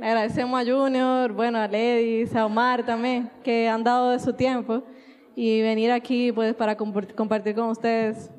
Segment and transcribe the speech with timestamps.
[0.00, 4.84] Agradecemos a Junior, bueno, a Lady, a Omar también, que han dado de su tiempo
[5.34, 8.30] y venir aquí pues para compartir con ustedes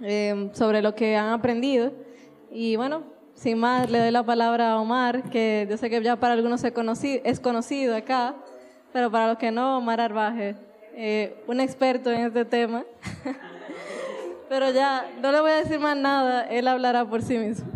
[0.00, 1.92] eh, sobre lo que han aprendido.
[2.50, 3.02] Y bueno,
[3.34, 6.64] sin más, le doy la palabra a Omar, que yo sé que ya para algunos
[6.64, 8.34] es conocido, es conocido acá,
[8.90, 10.56] pero para los que no, Omar Arbaje,
[10.94, 12.84] eh, un experto en este tema.
[14.48, 17.70] pero ya, no le voy a decir más nada, él hablará por sí mismo.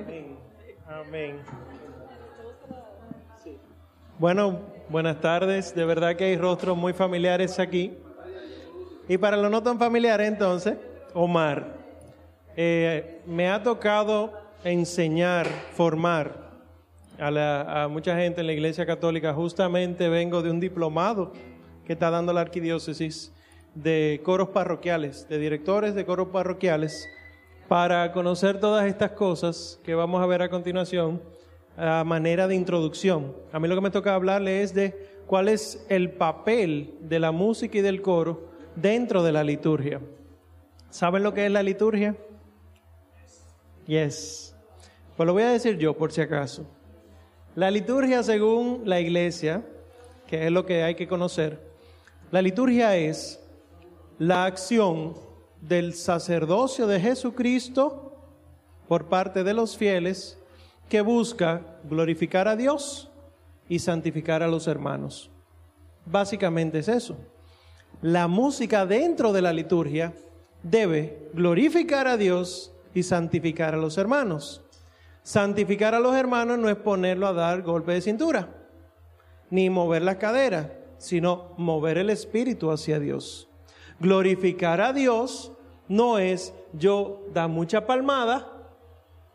[0.00, 0.36] Amén.
[0.88, 1.65] Amén.
[4.18, 5.74] Bueno, buenas tardes.
[5.74, 7.92] De verdad que hay rostros muy familiares aquí.
[9.08, 10.76] Y para los no tan familiares, entonces,
[11.12, 11.74] Omar,
[12.56, 14.32] eh, me ha tocado
[14.64, 16.32] enseñar, formar
[17.18, 19.34] a, a mucha gente en la Iglesia Católica.
[19.34, 21.34] Justamente vengo de un diplomado
[21.84, 23.34] que está dando la arquidiócesis
[23.74, 27.06] de coros parroquiales, de directores de coros parroquiales,
[27.68, 31.20] para conocer todas estas cosas que vamos a ver a continuación
[31.76, 33.34] a manera de introducción.
[33.52, 37.32] A mí lo que me toca hablarle es de cuál es el papel de la
[37.32, 40.00] música y del coro dentro de la liturgia.
[40.90, 42.16] ¿Saben lo que es la liturgia?
[43.86, 44.54] Yes.
[45.16, 46.66] Pues lo voy a decir yo por si acaso.
[47.54, 49.64] La liturgia según la iglesia,
[50.26, 51.60] que es lo que hay que conocer,
[52.30, 53.40] la liturgia es
[54.18, 55.14] la acción
[55.60, 58.12] del sacerdocio de Jesucristo
[58.88, 60.38] por parte de los fieles
[60.88, 63.10] que busca glorificar a Dios
[63.68, 65.30] y santificar a los hermanos.
[66.04, 67.16] Básicamente es eso.
[68.02, 70.12] La música dentro de la liturgia
[70.62, 74.62] debe glorificar a Dios y santificar a los hermanos.
[75.22, 78.48] Santificar a los hermanos no es ponerlo a dar golpe de cintura,
[79.50, 83.48] ni mover la cadera, sino mover el espíritu hacia Dios.
[83.98, 85.52] Glorificar a Dios
[85.88, 88.52] no es yo dar mucha palmada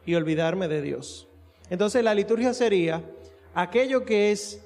[0.05, 1.27] y olvidarme de Dios.
[1.71, 3.01] Entonces la liturgia sería
[3.53, 4.61] aquello que es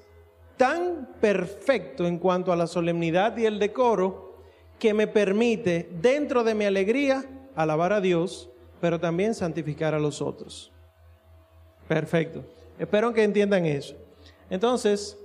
[0.58, 4.40] tan perfecto en cuanto a la solemnidad y el decoro
[4.80, 7.24] que me permite dentro de mi alegría
[7.56, 8.50] alabar a Dios,
[8.82, 10.72] pero también santificar a los otros.
[11.88, 12.44] Perfecto.
[12.80, 13.96] Espero que entiendan eso.
[14.50, 15.16] Entonces,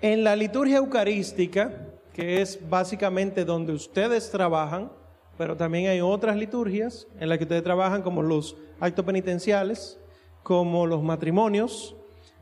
[0.00, 4.90] en la liturgia eucarística, que es básicamente donde ustedes trabajan,
[5.36, 10.00] pero también hay otras liturgias en las que ustedes trabajan como los actos penitenciales,
[10.46, 11.96] como los matrimonios,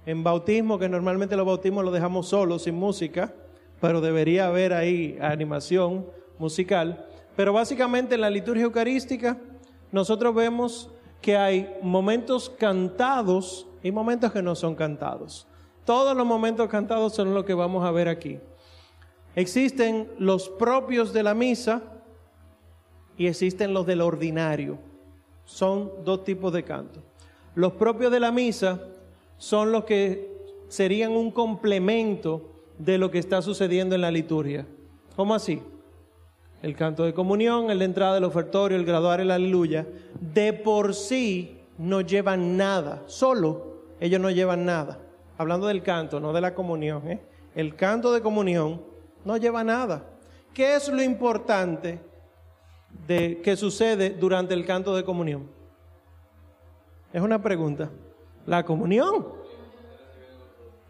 [0.04, 3.32] en bautismo, que normalmente los bautismos los dejamos solos, sin música,
[3.80, 6.04] pero debería haber ahí animación
[6.38, 7.06] musical.
[7.34, 9.38] Pero básicamente en la liturgia eucarística
[9.90, 10.90] nosotros vemos
[11.22, 15.46] que hay momentos cantados y momentos que no son cantados.
[15.86, 18.38] Todos los momentos cantados son los que vamos a ver aquí.
[19.34, 21.80] Existen los propios de la misa
[23.16, 24.78] y existen los del ordinario.
[25.46, 27.00] Son dos tipos de canto.
[27.54, 28.80] Los propios de la misa
[29.36, 30.32] son los que
[30.68, 34.66] serían un complemento de lo que está sucediendo en la liturgia.
[35.14, 35.62] ¿Cómo así?
[36.62, 39.86] El canto de comunión, el de entrada del ofertorio, el graduar, el aleluya,
[40.18, 44.98] de por sí no llevan nada, solo ellos no llevan nada.
[45.38, 47.08] Hablando del canto, no de la comunión.
[47.08, 47.20] ¿eh?
[47.54, 48.82] El canto de comunión
[49.24, 50.04] no lleva nada.
[50.52, 52.00] ¿Qué es lo importante
[53.06, 55.48] de que sucede durante el canto de comunión?
[57.14, 57.90] Es una pregunta.
[58.44, 59.24] La comunión.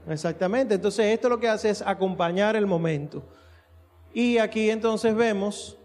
[0.09, 0.77] Exactamente.
[0.77, 3.23] Entonces esto lo que hace es acompañar el momento.
[4.15, 5.77] Y aquí entonces vemos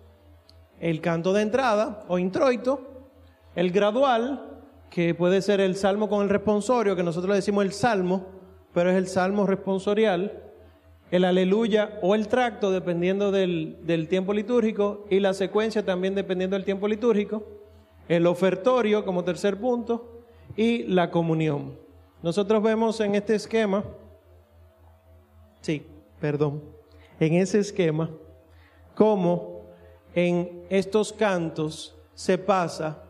[0.80, 3.10] el canto de entrada o introito,
[3.54, 8.28] el gradual, que puede ser el salmo con el responsorio, que nosotros decimos el salmo,
[8.74, 10.42] pero es el salmo responsorial,
[11.12, 16.56] el aleluya o el tracto, dependiendo del, del tiempo litúrgico, y la secuencia también dependiendo
[16.56, 17.44] del tiempo litúrgico,
[18.08, 20.19] el ofertorio como tercer punto,
[20.60, 21.72] y la comunión.
[22.22, 23.82] Nosotros vemos en este esquema,
[25.62, 25.88] sí,
[26.20, 26.62] perdón,
[27.18, 28.10] en ese esquema,
[28.94, 29.62] cómo
[30.14, 33.02] en estos cantos se pasa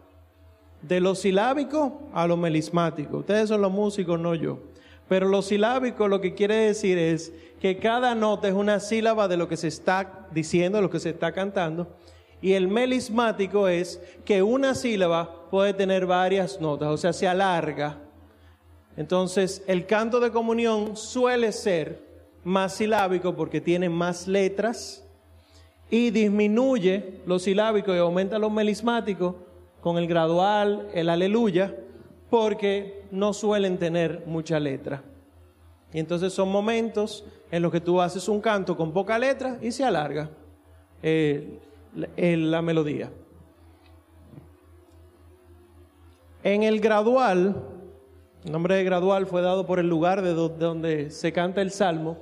[0.83, 3.17] de lo silábico a lo melismático.
[3.17, 4.59] Ustedes son los músicos, no yo.
[5.07, 9.37] Pero lo silábico lo que quiere decir es que cada nota es una sílaba de
[9.37, 11.87] lo que se está diciendo, de lo que se está cantando,
[12.41, 17.97] y el melismático es que una sílaba puede tener varias notas, o sea, se alarga.
[18.95, 22.01] Entonces, el canto de comunión suele ser
[22.43, 25.05] más silábico porque tiene más letras
[25.89, 29.35] y disminuye los silábicos y aumenta los melismáticos
[29.81, 31.75] con el gradual, el aleluya,
[32.29, 35.03] porque no suelen tener mucha letra.
[35.93, 39.71] Y entonces son momentos en los que tú haces un canto con poca letra y
[39.71, 40.29] se alarga.
[41.01, 41.59] Eh,
[41.93, 43.11] la melodía.
[46.43, 47.55] En el gradual
[48.45, 52.17] El nombre de gradual fue dado por el lugar de donde se canta el salmo.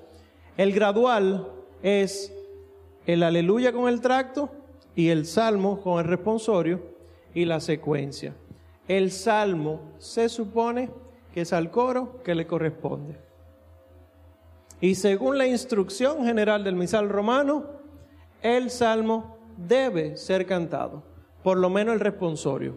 [0.57, 1.47] El gradual
[1.83, 2.33] es
[3.05, 4.49] el aleluya con el tracto
[4.95, 6.81] y el salmo con el responsorio
[7.35, 8.33] y la secuencia.
[8.87, 10.89] El salmo se supone
[11.33, 13.15] que es al coro que le corresponde.
[14.81, 17.65] Y según la instrucción general del misal romano,
[18.41, 21.03] el salmo debe ser cantado,
[21.43, 22.75] por lo menos el responsorio.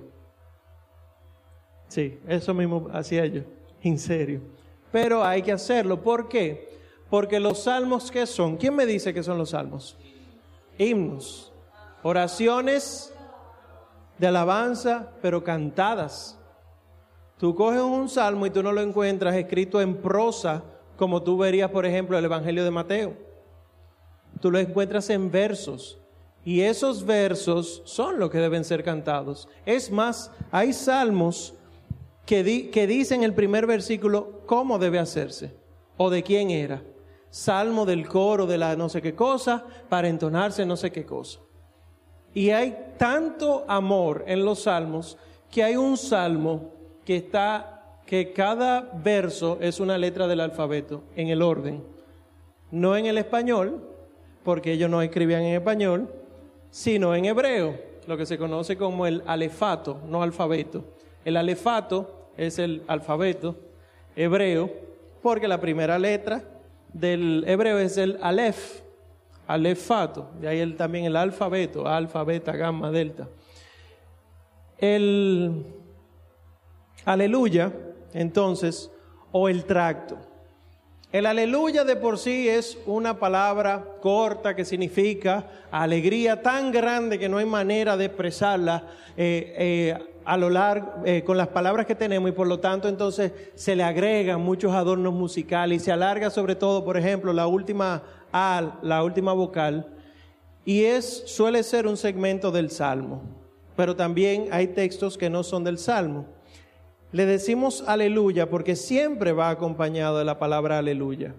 [1.88, 3.42] Sí, eso mismo hacía yo,
[3.82, 4.40] en serio.
[4.90, 6.02] Pero hay que hacerlo.
[6.02, 6.78] ¿Por qué?
[7.08, 8.56] Porque los salmos, ¿qué son?
[8.56, 9.96] ¿Quién me dice que son los salmos?
[10.78, 11.52] Himnos,
[12.02, 13.12] oraciones
[14.18, 16.38] de alabanza, pero cantadas.
[17.38, 20.62] Tú coges un salmo y tú no lo encuentras escrito en prosa,
[20.96, 23.14] como tú verías, por ejemplo, el Evangelio de Mateo.
[24.40, 25.99] Tú lo encuentras en versos.
[26.44, 29.48] Y esos versos son los que deben ser cantados.
[29.66, 31.54] Es más, hay salmos
[32.24, 35.54] que, que dicen el primer versículo cómo debe hacerse
[35.96, 36.82] o de quién era.
[37.30, 41.40] Salmo del coro de la no sé qué cosa para entonarse no sé qué cosa.
[42.32, 45.18] Y hay tanto amor en los salmos
[45.50, 46.70] que hay un salmo
[47.04, 51.82] que está, que cada verso es una letra del alfabeto en el orden.
[52.70, 53.82] No en el español,
[54.44, 56.08] porque ellos no escribían en español,
[56.70, 60.84] sino en hebreo, lo que se conoce como el alefato, no alfabeto.
[61.24, 63.56] El alefato es el alfabeto
[64.16, 64.70] hebreo,
[65.22, 66.42] porque la primera letra
[66.92, 68.80] del hebreo es el alef,
[69.46, 73.28] alefato, de ahí el, también el alfabeto, alfa, beta, gamma, delta.
[74.78, 75.66] El
[77.04, 77.72] aleluya,
[78.12, 78.90] entonces,
[79.32, 80.18] o el tracto.
[81.12, 87.28] El aleluya de por sí es una palabra corta que significa alegría tan grande que
[87.28, 88.84] no hay manera de expresarla
[89.16, 92.88] eh, eh, a lo largo eh, con las palabras que tenemos y por lo tanto
[92.88, 97.48] entonces se le agregan muchos adornos musicales y se alarga sobre todo, por ejemplo, la
[97.48, 99.88] última al, la última vocal
[100.64, 103.22] y es suele ser un segmento del salmo,
[103.74, 106.26] pero también hay textos que no son del salmo.
[107.12, 111.34] Le decimos aleluya porque siempre va acompañado de la palabra aleluya.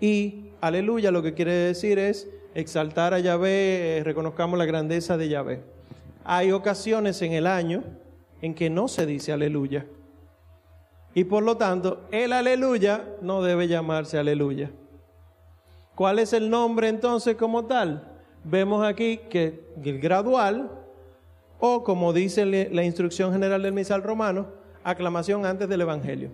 [0.00, 5.28] Y aleluya lo que quiere decir es exaltar a Yahvé, eh, reconozcamos la grandeza de
[5.28, 5.62] Yahvé.
[6.24, 7.82] Hay ocasiones en el año
[8.40, 9.84] en que no se dice aleluya.
[11.12, 14.70] Y por lo tanto, el aleluya no debe llamarse aleluya.
[15.96, 18.12] ¿Cuál es el nombre entonces como tal?
[18.44, 20.70] Vemos aquí que el gradual,
[21.58, 26.30] o como dice la instrucción general del misal romano, aclamación antes del Evangelio.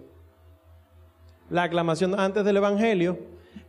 [1.48, 3.18] La aclamación antes del Evangelio,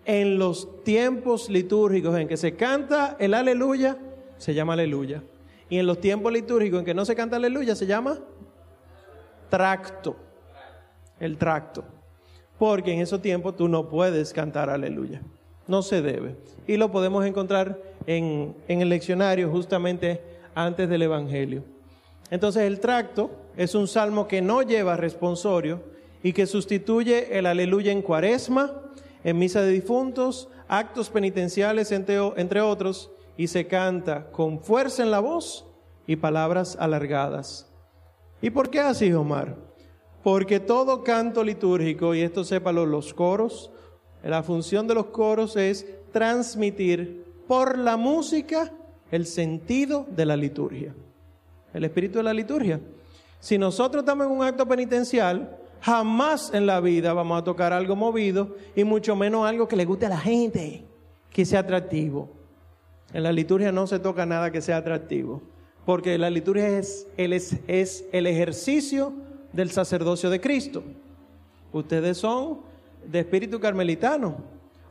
[0.06, 3.98] en los tiempos litúrgicos en que se canta el aleluya,
[4.38, 5.24] se llama aleluya.
[5.70, 8.20] Y en los tiempos litúrgicos en que no se canta aleluya, se llama
[9.50, 10.16] tracto.
[11.20, 11.84] El tracto.
[12.58, 15.22] Porque en esos tiempos tú no puedes cantar aleluya.
[15.68, 16.36] No se debe.
[16.68, 20.22] Y lo podemos encontrar en, en el leccionario justamente
[20.56, 21.64] antes del Evangelio.
[22.30, 25.82] Entonces el tracto es un salmo que no lleva responsorio
[26.24, 28.82] y que sustituye el aleluya en cuaresma,
[29.24, 35.20] en misa de difuntos, actos penitenciales, entre, otros, y se canta con fuerza en la
[35.20, 35.66] voz
[36.08, 37.68] y palabras alargadas.
[38.42, 39.56] ¿Y por qué así, Omar?
[40.24, 43.72] Porque todo canto litúrgico, y esto sépalo los coros,
[44.24, 48.72] la función de los coros es transmitir por la música
[49.10, 50.94] el sentido de la liturgia
[51.74, 52.80] el espíritu de la liturgia.
[53.42, 57.96] Si nosotros estamos en un acto penitencial, jamás en la vida vamos a tocar algo
[57.96, 60.86] movido y mucho menos algo que le guste a la gente,
[61.32, 62.30] que sea atractivo.
[63.12, 65.42] En la liturgia no se toca nada que sea atractivo,
[65.86, 69.12] porque la liturgia es el, es el ejercicio
[69.52, 70.84] del sacerdocio de Cristo.
[71.74, 72.60] Ustedes son
[73.06, 74.36] de espíritu carmelitano.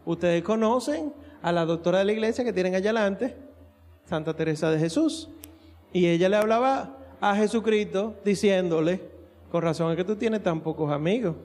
[0.05, 3.37] Ustedes conocen a la doctora de la iglesia que tienen allá adelante,
[4.07, 5.31] Santa Teresa de Jesús.
[5.93, 9.01] Y ella le hablaba a Jesucristo diciéndole,
[9.51, 11.37] con razón es que tú tienes tan pocos amigos.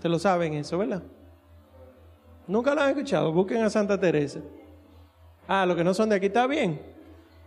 [0.00, 1.02] Te lo saben eso, ¿verdad?
[2.46, 3.32] Nunca lo han escuchado.
[3.32, 4.40] Busquen a Santa Teresa.
[5.46, 6.80] Ah, los que no son de aquí está bien.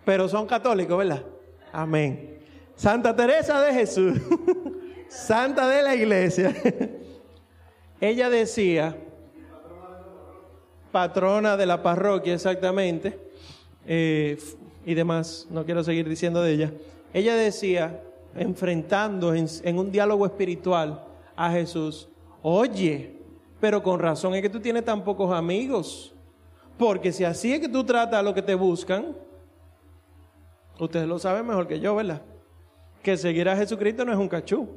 [0.06, 1.24] Pero son católicos, ¿verdad?
[1.72, 2.40] Amén.
[2.76, 4.20] Santa Teresa de Jesús.
[5.08, 6.56] Santa de la iglesia.
[8.02, 8.98] Ella decía,
[10.92, 13.20] patrona de la parroquia exactamente,
[13.86, 14.40] eh,
[14.86, 16.72] y demás, no quiero seguir diciendo de ella,
[17.14, 18.02] ella decía,
[18.36, 21.04] enfrentando en, un diálogo espiritual
[21.36, 22.10] a Jesús,
[22.42, 23.18] oye,
[23.60, 26.14] pero con razón es que tú tienes tan pocos amigos,
[26.78, 29.16] porque si así es que tú tratas a los que te buscan,
[30.80, 32.22] ustedes lo saben mejor que yo, ¿verdad?
[33.04, 34.68] Que seguir a Jesucristo no es un cachú.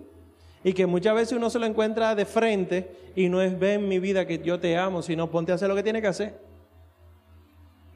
[0.62, 3.98] Y que muchas veces uno se lo encuentra de frente y no es ven mi
[3.98, 6.38] vida que yo te amo, sino ponte a hacer lo que tiene que hacer.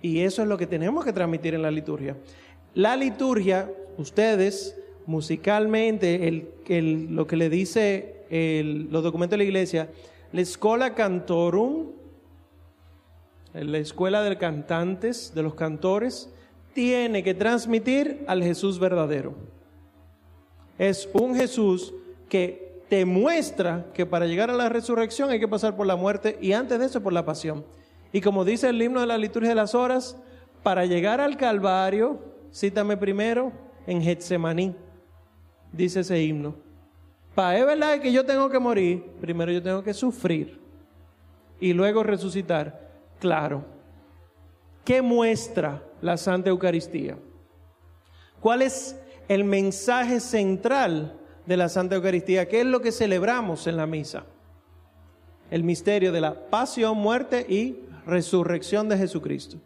[0.02, 2.16] Y eso es lo que tenemos que transmitir en la liturgia.
[2.74, 4.76] La liturgia, ustedes
[5.06, 9.88] musicalmente, el, lo que le dice los documentos de la iglesia,
[10.32, 11.92] la escola cantorum,
[13.54, 16.30] la escuela de cantantes, de los cantores,
[16.74, 19.34] tiene que transmitir al Jesús verdadero.
[20.78, 21.94] Es un Jesús
[22.28, 26.38] que te muestra que para llegar a la resurrección hay que pasar por la muerte
[26.40, 27.64] y antes de eso por la pasión.
[28.12, 30.16] Y como dice el himno de la liturgia de las horas,
[30.62, 32.18] para llegar al Calvario,
[32.52, 34.74] cítame primero en Getsemaní,
[35.72, 36.54] dice ese himno.
[37.34, 40.60] Para es verdad que yo tengo que morir, primero yo tengo que sufrir
[41.58, 42.86] y luego resucitar.
[43.18, 43.64] Claro.
[44.84, 47.16] ¿Qué muestra la Santa Eucaristía?
[48.40, 48.94] ¿Cuál es
[49.26, 52.46] el mensaje central de la Santa Eucaristía?
[52.46, 54.24] ¿Qué es lo que celebramos en la misa?
[55.50, 59.58] El misterio de la pasión, muerte y resurrección de Jesucristo.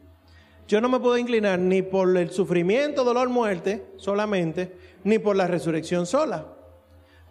[0.73, 4.73] Yo no me puedo inclinar ni por el sufrimiento, dolor, muerte solamente,
[5.05, 6.47] ni por la resurrección sola.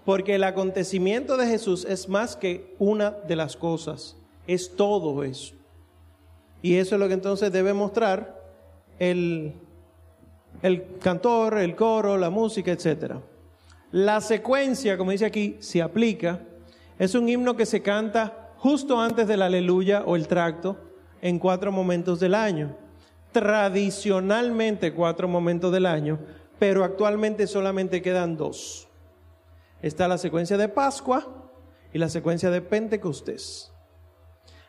[0.06, 5.56] Porque el acontecimiento de Jesús es más que una de las cosas, es todo eso.
[6.62, 8.40] Y eso es lo que entonces debe mostrar
[9.00, 9.54] el,
[10.62, 13.16] el cantor, el coro, la música, etc.
[13.92, 16.42] La secuencia, como dice aquí, se aplica.
[17.00, 20.78] Es un himno que se canta justo antes del aleluya o el tracto
[21.24, 22.78] en cuatro momentos del año.
[23.32, 26.20] Tradicionalmente cuatro momentos del año,
[26.60, 28.88] pero actualmente solamente quedan dos.
[29.82, 31.28] Está la secuencia de Pascua
[31.94, 33.72] y la secuencia de Pentecostés.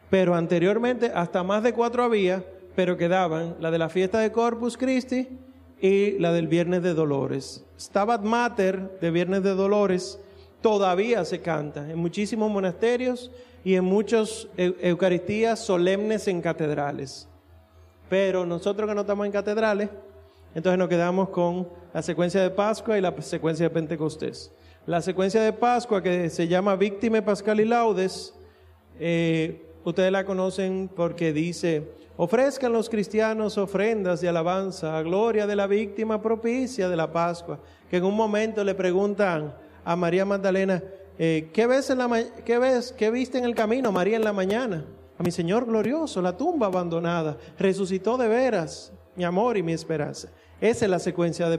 [0.08, 4.76] Pero anteriormente hasta más de cuatro había, pero quedaban la de la fiesta de Corpus
[4.76, 5.28] Christi
[5.80, 7.64] y la del Viernes de Dolores.
[7.78, 10.18] Stabat Mater de Viernes de Dolores
[10.60, 13.30] todavía se canta en muchísimos monasterios
[13.64, 17.28] y en muchas Eucaristías solemnes en catedrales.
[18.12, 19.88] Pero nosotros que no estamos en catedrales,
[20.54, 24.52] entonces nos quedamos con la secuencia de Pascua y la secuencia de Pentecostés.
[24.84, 28.34] La secuencia de Pascua, que se llama Víctima Pascal y Laudes,
[29.00, 31.88] eh, Ustedes la conocen porque dice,
[32.18, 37.60] ofrezcan los cristianos ofrendas de alabanza a gloria de la víctima propicia de la Pascua.
[37.90, 39.54] Que en un momento le preguntan
[39.86, 40.82] a María Magdalena,
[41.18, 42.92] eh, ¿qué, ves en la ¿qué ves?
[42.92, 44.84] ¿Qué viste en el camino, María, en la mañana?
[45.22, 50.28] Mi Señor glorioso, la tumba abandonada, resucitó de veras, mi amor y mi esperanza.
[50.60, 51.58] Esa es la secuencia de,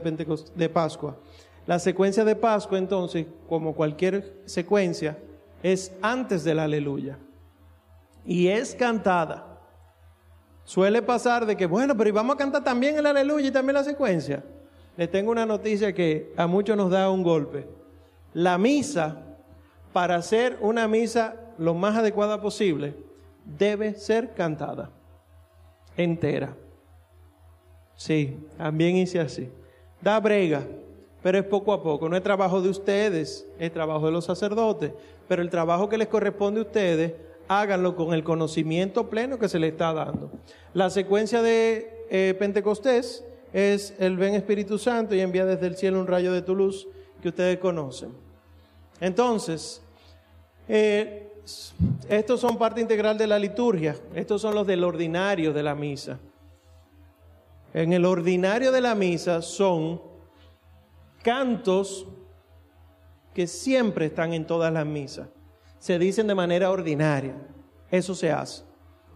[0.54, 1.16] de Pascua.
[1.66, 5.16] La secuencia de Pascua, entonces, como cualquier secuencia,
[5.62, 7.18] es antes del aleluya
[8.26, 9.60] y es cantada.
[10.64, 13.84] Suele pasar de que, bueno, pero vamos a cantar también el aleluya y también la
[13.84, 14.44] secuencia.
[14.96, 17.66] Les tengo una noticia que a muchos nos da un golpe.
[18.34, 19.22] La misa,
[19.94, 22.94] para ser una misa lo más adecuada posible,
[23.44, 24.90] debe ser cantada
[25.96, 26.54] entera.
[27.96, 29.48] Sí, también hice así.
[30.00, 30.62] Da brega,
[31.22, 32.08] pero es poco a poco.
[32.08, 34.92] No es trabajo de ustedes, es trabajo de los sacerdotes.
[35.28, 37.12] Pero el trabajo que les corresponde a ustedes
[37.48, 40.30] háganlo con el conocimiento pleno que se le está dando.
[40.72, 46.00] La secuencia de eh, Pentecostés es el ven Espíritu Santo y envía desde el cielo
[46.00, 46.88] un rayo de tu luz
[47.22, 48.10] que ustedes conocen.
[49.00, 49.80] Entonces,
[50.68, 51.23] eh,
[52.08, 56.18] estos son parte integral de la liturgia, estos son los del ordinario de la misa.
[57.72, 60.00] En el ordinario de la misa son
[61.22, 62.06] cantos
[63.34, 65.28] que siempre están en todas las misas
[65.84, 67.34] se dicen de manera ordinaria.
[67.90, 68.62] Eso se hace.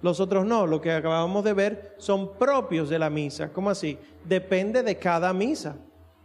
[0.03, 3.51] Los otros no, lo que acabamos de ver son propios de la misa.
[3.55, 3.97] ¿Cómo así?
[4.23, 5.77] Depende de cada misa.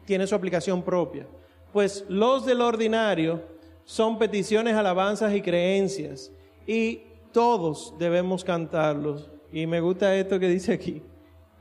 [0.04, 1.26] Tiene su aplicación propia.
[1.72, 3.42] Pues los del ordinario
[3.86, 6.32] son peticiones, alabanzas y creencias.
[6.66, 9.30] Y todos debemos cantarlos.
[9.52, 11.02] Y me gusta esto que dice aquí,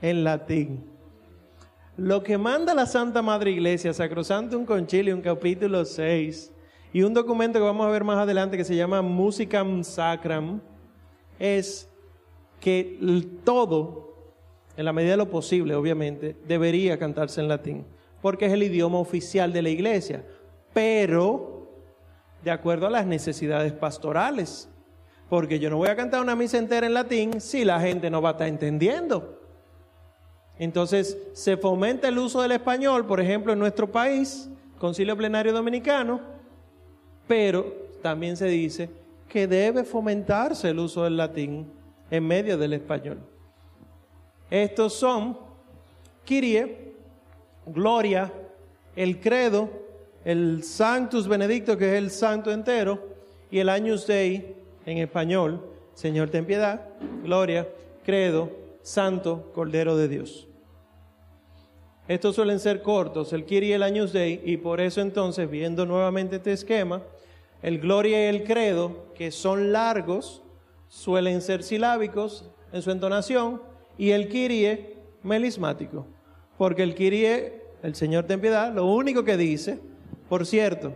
[0.01, 0.85] en latín.
[1.97, 6.53] Lo que manda la Santa Madre Iglesia, Sacrosantum Concilium, capítulo 6,
[6.95, 10.61] y un documento que vamos a ver más adelante que se llama Musicam Sacram
[11.39, 11.89] es
[12.61, 12.99] que
[13.45, 14.15] todo,
[14.77, 17.85] en la medida de lo posible, obviamente, debería cantarse en latín,
[18.23, 20.25] porque es el idioma oficial de la iglesia,
[20.73, 21.52] pero
[22.45, 24.69] de acuerdo a las necesidades pastorales,
[25.29, 28.21] porque yo no voy a cantar una misa entera en latín si la gente no
[28.21, 29.41] va a estar entendiendo.
[30.59, 36.21] Entonces, se fomenta el uso del español, por ejemplo, en nuestro país, Concilio Plenario Dominicano,
[37.27, 37.65] pero
[38.03, 38.91] también se dice
[39.29, 41.73] que debe fomentarse el uso del latín
[42.11, 43.19] en medio del español.
[44.51, 45.39] Estos son
[46.27, 46.95] Kyrie,
[47.65, 48.31] Gloria,
[48.95, 49.71] el Credo,
[50.25, 53.09] el Sanctus Benedicto, que es el santo entero,
[53.51, 55.65] y el Agnus Dei, en español,
[55.95, 56.89] Señor ten piedad,
[57.23, 57.69] gloria,
[58.05, 58.51] credo,
[58.83, 60.49] santo, Cordero de Dios.
[62.09, 65.87] Estos suelen ser cortos, el Kiri y el Agnus Dei, y por eso entonces, viendo
[65.87, 67.03] nuevamente este esquema,
[67.63, 70.43] el Gloria y el Credo, que son largos,
[70.89, 73.63] suelen ser silábicos en su entonación,
[73.99, 76.07] y el Kyrie melismático,
[76.59, 79.79] porque el Kyrie, el Señor ten piedad, lo único que dice,
[80.33, 80.95] por cierto,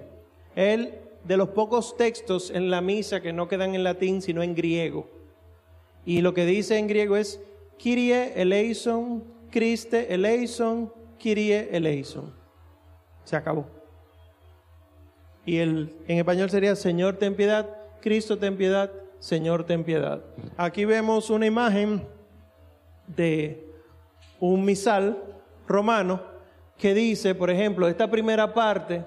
[0.55, 4.55] él de los pocos textos en la misa que no quedan en latín, sino en
[4.55, 5.11] griego.
[6.07, 7.39] Y lo que dice en griego es
[7.77, 12.33] Kyrie eleison, Christe eleison, Kyrie eleison.
[13.25, 13.67] Se acabó.
[15.45, 17.69] Y el, en español sería Señor ten piedad,
[18.01, 20.23] Cristo ten piedad, Señor ten piedad.
[20.57, 22.09] Aquí vemos una imagen
[23.07, 23.69] de
[24.41, 25.23] un misal
[25.69, 26.23] romano
[26.79, 29.05] que dice, por ejemplo, esta primera parte,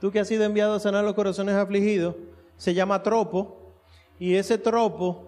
[0.00, 2.14] tú que has sido enviado a sanar los corazones afligidos,
[2.56, 3.74] se llama tropo,
[4.18, 5.24] y ese tropo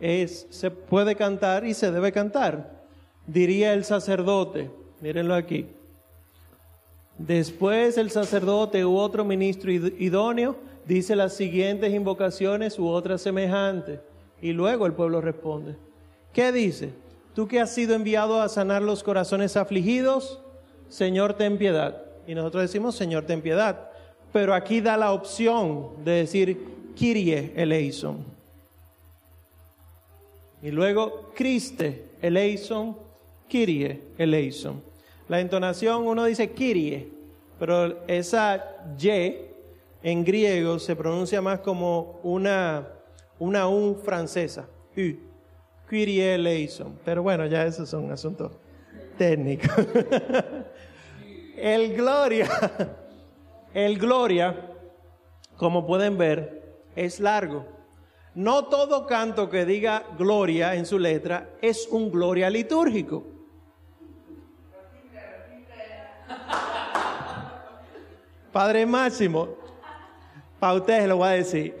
[0.00, 2.82] es, se puede cantar y se debe cantar,
[3.26, 5.68] diría el sacerdote, mírenlo aquí.
[7.18, 14.00] Después el sacerdote u otro ministro idóneo dice las siguientes invocaciones u otras semejantes.
[14.40, 15.76] Y luego el pueblo responde.
[16.32, 16.94] ¿Qué dice?
[17.34, 20.40] Tú que has sido enviado a sanar los corazones afligidos,
[20.88, 22.02] Señor, ten piedad.
[22.26, 23.91] Y nosotros decimos, Señor, ten piedad.
[24.32, 28.24] Pero aquí da la opción de decir, Kyrie eleison.
[30.62, 32.96] Y luego, Christe eleison,
[33.48, 34.82] Kyrie eleison.
[35.28, 37.08] La entonación uno dice Kyrie,
[37.58, 39.52] pero esa Y
[40.02, 42.88] en griego se pronuncia más como una,
[43.38, 44.66] una U francesa.
[44.96, 45.16] U.
[45.88, 46.98] Kyrie eleison.
[47.04, 48.52] Pero bueno, ya esos son asuntos
[49.18, 49.70] técnicos.
[51.56, 52.48] el gloria,
[53.74, 54.70] el gloria,
[55.56, 57.66] como pueden ver, es largo.
[58.34, 63.24] No todo canto que diga gloria en su letra es un gloria litúrgico.
[68.52, 69.48] Padre Máximo,
[70.60, 71.76] para ustedes lo voy a decir.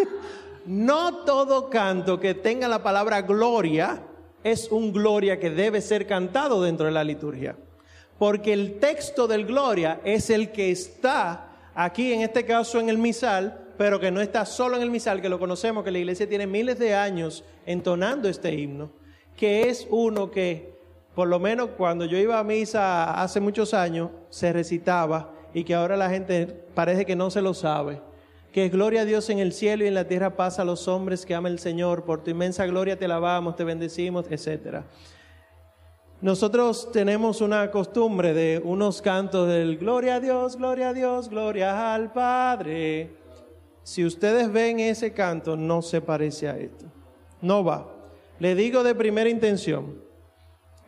[0.66, 4.02] no todo canto que tenga la palabra gloria
[4.44, 7.56] es un gloria que debe ser cantado dentro de la liturgia.
[8.22, 12.96] Porque el texto del gloria es el que está aquí, en este caso en el
[12.96, 16.28] misal, pero que no está solo en el misal, que lo conocemos, que la iglesia
[16.28, 18.92] tiene miles de años entonando este himno,
[19.36, 20.72] que es uno que,
[21.16, 25.74] por lo menos cuando yo iba a misa hace muchos años, se recitaba y que
[25.74, 28.02] ahora la gente parece que no se lo sabe.
[28.52, 30.86] Que es gloria a Dios en el cielo y en la tierra pasa a los
[30.86, 32.04] hombres que aman el Señor.
[32.04, 34.84] Por tu inmensa gloria te alabamos, te bendecimos, etc.
[36.22, 41.92] Nosotros tenemos una costumbre de unos cantos del gloria a Dios, gloria a Dios, gloria
[41.92, 43.10] al Padre.
[43.82, 46.84] Si ustedes ven ese canto, no se parece a esto.
[47.40, 47.88] No va.
[48.38, 50.00] Le digo de primera intención,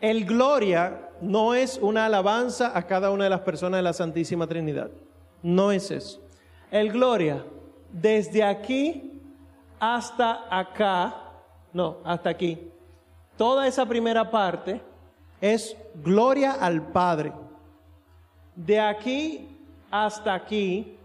[0.00, 4.46] el gloria no es una alabanza a cada una de las personas de la Santísima
[4.46, 4.92] Trinidad.
[5.42, 6.22] No es eso.
[6.70, 7.44] El gloria,
[7.90, 9.20] desde aquí
[9.80, 11.32] hasta acá,
[11.72, 12.70] no, hasta aquí,
[13.36, 14.93] toda esa primera parte
[15.44, 17.30] es gloria al Padre.
[18.56, 19.46] De aquí
[19.90, 20.96] hasta aquí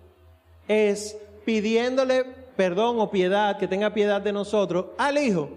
[0.65, 2.23] es pidiéndole
[2.55, 5.49] perdón o piedad, que tenga piedad de nosotros, al Hijo.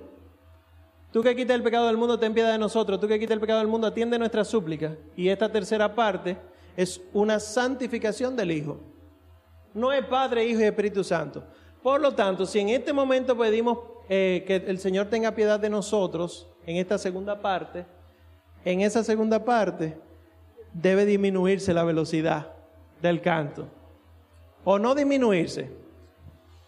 [1.13, 2.99] Tú que quitas el pecado del mundo, ten piedad de nosotros.
[2.99, 4.97] Tú que quitas el pecado del mundo, atiende nuestra súplica.
[5.15, 6.37] Y esta tercera parte
[6.77, 8.81] es una santificación del Hijo.
[9.75, 11.45] No es Padre, Hijo y Espíritu Santo.
[11.85, 15.71] Por lo tanto, si en este momento pedimos eh, que el Señor tenga piedad de
[15.71, 17.87] nosotros, en esta segunda parte,
[18.65, 19.97] en esa segunda parte
[20.73, 22.53] debe disminuirse la velocidad
[23.01, 23.69] del canto.
[24.65, 25.71] O no disminuirse,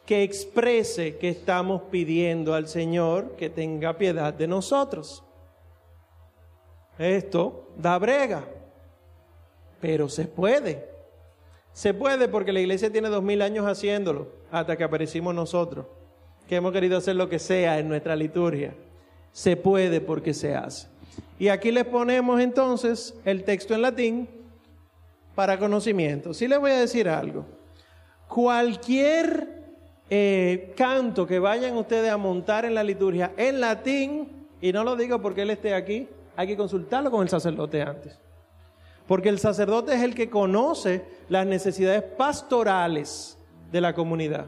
[0.04, 5.22] que exprese que estamos pidiendo al Señor que tenga piedad de nosotros.
[6.98, 8.44] Esto da brega,
[9.80, 10.88] pero se puede.
[11.72, 15.86] Se puede porque la iglesia tiene dos mil años haciéndolo hasta que aparecimos nosotros,
[16.48, 18.74] que hemos querido hacer lo que sea en nuestra liturgia.
[19.32, 20.93] Se puede porque se hace.
[21.38, 24.28] Y aquí les ponemos entonces el texto en latín
[25.34, 26.32] para conocimiento.
[26.32, 27.44] Sí les voy a decir algo.
[28.28, 29.64] Cualquier
[30.08, 34.96] eh, canto que vayan ustedes a montar en la liturgia en latín, y no lo
[34.96, 38.18] digo porque él esté aquí, hay que consultarlo con el sacerdote antes.
[39.06, 43.36] Porque el sacerdote es el que conoce las necesidades pastorales
[43.70, 44.46] de la comunidad.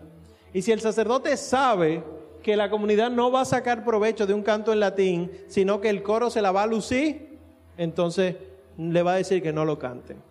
[0.53, 2.03] Y si el sacerdote sabe
[2.47, 5.91] que la comunidad no va a sacar provecho de un canto en latín, sino que
[5.91, 7.41] el coro se la va a lucir,
[7.77, 8.37] entonces
[8.79, 10.23] le va a decir que no lo canten.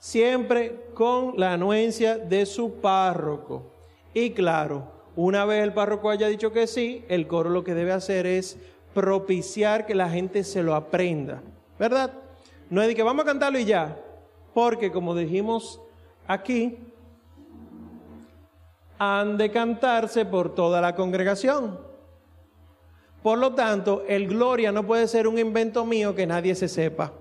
[0.00, 3.70] siempre con la anuencia de su párroco.
[4.12, 7.92] Y claro, una vez el párroco haya dicho que sí, el coro lo que debe
[7.92, 8.58] hacer es
[8.92, 11.40] propiciar que la gente se lo aprenda,
[11.78, 12.14] ¿verdad?
[12.68, 13.96] No es de que vamos a cantarlo y ya,
[14.54, 15.80] porque como dijimos
[16.26, 16.89] aquí,
[19.02, 21.80] han de cantarse por toda la congregación.
[23.22, 27.14] Por lo tanto, el gloria no puede ser un invento mío que nadie se sepa,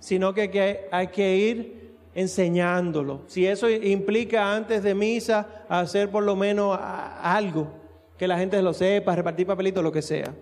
[0.00, 3.22] sino que, hay que ir enseñándolo.
[3.28, 7.68] Si eso implica antes de misa hacer por lo menos algo,
[8.16, 10.34] que la gente lo sepa, repartir papelitos, lo que sea.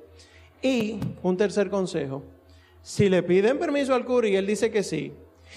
[0.62, 2.22] Y un tercer consejo,
[2.80, 5.12] si le piden permiso al cura y él dice que sí,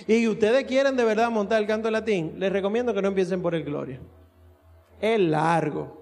[0.08, 3.56] y ustedes quieren de verdad montar el canto latín, les recomiendo que no empiecen por
[3.56, 4.02] el gloria.
[5.00, 6.00] Es largo.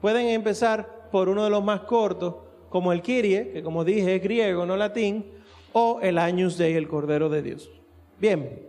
[0.00, 2.34] Pueden empezar por uno de los más cortos,
[2.68, 5.26] como el Kyrie, que como dije es griego, no latín,
[5.72, 7.70] o el Agnus Dei, el Cordero de Dios.
[8.18, 8.66] Bien.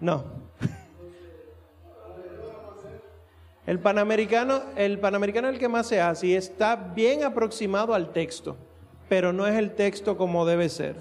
[0.00, 0.24] No.
[3.66, 8.12] El panamericano, el panamericano es el que más se hace y está bien aproximado al
[8.14, 8.56] texto,
[9.10, 10.96] pero no es el texto como debe ser.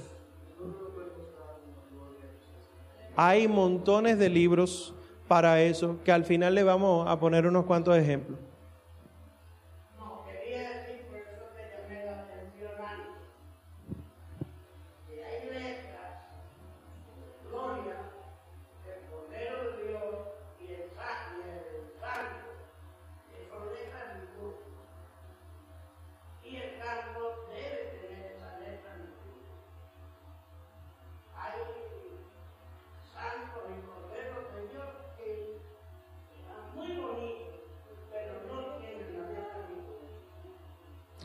[3.19, 4.93] Hay montones de libros
[5.27, 8.37] para eso, que al final le vamos a poner unos cuantos ejemplos.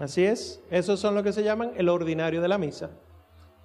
[0.03, 2.91] Así es, esos son lo que se llaman el ordinario de la misa.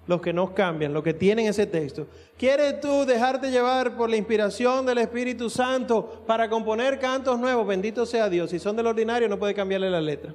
[0.06, 2.06] Los que no cambian, los que tienen ese texto.
[2.36, 7.66] ¿Quieres tú dejarte llevar por la inspiración del Espíritu Santo para componer cantos nuevos?
[7.66, 8.50] Bendito sea Dios.
[8.50, 10.32] Si son del ordinario, no puede cambiarle la letra.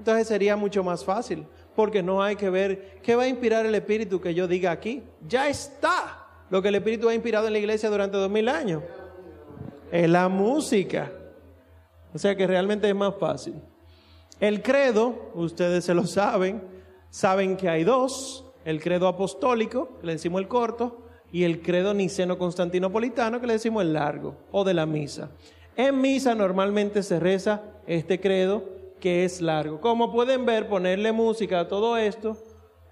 [0.00, 3.76] Entonces sería mucho más fácil, porque no hay que ver qué va a inspirar el
[3.76, 5.04] Espíritu que yo diga aquí.
[5.28, 8.82] Ya está lo que el Espíritu ha inspirado en la iglesia durante dos mil años.
[9.92, 11.12] Es la música.
[12.12, 13.62] O sea que realmente es más fácil.
[14.40, 16.62] El credo, ustedes se lo saben,
[17.10, 20.98] saben que hay dos, el credo apostólico, que le decimos el corto,
[21.32, 25.30] y el credo niceno-constantinopolitano, que le decimos el largo, o de la misa.
[25.76, 28.64] En misa normalmente se reza este credo,
[29.00, 29.80] que es largo.
[29.80, 32.36] Como pueden ver, ponerle música a todo esto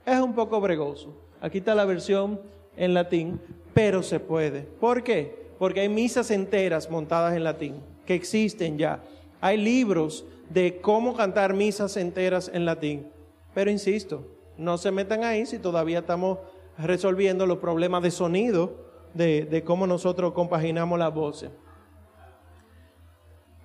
[0.05, 1.15] es un poco bregoso.
[1.41, 2.41] Aquí está la versión
[2.77, 3.41] en latín,
[3.75, 4.63] pero se puede.
[4.63, 5.51] ¿Por qué?
[5.59, 7.77] Porque hay misas enteras montadas en latín,
[8.07, 9.05] que existen ya.
[9.41, 13.07] Hay libros de cómo cantar misas enteras en latín.
[13.55, 14.27] Pero insisto,
[14.59, 16.39] no se metan ahí si todavía estamos
[16.77, 21.51] resolviendo los problemas de sonido, de, cómo nosotros compaginamos las voces.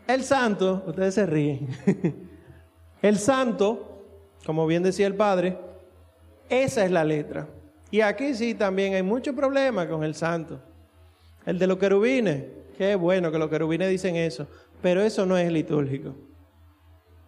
[0.08, 1.67] El santo, ustedes se ríen,
[3.02, 4.04] el santo,
[4.45, 5.58] como bien decía el padre,
[6.48, 7.48] esa es la letra.
[7.89, 10.60] Y aquí sí también hay mucho problema con el santo.
[11.45, 12.43] El de los querubines,
[12.78, 14.48] qué bueno que los querubines dicen eso,
[14.82, 16.13] pero eso no es litúrgico.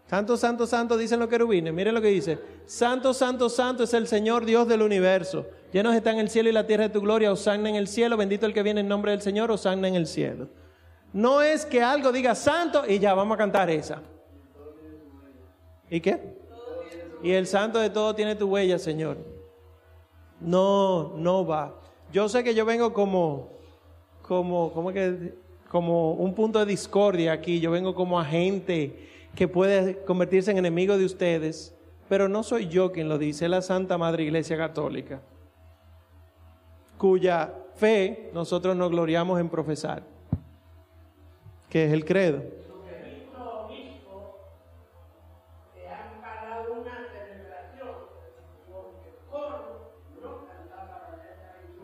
[0.09, 1.73] Santo, santo, santo, dicen los querubines.
[1.73, 2.39] Miren lo que dice.
[2.65, 5.45] Santo, santo, santo es el Señor Dios del universo.
[5.73, 7.31] Llenos están el cielo y la tierra de tu gloria.
[7.31, 8.15] Osanna en el cielo.
[8.15, 9.51] Bendito el que viene en nombre del Señor.
[9.51, 10.47] Osanna en el cielo.
[11.11, 14.01] No es que algo diga santo y ya vamos a cantar esa.
[15.89, 16.37] ¿Y qué?
[17.21, 19.17] Y el santo de todo tiene tu huella, Señor.
[20.39, 21.81] No, no va.
[22.13, 23.49] Yo sé que yo vengo como,
[24.21, 25.33] como, como que,
[25.67, 27.59] como un punto de discordia aquí.
[27.59, 31.71] Yo vengo como agente que puede convertirse en enemigo de ustedes,
[32.09, 35.21] pero no soy yo quien lo dice, es la Santa Madre Iglesia Católica,
[36.97, 40.01] cuya fe nosotros nos gloriamos en profesar,
[41.69, 42.41] que es el credo.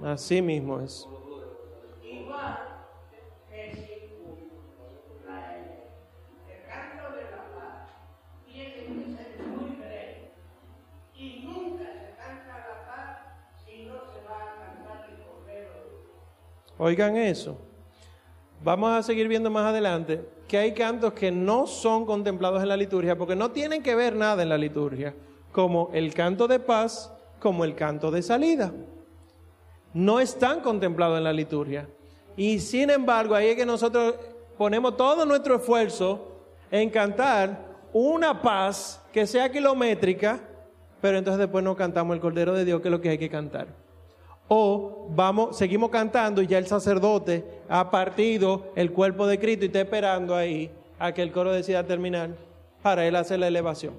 [0.03, 1.07] Así mismo es.
[16.77, 17.57] Oigan eso.
[18.63, 22.77] Vamos a seguir viendo más adelante que hay cantos que no son contemplados en la
[22.77, 25.15] liturgia porque no tienen que ver nada en la liturgia,
[25.51, 28.71] como el canto de paz, como el canto de salida.
[29.93, 31.87] No están contemplados en la liturgia.
[32.35, 34.15] Y sin embargo, ahí es que nosotros
[34.57, 40.39] ponemos todo nuestro esfuerzo en cantar una paz que sea kilométrica,
[41.01, 43.29] pero entonces después no cantamos el Cordero de Dios, que es lo que hay que
[43.29, 43.82] cantar.
[44.55, 49.69] O vamos, seguimos cantando y ya el sacerdote ha partido el cuerpo de Cristo y
[49.69, 52.29] está esperando ahí a que el coro decida terminar
[52.83, 53.95] para él hacer la elevación.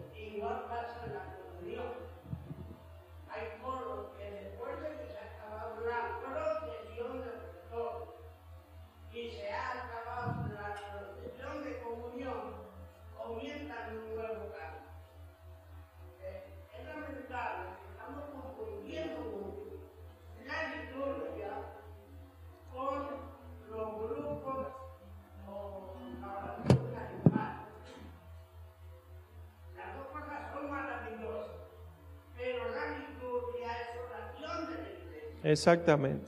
[35.44, 36.26] Exactamente.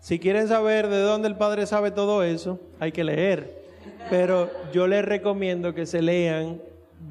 [0.00, 3.66] Si quieren saber de dónde el Padre sabe todo eso, hay que leer.
[4.08, 6.62] Pero yo les recomiendo que se lean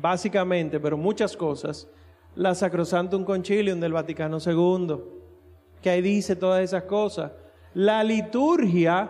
[0.02, 1.88] básicamente, pero muchas cosas,
[2.36, 4.96] la Sacrosantum Concilium del Vaticano II,
[5.82, 7.34] que ahí dice todas esas cosas.
[7.74, 9.10] La liturgia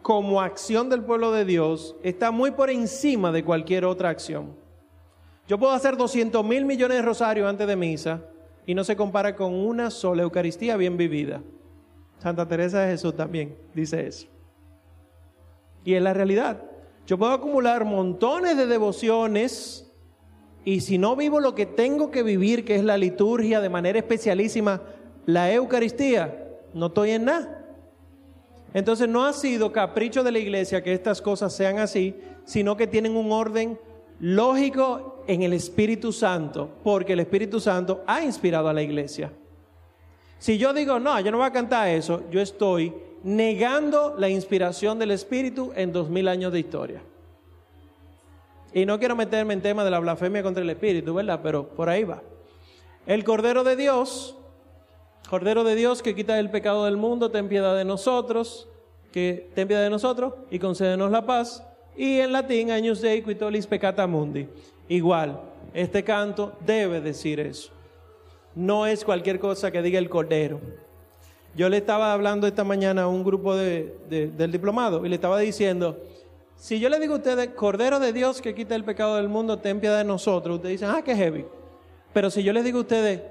[0.00, 4.65] como acción del pueblo de Dios está muy por encima de cualquier otra acción.
[5.48, 8.22] Yo puedo hacer 200 mil millones de rosarios antes de misa
[8.66, 11.40] y no se compara con una sola Eucaristía bien vivida.
[12.18, 14.26] Santa Teresa de Jesús también dice eso.
[15.84, 16.62] Y es la realidad.
[17.06, 19.92] Yo puedo acumular montones de devociones
[20.64, 24.00] y si no vivo lo que tengo que vivir, que es la liturgia de manera
[24.00, 24.82] especialísima,
[25.24, 27.64] la Eucaristía, no estoy en nada.
[28.74, 32.88] Entonces no ha sido capricho de la iglesia que estas cosas sean así, sino que
[32.88, 33.78] tienen un orden
[34.18, 39.32] lógico en el Espíritu Santo, porque el Espíritu Santo ha inspirado a la iglesia.
[40.38, 44.98] Si yo digo, no, yo no voy a cantar eso, yo estoy negando la inspiración
[44.98, 47.02] del Espíritu en dos mil años de historia.
[48.72, 51.40] Y no quiero meterme en tema de la blasfemia contra el Espíritu, ¿verdad?
[51.42, 52.22] Pero por ahí va.
[53.06, 54.36] El Cordero de Dios,
[55.30, 58.68] Cordero de Dios que quita el pecado del mundo, ten piedad de nosotros,
[59.12, 61.66] que ten piedad de nosotros y concédenos la paz.
[61.96, 64.46] Y en latín, Años Dei Quitolis Peccata Mundi.
[64.88, 65.40] Igual,
[65.72, 67.72] este canto debe decir eso.
[68.54, 70.60] No es cualquier cosa que diga el Cordero.
[71.54, 75.38] Yo le estaba hablando esta mañana a un grupo de, del diplomado y le estaba
[75.38, 75.98] diciendo,
[76.54, 79.58] si yo le digo a ustedes, Cordero de Dios que quita el pecado del mundo,
[79.58, 81.46] ten piedad de nosotros, ustedes dicen, ah, qué heavy.
[82.12, 83.22] Pero si yo les digo a ustedes,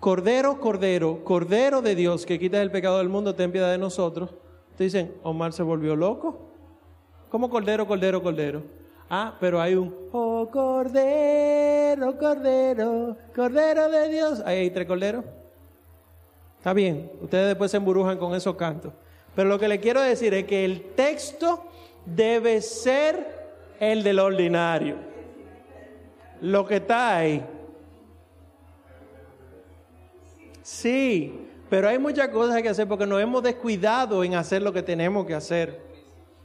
[0.00, 4.30] Cordero, Cordero, Cordero de Dios que quita el pecado del mundo, ten piedad de nosotros,
[4.70, 6.47] ustedes dicen, Omar se volvió loco.
[7.30, 8.62] ¿Cómo cordero, cordero, cordero?
[9.10, 14.42] Ah, pero hay un, oh cordero, cordero, cordero de Dios.
[14.44, 15.24] Ahí hay tres corderos.
[16.58, 18.92] Está bien, ustedes después se emburujan con esos cantos.
[19.34, 21.64] Pero lo que le quiero decir es que el texto
[22.04, 23.38] debe ser
[23.78, 24.96] el del ordinario.
[26.40, 27.44] Lo que está ahí.
[30.62, 34.82] Sí, pero hay muchas cosas que hacer porque nos hemos descuidado en hacer lo que
[34.82, 35.87] tenemos que hacer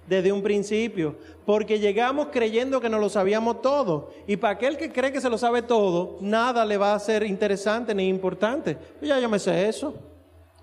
[0.07, 4.11] desde un principio, porque llegamos creyendo que no lo sabíamos todo.
[4.27, 7.23] Y para aquel que cree que se lo sabe todo, nada le va a ser
[7.23, 8.75] interesante ni importante.
[8.75, 9.93] Pues ya yo me sé eso.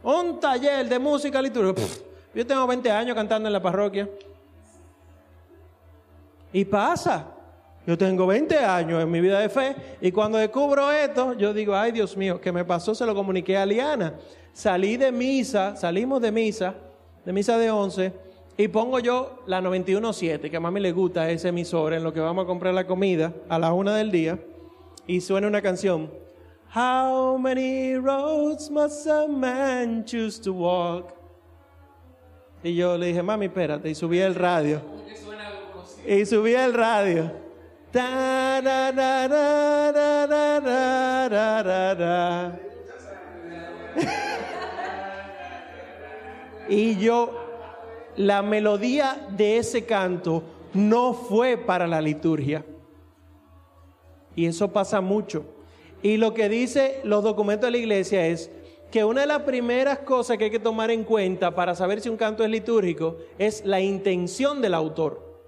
[0.02, 1.82] Un taller de música litúrgica.
[2.34, 4.08] yo tengo 20 años cantando en la parroquia.
[6.52, 7.26] Y pasa.
[7.86, 11.74] Yo tengo 20 años en mi vida de fe y cuando descubro esto, yo digo,
[11.74, 12.94] ay Dios mío, ¿qué me pasó?
[12.94, 14.14] Se lo comuniqué a Liana.
[14.52, 16.74] Salí de misa, salimos de misa,
[17.24, 18.29] de misa de 11
[18.60, 22.20] y pongo yo la 91.7, que a mami le gusta ese emisor en lo que
[22.20, 24.38] vamos a comprar la comida a la una del día.
[25.06, 26.10] Y suena una canción.
[26.74, 31.14] How many roads must a man choose to walk?
[32.62, 33.88] Y yo le dije, mami, espérate.
[33.88, 34.82] Y subí el radio.
[36.06, 37.32] Y subí el radio.
[46.68, 47.49] y yo
[48.20, 50.42] la melodía de ese canto
[50.74, 52.66] no fue para la liturgia.
[54.36, 55.44] Y eso pasa mucho.
[56.02, 58.50] Y lo que dice los documentos de la iglesia es
[58.90, 62.10] que una de las primeras cosas que hay que tomar en cuenta para saber si
[62.10, 65.40] un canto es litúrgico es la intención del autor.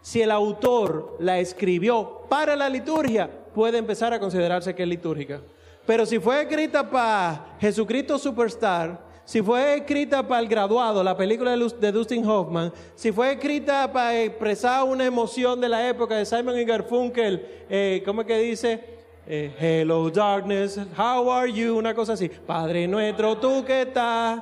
[0.00, 5.42] Si el autor la escribió para la liturgia, puede empezar a considerarse que es litúrgica.
[5.86, 11.50] Pero si fue escrita para Jesucristo Superstar, si fue escrita para el graduado, la película
[11.50, 16.56] de Dustin Hoffman, si fue escrita para expresar una emoción de la época de Simon
[16.56, 18.84] y Garfunkel, eh, ¿cómo es que dice?
[19.26, 21.76] Eh, Hello darkness, how are you?
[21.76, 22.28] Una cosa así.
[22.28, 24.40] Padre nuestro, tú que estás.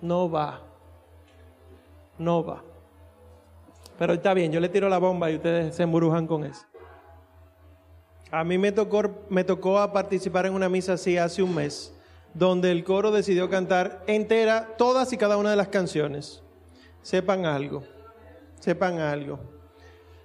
[0.00, 0.62] No va.
[2.16, 2.64] No va.
[3.98, 6.62] Pero está bien, yo le tiro la bomba y ustedes se embrujan con eso.
[8.30, 11.94] A mí me tocó, me tocó a participar en una misa así hace un mes,
[12.34, 16.42] donde el coro decidió cantar entera todas y cada una de las canciones.
[17.02, 17.84] Sepan algo,
[18.60, 19.40] sepan algo.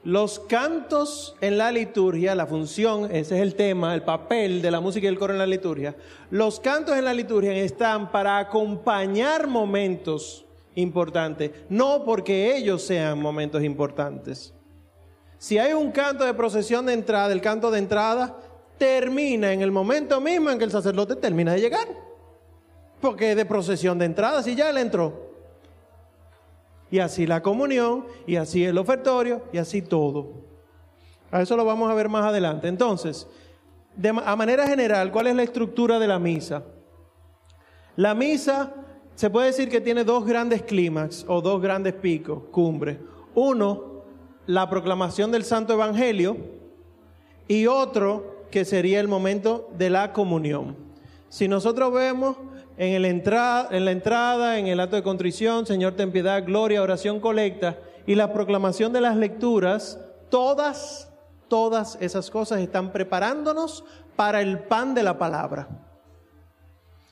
[0.03, 4.81] Los cantos en la liturgia, la función, ese es el tema, el papel de la
[4.81, 5.95] música y el coro en la liturgia.
[6.29, 13.63] Los cantos en la liturgia están para acompañar momentos importantes, no porque ellos sean momentos
[13.63, 14.53] importantes.
[15.37, 18.37] Si hay un canto de procesión de entrada, el canto de entrada
[18.84, 21.88] termina en el momento mismo en que el sacerdote termina de llegar.
[23.00, 25.32] Porque es de procesión de entrada, si ya él entró
[26.91, 30.34] y así la comunión, y así el ofertorio, y así todo.
[31.32, 32.67] A eso lo vamos a ver más adelante.
[32.67, 33.26] Entonces,
[34.24, 36.63] a manera general, ¿cuál es la estructura de la misa?
[37.96, 38.74] La misa
[39.15, 43.00] se puede decir que tiene dos grandes clímax o dos grandes picos, cumbres.
[43.34, 44.04] Uno,
[44.46, 46.38] la proclamación del Santo Evangelio
[47.48, 50.77] y otro que sería el momento de la comunión.
[51.27, 52.37] Si nosotros vemos
[52.77, 57.19] en, el en la entrada, en el acto de contrición, Señor, ten piedad, gloria, oración,
[57.19, 61.11] colecta y la proclamación de las lecturas, todas,
[61.47, 63.85] todas esas cosas están preparándonos
[64.15, 65.67] para el pan de la palabra.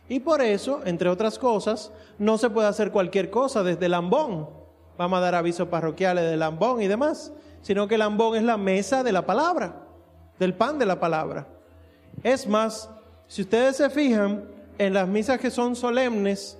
[0.07, 4.47] Y por eso, entre otras cosas, no se puede hacer cualquier cosa desde el ambón.
[4.95, 8.57] Vamos a dar avisos parroquiales del ambón y demás, sino que el ambón es la
[8.57, 9.87] mesa de la palabra,
[10.41, 11.45] del pan de la palabra.
[12.23, 12.89] Es más,
[13.27, 14.43] si ustedes se fijan,
[14.79, 16.57] en las misas que son solemnes,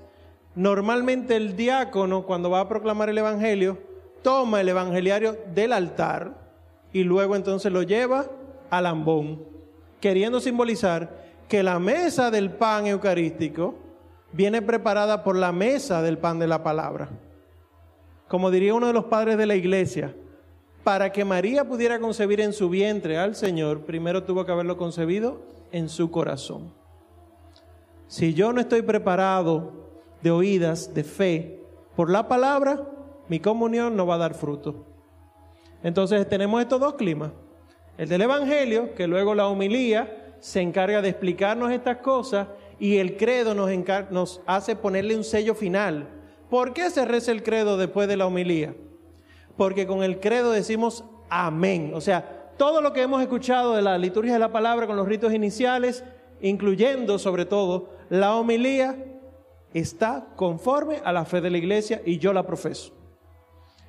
[0.53, 3.79] normalmente el diácono, cuando va a proclamar el Evangelio,
[4.21, 6.35] toma el evangeliario del altar
[6.93, 8.27] y luego entonces lo lleva
[8.69, 9.43] al ambón,
[9.99, 13.73] queriendo simbolizar que la mesa del pan eucarístico
[14.31, 17.09] viene preparada por la mesa del pan de la palabra.
[18.27, 20.13] Como diría uno de los padres de la iglesia,
[20.83, 25.41] para que María pudiera concebir en su vientre al Señor, primero tuvo que haberlo concebido
[25.71, 26.73] en su corazón.
[28.07, 29.71] Si yo no estoy preparado
[30.21, 31.63] de oídas, de fe,
[31.95, 32.87] por la palabra,
[33.27, 34.85] mi comunión no va a dar fruto.
[35.83, 37.31] Entonces tenemos estos dos climas.
[37.97, 42.47] El del Evangelio, que luego la homilía se encarga de explicarnos estas cosas
[42.79, 43.69] y el credo nos,
[44.09, 46.07] nos hace ponerle un sello final.
[46.49, 48.73] ¿Por qué se reza el credo después de la homilía?
[49.57, 51.91] Porque con el credo decimos amén.
[51.93, 55.07] O sea, todo lo que hemos escuchado de la liturgia de la palabra con los
[55.07, 56.03] ritos iniciales,
[56.41, 58.95] incluyendo sobre todo la homilía
[59.73, 62.93] está conforme a la fe de la iglesia y yo la profeso.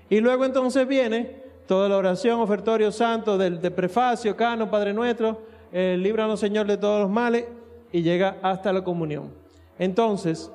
[0.08, 5.40] Y luego entonces viene toda la oración, ofertorio santo del de prefacio, cano, Padre nuestro,
[5.72, 7.46] eh, líbranos Señor de todos los males
[7.90, 9.32] y llega hasta la comunión.
[9.78, 10.50] Entonces,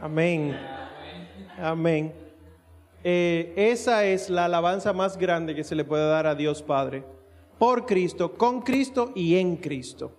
[0.00, 0.56] Amén.
[1.58, 2.12] Amén.
[3.02, 7.04] Eh, esa es la alabanza más grande que se le puede dar a Dios Padre.
[7.58, 10.17] Por Cristo, con Cristo y en Cristo.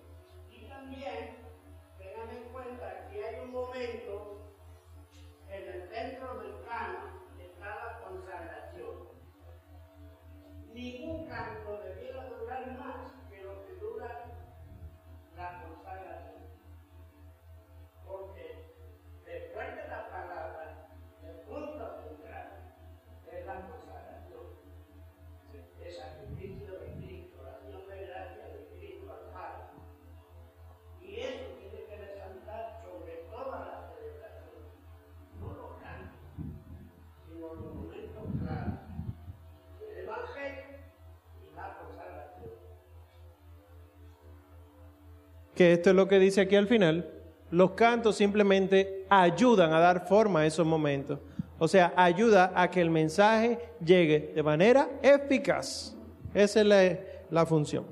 [45.60, 47.10] Que esto es lo que dice aquí al final,
[47.50, 51.18] los cantos simplemente ayudan a dar forma a esos momentos.
[51.58, 55.94] O sea, ayuda a que el mensaje llegue de manera eficaz.
[56.32, 56.98] Esa es la,
[57.28, 57.84] la función.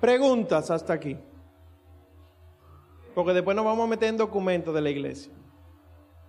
[0.00, 1.18] Preguntas hasta aquí.
[3.14, 5.30] Porque después nos vamos a meter en documentos de la iglesia.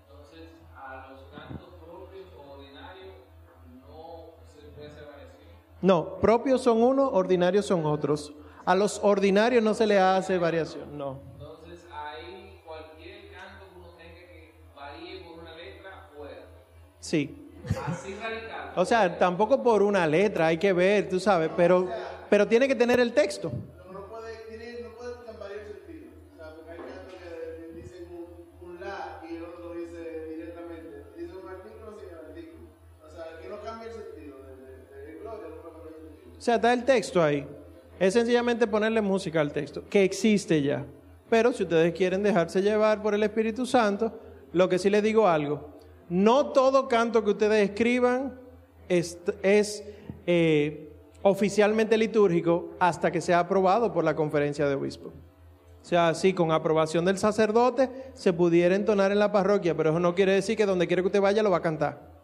[0.09, 3.13] Entonces, a los cantos propios o ordinarios
[3.87, 5.07] no se puede hacer.
[5.81, 8.33] No, propios son unos, ordinarios son otros.
[8.69, 11.19] A los ordinarios no se le hace variación, no.
[11.33, 16.45] Entonces, ahí cualquier canto que uno tenga que varíe por una letra, fuera.
[16.99, 17.51] Sí.
[17.87, 18.73] Así radical.
[18.75, 21.89] O sea, tampoco por una letra, hay que ver, tú sabes, pero,
[22.29, 23.51] pero tiene que tener el texto.
[23.91, 25.13] No puede, tiene, no puede.
[25.13, 25.33] O sea,
[26.53, 31.05] porque hay cantos que dicen un, un la y el otro lo dice directamente.
[31.17, 32.67] Dice un artículo sin el artículo.
[33.03, 36.37] O sea, que no cambie el sentido de, de, de gloria, no cambia el sentido.
[36.37, 37.47] O sea, está el texto ahí.
[37.99, 40.85] Es sencillamente ponerle música al texto, que existe ya.
[41.29, 44.17] Pero si ustedes quieren dejarse llevar por el Espíritu Santo,
[44.53, 45.69] lo que sí les digo algo,
[46.07, 48.39] no todo canto que ustedes escriban
[48.87, 49.83] es,
[50.25, 50.91] eh,
[51.21, 55.13] oficialmente litúrgico hasta que sea aprobado por la conferencia de obispos.
[55.81, 59.99] O sea, sí, con aprobación del sacerdote se pudiera entonar en la parroquia, pero eso
[59.99, 62.18] no quiere decir que donde quiera que usted vaya lo va a cantar.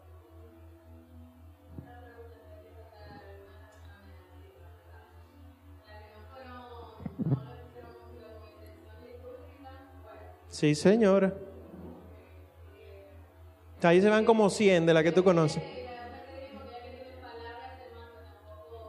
[10.48, 11.34] Sí, señora.
[13.82, 15.62] Ahí se van como 100 de la que tú conoces.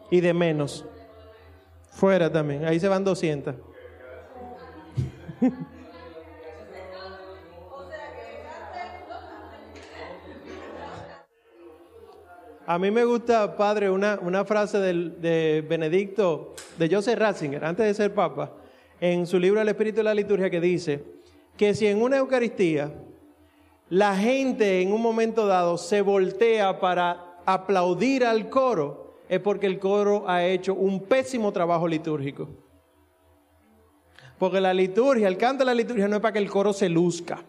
[0.10, 0.86] Y de menos.
[1.92, 2.66] Fuera también.
[2.66, 3.56] Ahí se van 200.
[12.70, 17.86] A mí me gusta, padre, una, una frase del, de Benedicto, de Joseph Ratzinger, antes
[17.86, 18.52] de ser papa,
[19.00, 21.02] en su libro El Espíritu de la Liturgia, que dice
[21.56, 22.92] que si en una Eucaristía
[23.88, 29.80] la gente en un momento dado se voltea para aplaudir al coro, es porque el
[29.80, 32.50] coro ha hecho un pésimo trabajo litúrgico.
[34.38, 36.90] Porque la liturgia, el canto de la liturgia no es para que el coro se
[36.90, 37.46] luzca.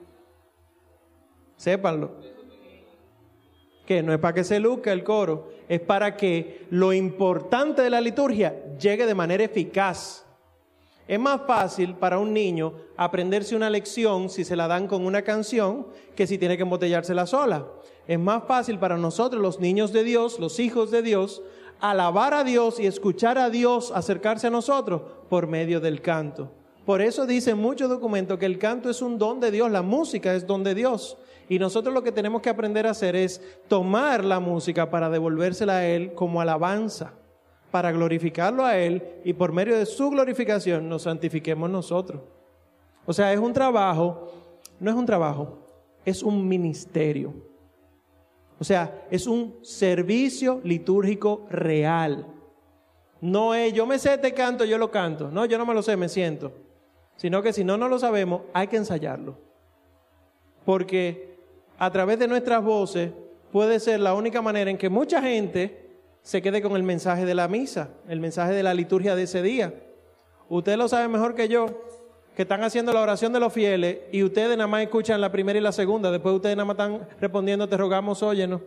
[1.57, 2.38] Sépanlo
[3.89, 7.89] que no es para que se luzca el coro, es para que lo importante de
[7.89, 10.27] la liturgia llegue de manera eficaz.
[11.07, 15.23] Es más fácil para un niño aprenderse una lección si se la dan con una
[15.23, 17.67] canción que si tiene que embotellársela sola.
[18.07, 21.41] Es más fácil para nosotros, los niños de Dios, los hijos de Dios,
[21.81, 26.53] alabar a Dios y escuchar a Dios acercarse a nosotros por medio del canto.
[26.89, 30.33] Por eso dicen muchos documentos que el canto es un don de Dios, la música
[30.35, 31.19] es don de Dios.
[31.47, 35.77] Y nosotros lo que tenemos que aprender a hacer es tomar la música para devolvérsela
[35.77, 37.13] a Él como alabanza,
[37.71, 42.23] para glorificarlo a Él y por medio de su glorificación nos santifiquemos nosotros.
[43.05, 44.33] O sea, es un trabajo,
[44.81, 45.59] no es un trabajo,
[46.07, 47.35] es un ministerio.
[48.59, 52.27] O sea, es un servicio litúrgico real.
[53.21, 55.31] No es, yo me sé este canto, yo lo canto.
[55.31, 56.67] No, yo no me lo sé, me siento.
[57.19, 59.37] Sino que si no, no lo sabemos, hay que ensayarlo.
[60.65, 61.37] Porque
[61.77, 63.11] a través de nuestras voces
[63.53, 65.91] puede ser la única manera en que mucha gente
[66.23, 69.43] se quede con el mensaje de la misa, el mensaje de la liturgia de ese
[69.43, 69.75] día.
[70.49, 71.67] Usted lo sabe mejor que yo,
[72.37, 75.59] que están haciendo la oración de los fieles y ustedes nada más escuchan la primera
[75.59, 78.61] y la segunda, después ustedes nada más están respondiendo, te rogamos, óyenos.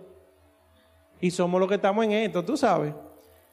[1.22, 2.94] Y somos los que estamos en esto, tú sabes.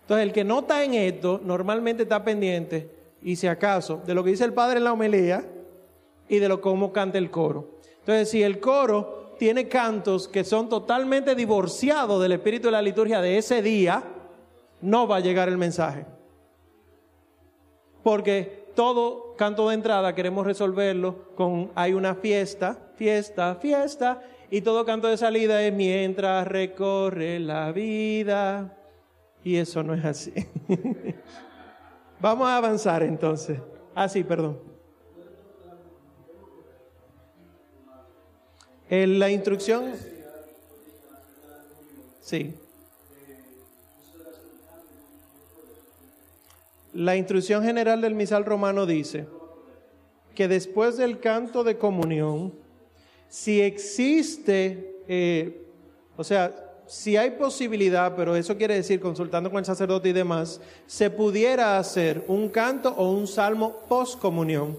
[0.01, 4.23] Entonces, el que no está en esto, normalmente está pendiente, y si acaso, de lo
[4.23, 5.45] que dice el Padre en la homilía
[6.29, 7.79] y de lo cómo canta el coro.
[8.01, 13.21] Entonces, si el coro tiene cantos que son totalmente divorciados del espíritu de la liturgia
[13.21, 14.03] de ese día,
[14.81, 16.05] no va a llegar el mensaje.
[18.03, 24.85] Porque todo canto de entrada queremos resolverlo con hay una fiesta, fiesta, fiesta, y todo
[24.85, 28.77] canto de salida es mientras recorre la vida.
[29.45, 30.33] Y eso no es así.
[32.21, 33.61] Vamos a avanzar entonces.
[33.95, 34.59] Ah, sí, perdón.
[38.91, 39.93] En la instrucción.
[42.21, 42.55] Sí.
[46.93, 49.27] La instrucción general del misal romano dice
[50.35, 52.53] que después del canto de comunión,
[53.29, 55.67] si existe, eh,
[56.17, 60.61] o sea, si hay posibilidad, pero eso quiere decir consultando con el sacerdote y demás,
[60.87, 64.77] se pudiera hacer un canto o un salmo post comunión,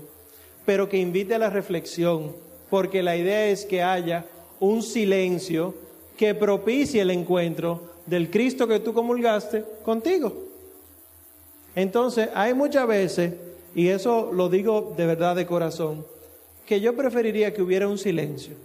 [0.65, 2.35] pero que invite a la reflexión,
[2.69, 4.25] porque la idea es que haya
[4.59, 5.75] un silencio
[6.17, 10.33] que propicie el encuentro del Cristo que tú comulgaste contigo.
[11.75, 13.33] Entonces, hay muchas veces,
[13.75, 16.05] y eso lo digo de verdad de corazón,
[16.65, 18.55] que yo preferiría que hubiera un silencio.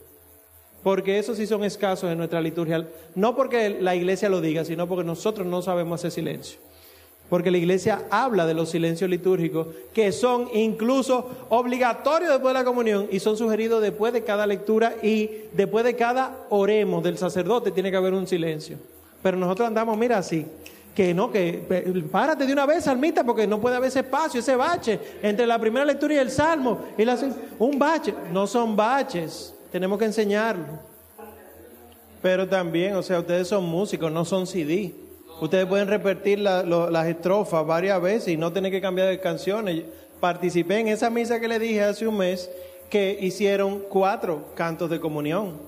[0.84, 2.86] Porque esos sí son escasos en nuestra liturgia.
[3.14, 6.60] No porque la iglesia lo diga, sino porque nosotros no sabemos hacer silencio.
[7.30, 12.66] Porque la iglesia habla de los silencios litúrgicos que son incluso obligatorios después de la
[12.66, 17.70] comunión y son sugeridos después de cada lectura y después de cada oremos del sacerdote
[17.70, 18.76] tiene que haber un silencio.
[19.22, 20.44] Pero nosotros andamos, mira así,
[20.94, 21.64] que no, que
[22.12, 25.58] párate de una vez, salmita, porque no puede haber ese espacio, ese bache entre la
[25.58, 26.78] primera lectura y el salmo.
[26.98, 27.18] Y la,
[27.58, 30.78] un bache, no son baches, tenemos que enseñarlo.
[32.22, 34.94] Pero también, o sea, ustedes son músicos, no son CD.
[35.40, 39.82] Ustedes pueden repetir las estrofas varias veces y no tener que cambiar de canciones.
[40.20, 42.48] Participé en esa misa que le dije hace un mes
[42.88, 45.58] que hicieron cuatro cantos de comunión.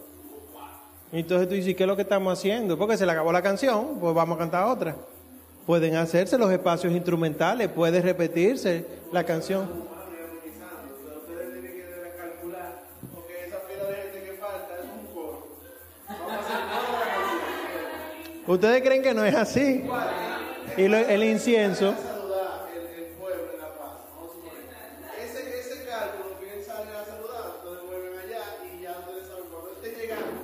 [1.11, 2.79] Entonces tú dices, ¿qué es lo que estamos haciendo?
[2.79, 4.95] Porque se le acabó la canción, pues vamos a cantar otra.
[5.67, 9.96] Pueden hacerse los espacios instrumentales, puede repetirse la canción.
[18.47, 19.85] ¿Ustedes creen que no es así?
[20.77, 21.95] Y lo- el incienso.
[21.97, 23.91] saludar el, el pueblo en La Paz.
[24.15, 25.25] Vamos a suponer.
[25.25, 28.43] Ese, ese cálculo que él sale a saludar, entonces vuelven allá
[28.79, 30.43] y ya ustedes saben cuando esté llegando.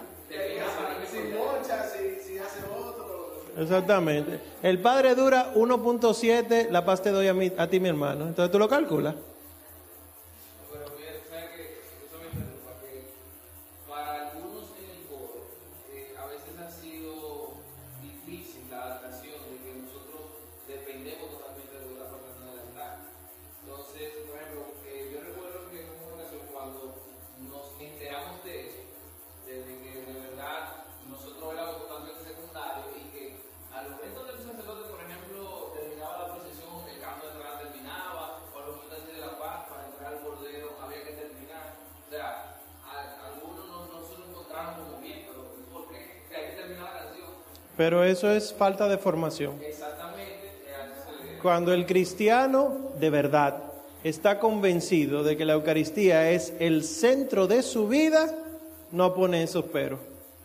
[1.10, 3.44] Si mocha, si, si hace otro.
[3.58, 4.40] Exactamente.
[4.62, 8.26] El padre dura 1.7, la paz te doy a, mí, a ti, mi hermano.
[8.28, 9.14] Entonces tú lo calculas.
[47.82, 49.54] Pero eso es falta de formación.
[51.42, 53.56] Cuando el cristiano de verdad
[54.04, 58.32] está convencido de que la Eucaristía es el centro de su vida,
[58.92, 59.98] no pone esos peros.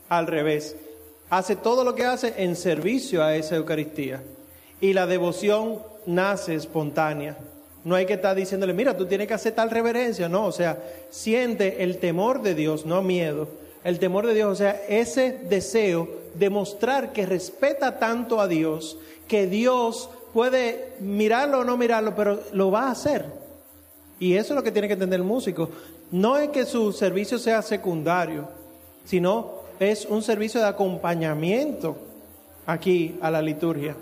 [0.09, 0.77] Al revés,
[1.29, 4.23] hace todo lo que hace en servicio a esa Eucaristía.
[4.81, 7.38] Y la devoción nace espontánea.
[7.83, 10.27] No hay que estar diciéndole, mira, tú tienes que hacer tal reverencia.
[10.27, 10.79] No, o sea,
[11.11, 13.47] siente el temor de Dios, no miedo.
[13.83, 18.97] El temor de Dios, o sea, ese deseo de mostrar que respeta tanto a Dios,
[19.27, 23.25] que Dios puede mirarlo o no mirarlo, pero lo va a hacer.
[24.19, 25.69] Y eso es lo que tiene que entender el músico.
[26.11, 28.47] No es que su servicio sea secundario,
[29.05, 31.97] sino es un servicio de acompañamiento
[32.65, 33.95] aquí a la liturgia.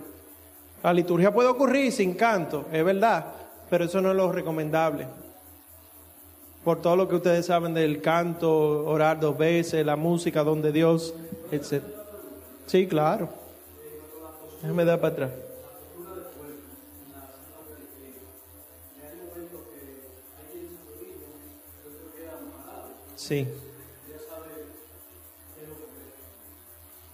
[0.83, 3.25] La liturgia puede ocurrir sin canto, es verdad,
[3.69, 5.07] pero eso no es lo recomendable.
[6.63, 11.13] Por todo lo que ustedes saben del canto, orar dos veces, la música donde Dios,
[11.51, 11.83] etc.
[12.65, 13.29] Sí, claro.
[14.61, 15.31] Déjame dar para atrás.
[23.15, 23.47] Sí.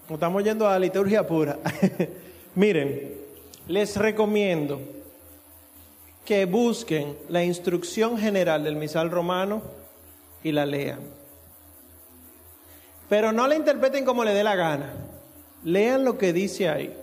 [0.10, 1.58] Estamos yendo a la liturgia pura.
[2.56, 3.16] Miren,
[3.68, 4.82] les recomiendo
[6.26, 9.62] que busquen la instrucción general del misal romano
[10.44, 11.00] y la lean.
[13.08, 14.94] Pero no la interpreten como le dé la gana.
[15.64, 16.96] Lean lo que dice ahí.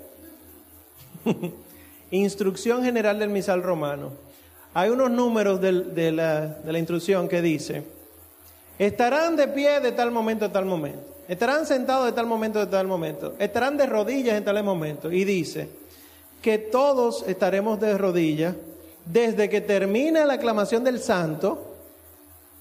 [2.10, 4.12] instrucción general del misal romano.
[4.74, 7.82] Hay unos números de, la, la instrucción que dice,
[8.78, 12.68] estarán de pie de tal momento a tal momento, estarán sentados de tal momento a
[12.68, 15.10] tal momento, estarán de rodillas en tal momento.
[15.10, 15.68] Y dice
[16.42, 18.54] que todos estaremos de rodillas
[19.04, 21.74] desde que termine la aclamación del santo,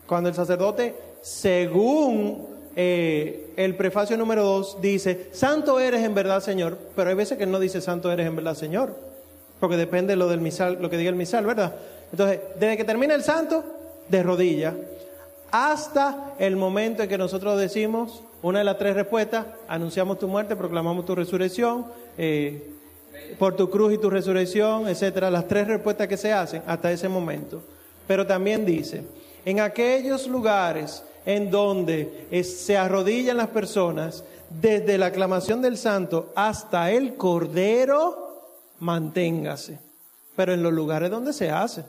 [0.08, 6.78] cuando el sacerdote, según eh, el prefacio número 2, dice, santo eres en verdad, Señor,
[6.96, 8.96] pero hay veces que no dice santo eres en verdad, Señor,
[9.60, 11.74] porque depende lo del misal, lo que diga el misal, ¿verdad?
[12.12, 13.64] Entonces, desde que termina el santo,
[14.10, 14.76] de rodillas,
[15.50, 20.56] hasta el momento en que nosotros decimos una de las tres respuestas, anunciamos tu muerte,
[20.56, 22.74] proclamamos tu resurrección, eh,
[23.40, 27.10] por tu cruz y tu resurrección, etcétera, las tres respuestas que se hacen hasta ese
[27.10, 27.60] momento.
[28.06, 29.02] Pero también dice,
[29.46, 36.90] en aquellos lugares en donde se arrodillan las personas, desde la aclamación del santo hasta
[36.90, 38.46] el cordero,
[38.80, 39.78] manténgase.
[40.38, 41.84] Pero en los lugares donde se hace.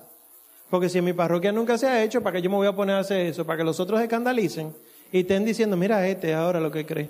[0.69, 2.75] Porque si en mi parroquia nunca se ha hecho, ¿para qué yo me voy a
[2.75, 3.47] poner a hacer eso?
[3.47, 4.75] Para que los otros escandalicen
[5.13, 7.09] y estén diciendo, mira este ahora lo que cree.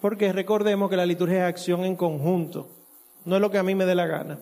[0.00, 2.68] Porque recordemos que la liturgia es acción en conjunto,
[3.24, 4.38] no es lo que a mí me dé la gana.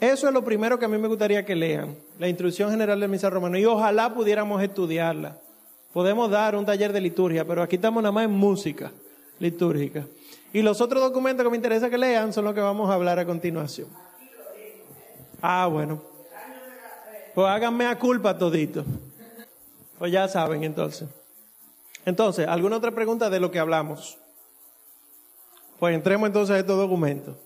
[0.00, 3.10] Eso es lo primero que a mí me gustaría que lean, la instrucción general del
[3.10, 5.36] misal romano, y ojalá pudiéramos estudiarla.
[5.92, 8.92] Podemos dar un taller de liturgia, pero aquí estamos nada más en música
[9.38, 10.06] litúrgica.
[10.52, 13.18] Y los otros documentos que me interesa que lean son los que vamos a hablar
[13.18, 13.88] a continuación.
[15.42, 16.02] Ah, bueno.
[17.34, 18.84] Pues háganme a culpa todito.
[19.98, 21.08] Pues ya saben entonces.
[22.04, 24.16] Entonces, ¿alguna otra pregunta de lo que hablamos?
[25.78, 27.36] Pues entremos entonces a estos documentos.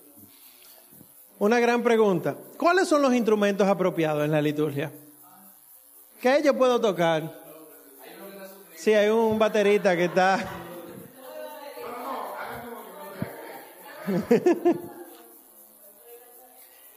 [1.38, 2.36] Una gran pregunta.
[2.57, 4.93] ¿Cuáles son los instrumentos apropiados en la liturgia?
[6.20, 7.41] ¿Qué yo puedo tocar?
[8.83, 10.45] Sí, hay un baterista que está...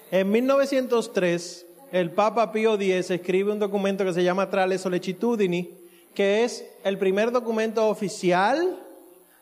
[0.10, 5.78] en 1903, el Papa Pío X escribe un documento que se llama Trale Solecitudini,
[6.16, 8.80] que es el primer documento oficial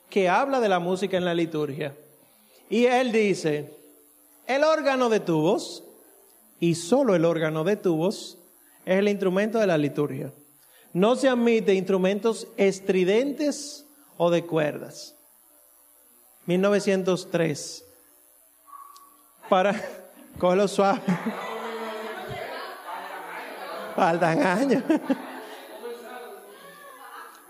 [0.09, 1.95] que habla de la música en la liturgia.
[2.69, 3.73] Y él dice,
[4.47, 5.85] el órgano de tubos,
[6.59, 8.37] y solo el órgano de tubos,
[8.85, 10.33] es el instrumento de la liturgia.
[10.93, 13.85] No se admite instrumentos estridentes
[14.15, 15.15] o de cuerdas.
[16.45, 17.83] 1903.
[19.49, 19.81] Para,
[20.37, 21.01] cógelo suave.
[23.95, 24.83] Faltan años.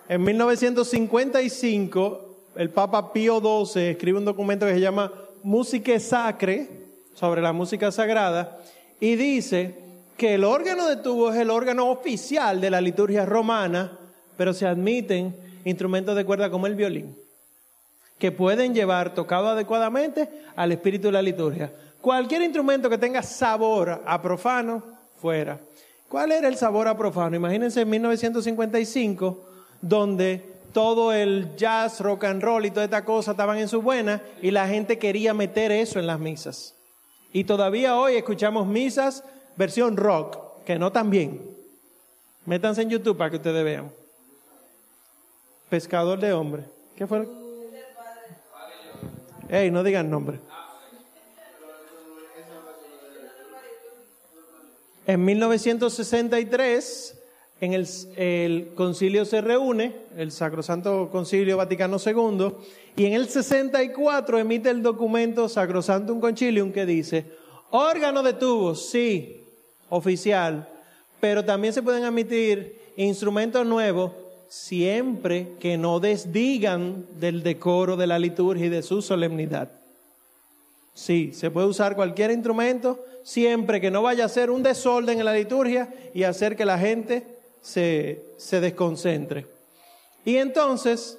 [0.08, 6.84] En 1955, el Papa Pío XII escribe un documento que se llama Música Sacre,
[7.14, 8.60] sobre la música sagrada,
[9.00, 9.83] y dice
[10.24, 13.92] que el órgano de tubo es el órgano oficial de la liturgia romana,
[14.38, 17.14] pero se admiten instrumentos de cuerda como el violín,
[18.18, 21.74] que pueden llevar tocado adecuadamente al espíritu de la liturgia.
[22.00, 24.82] Cualquier instrumento que tenga sabor a profano,
[25.22, 25.60] fuera.
[26.08, 27.36] ¿Cuál era el sabor a profano?
[27.36, 29.46] Imagínense en 1955,
[29.82, 34.22] donde todo el jazz, rock and roll y toda esta cosa estaban en su buena
[34.42, 36.76] y la gente quería meter eso en las misas.
[37.34, 41.42] Y todavía hoy escuchamos misas versión rock, que no tan bien.
[42.46, 43.92] Métanse en YouTube para que ustedes vean.
[45.70, 46.64] Pescador de hombre.
[46.96, 47.28] ¿Qué fue?
[49.50, 50.40] Ey, no digan nombre.
[55.06, 57.20] En 1963,
[57.60, 62.54] en el, el, concilio se reúne, el Sacrosanto Concilio Vaticano II,
[62.96, 67.26] y en el 64 emite el documento Sacrosantum Concilium que dice,
[67.72, 69.43] órgano de tubos, sí,
[69.94, 70.68] oficial,
[71.20, 74.12] pero también se pueden emitir instrumentos nuevos
[74.50, 79.72] siempre que no desdigan del decoro de la liturgia y de su solemnidad.
[80.94, 85.26] Sí, se puede usar cualquier instrumento siempre que no vaya a ser un desorden en
[85.26, 87.26] la liturgia y hacer que la gente
[87.62, 89.48] se, se desconcentre.
[90.26, 91.18] Y entonces,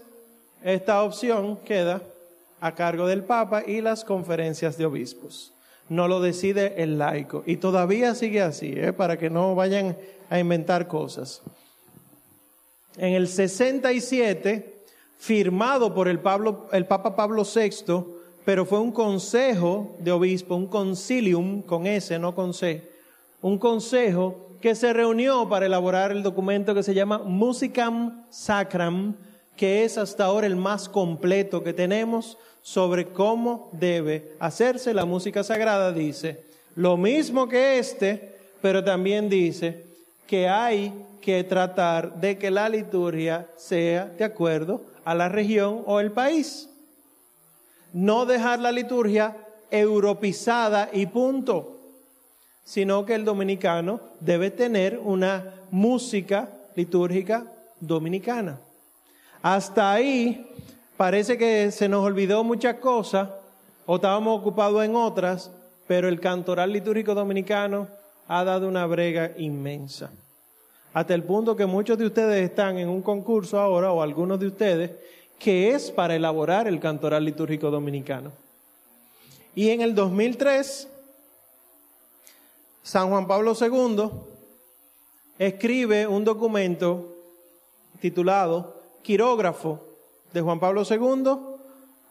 [0.63, 2.03] esta opción queda
[2.61, 5.54] a cargo del Papa y las conferencias de obispos.
[5.89, 7.43] No lo decide el laico.
[7.47, 8.93] Y todavía sigue así, ¿eh?
[8.93, 9.97] para que no vayan
[10.31, 11.43] a inventar cosas.
[12.97, 14.75] En el 67,
[15.19, 18.05] firmado por el, Pablo, el Papa Pablo VI,
[18.45, 22.91] pero fue un consejo de obispo, un concilium con S, no con C,
[23.41, 29.17] un consejo que se reunió para elaborar el documento que se llama Musicam Sacram,
[29.57, 35.45] que es hasta ahora el más completo que tenemos sobre cómo debe hacerse la música
[35.45, 36.45] sagrada, dice,
[36.77, 39.85] lo mismo que este, pero también dice
[40.27, 40.91] que hay
[41.21, 46.71] que tratar de que la liturgia sea de acuerdo a la región o el país.
[47.93, 49.37] No dejar la liturgia
[49.71, 51.79] europizada y punto,
[52.65, 57.45] sino que el dominicano debe tener una música litúrgica
[57.79, 58.59] dominicana.
[59.43, 60.54] Hasta ahí
[60.97, 63.29] parece que se nos olvidó muchas cosas
[63.87, 65.51] o estábamos ocupados en otras,
[65.87, 67.89] pero el cantoral litúrgico dominicano
[68.29, 70.11] ha dado una brega inmensa.
[70.93, 74.47] Hasta el punto que muchos de ustedes están en un concurso ahora, o algunos de
[74.47, 74.91] ustedes,
[75.39, 78.33] que es para elaborar el cantoral litúrgico dominicano.
[79.55, 80.89] Y en el 2003,
[82.83, 84.11] San Juan Pablo II
[85.39, 87.13] escribe un documento
[88.01, 89.94] titulado Quirógrafo
[90.35, 91.39] de Juan Pablo II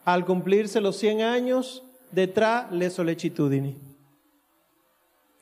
[0.06, 3.76] al cumplirse los 100 años de Tra le Solecitudini.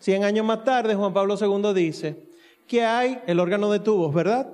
[0.01, 2.25] 100 años más tarde, Juan Pablo II dice
[2.67, 4.51] que hay el órgano de tubos, ¿verdad?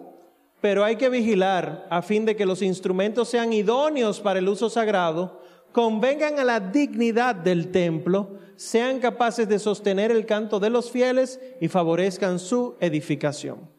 [0.60, 4.68] Pero hay que vigilar a fin de que los instrumentos sean idóneos para el uso
[4.68, 5.40] sagrado,
[5.72, 11.40] convengan a la dignidad del templo, sean capaces de sostener el canto de los fieles
[11.60, 13.70] y favorezcan su edificación.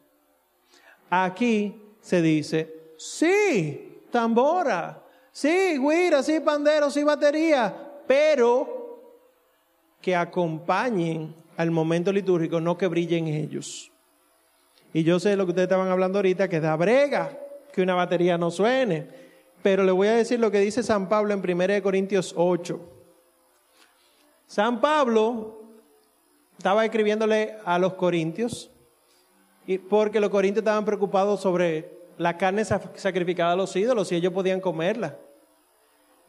[1.08, 5.02] Aquí se dice, sí, tambora,
[5.32, 7.74] sí, guira, sí, pandero, sí, batería,
[8.06, 8.80] pero
[10.00, 13.90] que acompañen al momento litúrgico, no que brillen ellos.
[14.92, 17.38] Y yo sé lo que ustedes estaban hablando ahorita, que da brega
[17.72, 19.06] que una batería no suene.
[19.62, 22.80] Pero le voy a decir lo que dice San Pablo en 1 Corintios 8.
[24.46, 25.62] San Pablo
[26.56, 28.70] estaba escribiéndole a los corintios,
[29.88, 34.60] porque los corintios estaban preocupados sobre la carne sacrificada a los ídolos y ellos podían
[34.60, 35.16] comerla.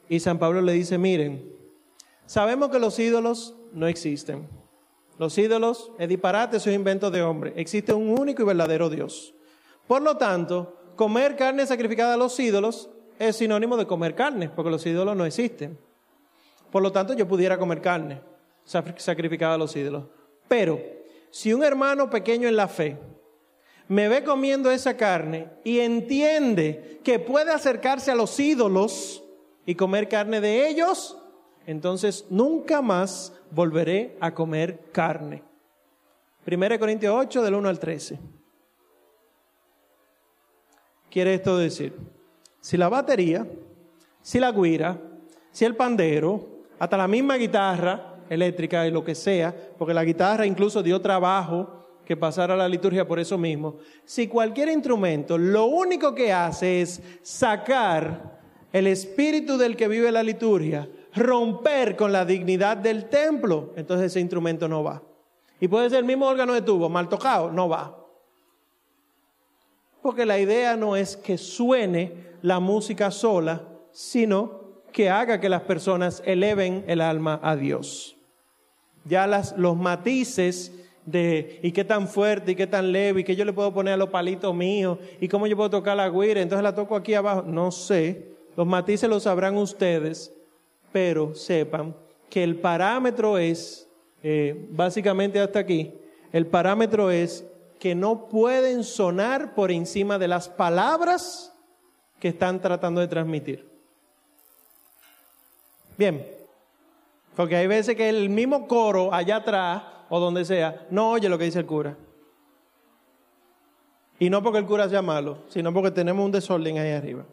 [0.08, 1.54] Y San Pablo le dice, miren,
[2.26, 4.48] sabemos que los ídolos no existen.
[5.18, 7.52] Los ídolos es disparate, es un invento de hombre.
[7.58, 9.34] Existe un único y verdadero Dios.
[9.86, 12.89] Por lo tanto, comer carne sacrificada a los ídolos
[13.20, 15.78] es sinónimo de comer carne, porque los ídolos no existen.
[16.72, 18.22] Por lo tanto, yo pudiera comer carne
[18.64, 20.06] sacrificada a los ídolos.
[20.48, 20.80] Pero,
[21.32, 22.98] si un hermano pequeño en la fe
[23.92, 29.22] me ve comiendo esa carne y entiende que puede acercarse a los ídolos
[29.66, 31.18] y comer carne de ellos,
[31.66, 35.44] entonces nunca más volveré a comer carne.
[36.48, 38.18] 1 Corintios 8, del 1 al 13.
[41.10, 41.94] Quiere esto decir,
[42.62, 43.46] si la batería,
[44.22, 45.02] si la guira,
[45.52, 46.48] si el pandero,
[46.80, 51.80] hasta la misma guitarra eléctrica y lo que sea, porque la guitarra incluso dio trabajo
[52.06, 57.02] que pasara la liturgia por eso mismo, si cualquier instrumento lo único que hace es
[57.22, 58.39] sacar
[58.74, 64.20] el espíritu del que vive la liturgia, romper con la dignidad del templo, entonces ese
[64.20, 65.02] instrumento no va.
[65.60, 67.97] Y puede ser el mismo órgano de tubo, mal tocado, no va.
[70.02, 75.62] Porque la idea no es que suene la música sola, sino que haga que las
[75.62, 78.18] personas eleven el alma a Dios.
[79.06, 83.36] Ya las, los matices de y qué tan fuerte y qué tan leve y qué
[83.36, 86.41] yo le puedo poner a los palitos míos y cómo yo puedo tocar la guira,
[86.41, 90.34] entonces la toco aquí abajo, no sé, los matices los sabrán ustedes,
[90.91, 91.95] pero sepan
[92.30, 93.89] que el parámetro es,
[94.24, 95.93] eh, básicamente hasta aquí,
[96.32, 97.45] el parámetro es
[97.80, 101.52] que no pueden sonar por encima de las palabras
[102.20, 103.68] que están tratando de transmitir.
[105.97, 106.26] Bien,
[107.36, 109.84] porque hay veces que el mismo coro allá atrás
[110.14, 111.97] o donde sea no oye lo que dice el cura.
[114.20, 117.26] Y no porque el cura sea malo, sino porque tenemos un desorden ahí arriba.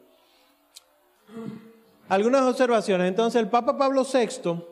[2.09, 3.09] Algunas observaciones.
[3.09, 4.63] Entonces el Papa Pablo VI,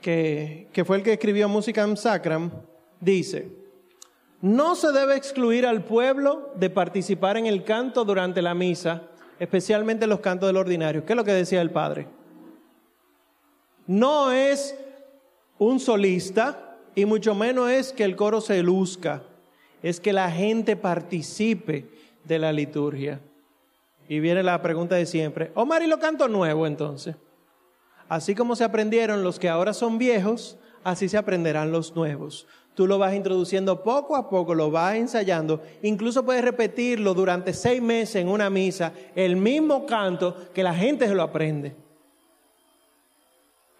[0.00, 2.52] que, que fue el que escribió Musicam Sacram,
[3.00, 3.50] dice,
[4.42, 9.08] no se debe excluir al pueblo de participar en el canto durante la misa,
[9.40, 11.04] especialmente los cantos del ordinario.
[11.06, 12.06] ¿Qué es lo que decía el Padre?
[13.86, 14.78] No es
[15.58, 19.22] un solista y mucho menos es que el coro se luzca,
[19.82, 21.86] es que la gente participe
[22.24, 23.20] de la liturgia.
[24.08, 27.16] Y viene la pregunta de siempre, Omar, ¿y lo canto nuevo entonces?
[28.08, 32.46] Así como se aprendieron los que ahora son viejos, así se aprenderán los nuevos.
[32.74, 35.60] Tú lo vas introduciendo poco a poco, lo vas ensayando.
[35.82, 41.08] Incluso puedes repetirlo durante seis meses en una misa, el mismo canto, que la gente
[41.08, 41.74] se lo aprende.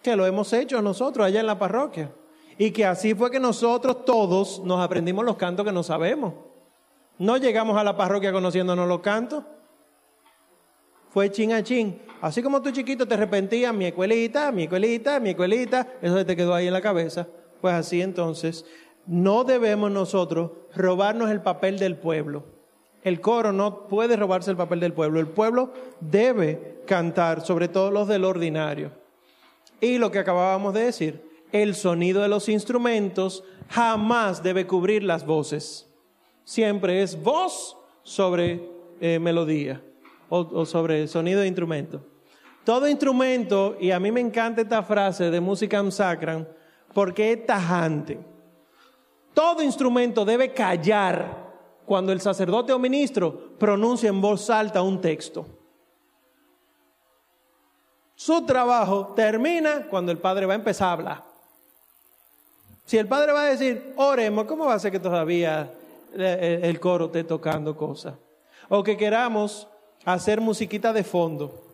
[0.03, 2.11] Que lo hemos hecho nosotros allá en la parroquia.
[2.59, 6.35] Y que así fue que nosotros todos nos aprendimos los cantos que no sabemos.
[7.17, 9.45] No llegamos a la parroquia conociéndonos los cantos
[11.11, 12.01] fue chin a chin.
[12.21, 16.55] Así como tú chiquito te arrepentías, mi escuelita, mi escuelita, mi escuelita, eso te quedó
[16.55, 17.27] ahí en la cabeza.
[17.61, 18.65] Pues así entonces,
[19.07, 22.45] no debemos nosotros robarnos el papel del pueblo.
[23.03, 25.21] El coro no puede robarse el papel del pueblo.
[25.21, 28.91] El pueblo debe cantar, sobre todo los del ordinario.
[29.81, 35.27] Y lo que acabábamos de decir, el sonido de los instrumentos jamás debe cubrir las
[35.27, 35.89] voces.
[36.45, 38.69] Siempre es voz sobre
[39.01, 39.83] eh, melodía
[40.29, 42.01] o, sobre sonido de instrumento.
[42.65, 46.47] Todo instrumento, y a mí me encanta esta frase de Musicam Sacram,
[46.93, 48.19] porque es tajante.
[49.33, 51.49] Todo instrumento debe callar
[51.87, 55.47] cuando el sacerdote o ministro pronuncia en voz alta un texto.
[58.15, 61.28] Su trabajo termina cuando el padre va a empezar a hablar.
[62.89, 65.71] Si el padre va a decir, oremos, ¿cómo va a ser que todavía
[66.17, 68.15] el coro esté tocando cosas?
[68.71, 69.69] O que queramos
[70.07, 71.67] hacer musiquita de fondo.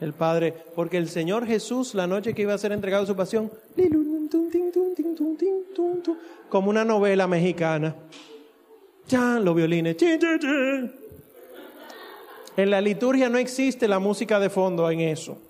[0.00, 3.50] El Padre, porque el Señor Jesús, la noche que iba a ser entregado su pasión,
[6.48, 7.96] como una novela mexicana.
[9.10, 9.96] Los violines.
[12.56, 15.49] En la liturgia no existe la música de fondo en eso.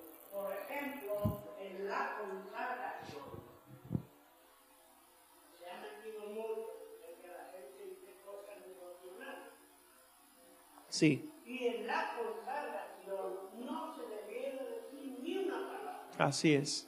[10.91, 11.31] Sí.
[11.47, 16.09] Y en la consagración no se debiera decir ni una palabra.
[16.19, 16.87] Así es.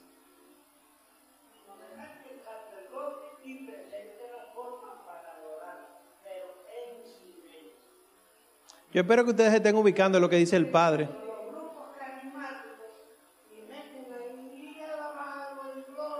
[8.93, 11.09] Yo espero que ustedes estén ubicando lo que dice el Padre.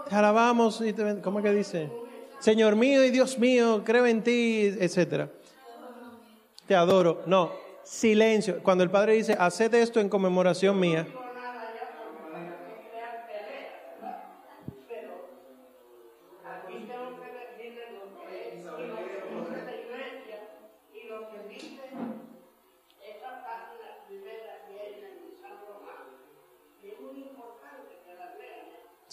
[0.10, 1.92] Te alabamos y te ¿Cómo es que dice?
[2.40, 5.30] Señor mío y Dios mío, creo en ti, etcétera.
[6.68, 7.22] Te adoro.
[7.26, 7.52] No,
[7.84, 8.62] silencio.
[8.64, 11.08] Cuando el Padre dice, haced esto en conmemoración mía.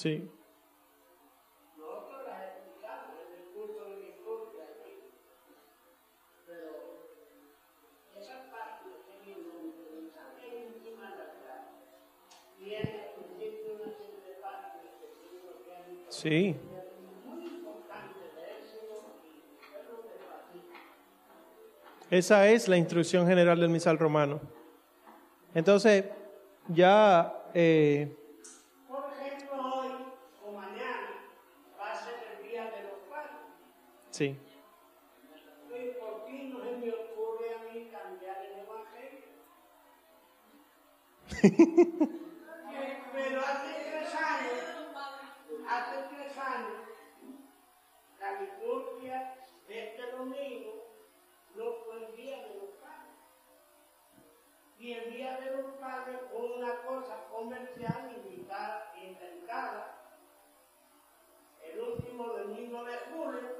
[0.03, 0.31] Aquí
[16.21, 16.55] Sí.
[22.11, 24.39] Esa es la instrucción general del misal romano.
[25.55, 26.05] Entonces,
[26.69, 28.15] ya eh,
[28.87, 29.89] Por ejemplo, hoy
[30.45, 31.09] o mañana
[31.81, 33.33] va a ser el día de los padres.
[34.11, 34.27] sí.
[34.27, 34.39] ¿Y
[35.99, 39.25] por qué no se me ocurre a mí cambiar el evangelio?
[62.85, 63.51] de julio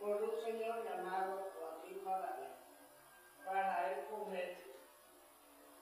[0.00, 2.48] por un señor llamado Joaquín Badalé
[3.44, 4.72] para el comercio.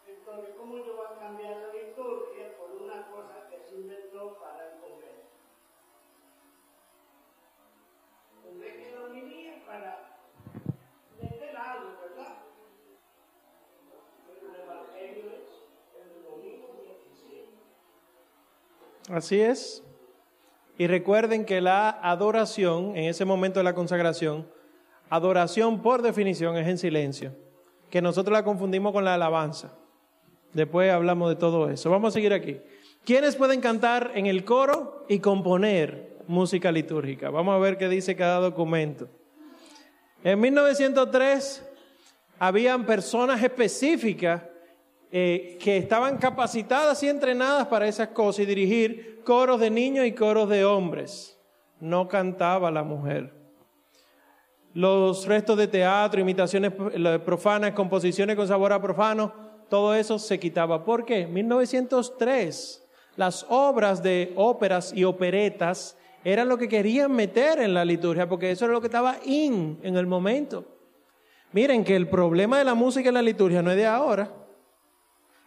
[0.06, 4.72] Entonces, ¿cómo yo voy a cambiar la liturgia por una cosa que se inventó para
[4.72, 5.28] el comercio?
[8.42, 10.18] Tendré que dormir para
[11.20, 12.38] de este lado, ¿verdad?
[14.26, 15.64] Pero el Evangelio es
[15.94, 17.52] el domingo 17.
[19.10, 19.87] Así es.
[20.78, 24.48] Y recuerden que la adoración, en ese momento de la consagración,
[25.10, 27.34] adoración por definición es en silencio,
[27.90, 29.76] que nosotros la confundimos con la alabanza.
[30.52, 31.90] Después hablamos de todo eso.
[31.90, 32.60] Vamos a seguir aquí.
[33.04, 37.28] ¿Quiénes pueden cantar en el coro y componer música litúrgica?
[37.28, 39.08] Vamos a ver qué dice cada documento.
[40.22, 41.64] En 1903
[42.38, 44.42] habían personas específicas
[45.10, 50.12] eh, que estaban capacitadas y entrenadas para esas cosas y dirigir coros de niños y
[50.12, 51.38] coros de hombres.
[51.80, 53.32] No cantaba la mujer.
[54.74, 59.32] Los restos de teatro, imitaciones eh, profanas, composiciones con sabor a profano,
[59.68, 60.84] todo eso se quitaba.
[60.84, 61.26] ¿Por qué?
[61.26, 62.84] 1903.
[63.16, 68.50] Las obras de óperas y operetas eran lo que querían meter en la liturgia, porque
[68.50, 70.64] eso era lo que estaba in en el momento.
[71.52, 74.30] Miren que el problema de la música en la liturgia no es de ahora.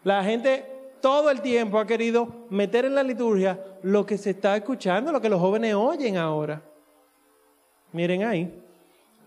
[0.04, 0.66] La gente
[1.02, 5.22] todo el tiempo ha querido meter en la liturgia lo que se está escuchando, lo
[5.22, 6.62] que los jóvenes oyen ahora.
[7.91, 8.54] Miren ahí.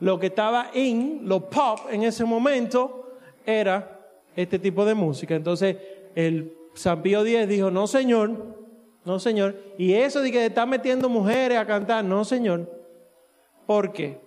[0.01, 4.01] Lo que estaba in, lo pop en ese momento, era
[4.35, 5.35] este tipo de música.
[5.35, 5.77] Entonces,
[6.15, 8.31] el San Pío X dijo, no señor,
[9.05, 9.57] no señor.
[9.79, 12.71] Y eso de que está metiendo mujeres a cantar, no señor.
[13.67, 14.19] ¿Por qué?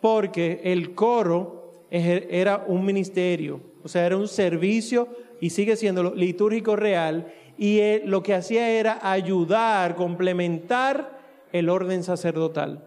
[0.00, 5.08] Porque el coro era un ministerio, o sea, era un servicio
[5.40, 7.32] y sigue siendo litúrgico real.
[7.56, 11.18] Y él lo que hacía era ayudar, complementar
[11.52, 12.84] el orden sacerdotal.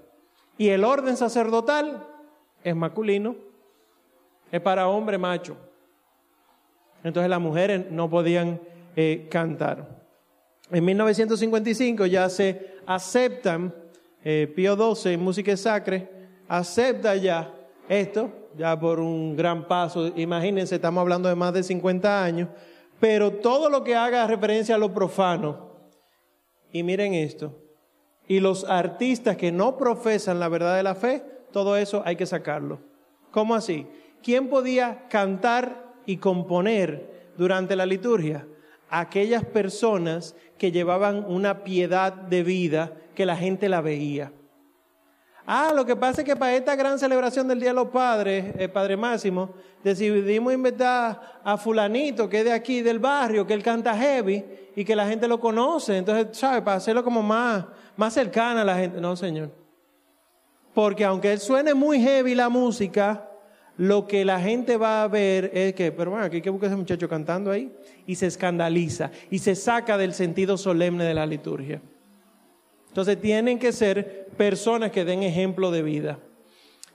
[0.58, 2.08] Y el orden sacerdotal
[2.64, 3.36] es masculino,
[4.52, 5.58] es para hombre macho.
[7.04, 8.62] Entonces las mujeres no podían
[8.96, 9.88] eh, cantar.
[10.72, 13.74] En 1955 ya se aceptan,
[14.24, 16.02] eh, Pío XII, música sacra,
[16.48, 17.54] acepta ya
[17.90, 20.08] esto, ya por un gran paso.
[20.16, 22.50] Imagínense, estamos hablando de más de 50 años,
[23.00, 25.72] pero todo lo que haga referencia a lo profano,
[26.72, 27.60] y miren esto,
[28.28, 32.26] y los artistas que no profesan la verdad de la fe, todo eso hay que
[32.26, 32.80] sacarlo.
[33.32, 33.88] ¿Cómo así?
[34.22, 38.48] ¿Quién podía cantar y componer durante la liturgia?
[38.90, 44.32] Aquellas personas que llevaban una piedad de vida que la gente la veía.
[45.46, 48.56] Ah, lo que pasa es que para esta gran celebración del Día de los Padres,
[48.58, 49.50] eh, Padre Máximo,
[49.84, 54.86] decidimos invitar a fulanito que es de aquí, del barrio, que él canta heavy y
[54.86, 55.98] que la gente lo conoce.
[55.98, 56.62] Entonces, ¿sabes?
[56.62, 57.66] Para hacerlo como más,
[57.98, 59.02] más cercana a la gente.
[59.02, 59.52] No, señor.
[60.74, 63.30] Porque aunque suene muy heavy la música,
[63.78, 66.68] lo que la gente va a ver es que, pero bueno, aquí hay que buscar
[66.68, 67.72] ese muchacho cantando ahí
[68.08, 71.82] y se escandaliza y se saca del sentido solemne de la liturgia.
[72.94, 76.20] Entonces tienen que ser personas que den ejemplo de vida.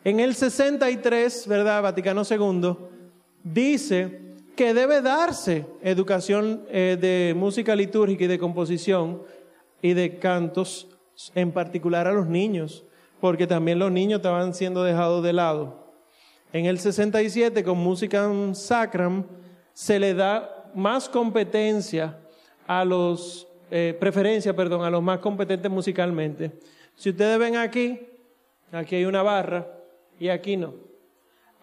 [0.05, 1.82] En el 63, ¿verdad?
[1.82, 2.76] Vaticano II,
[3.42, 4.20] dice
[4.55, 9.24] que debe darse educación eh, de música litúrgica y de composición
[9.82, 10.86] y de cantos,
[11.34, 12.84] en particular a los niños,
[13.20, 15.92] porque también los niños estaban siendo dejados de lado.
[16.53, 19.26] En el 67, con música sacram,
[19.72, 22.20] se le da más competencia
[22.68, 26.52] a los, eh, preferencia, perdón, a los más competentes musicalmente.
[26.94, 28.00] Si ustedes ven aquí,
[28.72, 29.66] aquí hay una barra
[30.18, 30.74] y aquí no.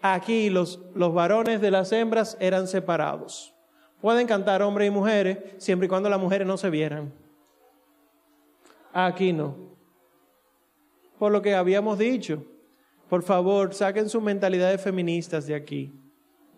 [0.02, 3.54] Aquí los, los varones de las hembras eran separados.
[4.00, 7.12] Pueden cantar hombres y mujeres siempre y cuando las mujeres no se vieran.
[8.92, 9.56] Aquí no.
[11.18, 12.44] Por lo que habíamos dicho,
[13.08, 15.92] por favor, saquen sus mentalidades feministas de aquí.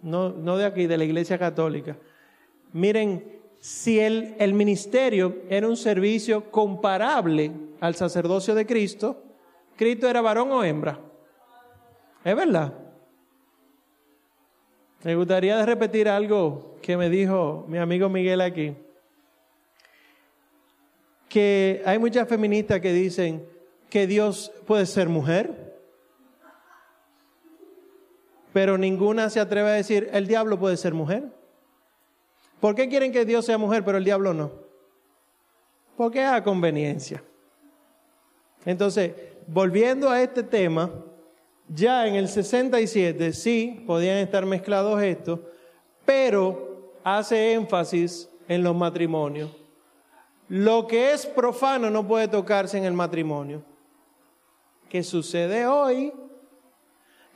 [0.03, 1.96] No, no de aquí, de la Iglesia Católica.
[2.72, 9.22] Miren, si el, el ministerio era un servicio comparable al sacerdocio de Cristo,
[9.76, 10.98] Cristo era varón o hembra.
[12.24, 12.74] ¿Es verdad?
[15.04, 18.74] Me gustaría repetir algo que me dijo mi amigo Miguel aquí.
[21.28, 23.46] Que hay muchas feministas que dicen
[23.88, 25.76] que Dios puede ser mujer,
[28.52, 31.38] pero ninguna se atreve a decir el diablo puede ser mujer.
[32.61, 34.50] ¿Por qué quieren que Dios sea mujer pero el diablo no?
[35.96, 37.22] Porque es a conveniencia.
[38.64, 39.12] Entonces,
[39.46, 40.90] volviendo a este tema,
[41.68, 45.40] ya en el 67 sí podían estar mezclados estos,
[46.04, 49.50] pero hace énfasis en los matrimonios.
[50.48, 53.62] Lo que es profano no puede tocarse en el matrimonio.
[54.88, 56.12] ¿Qué sucede hoy?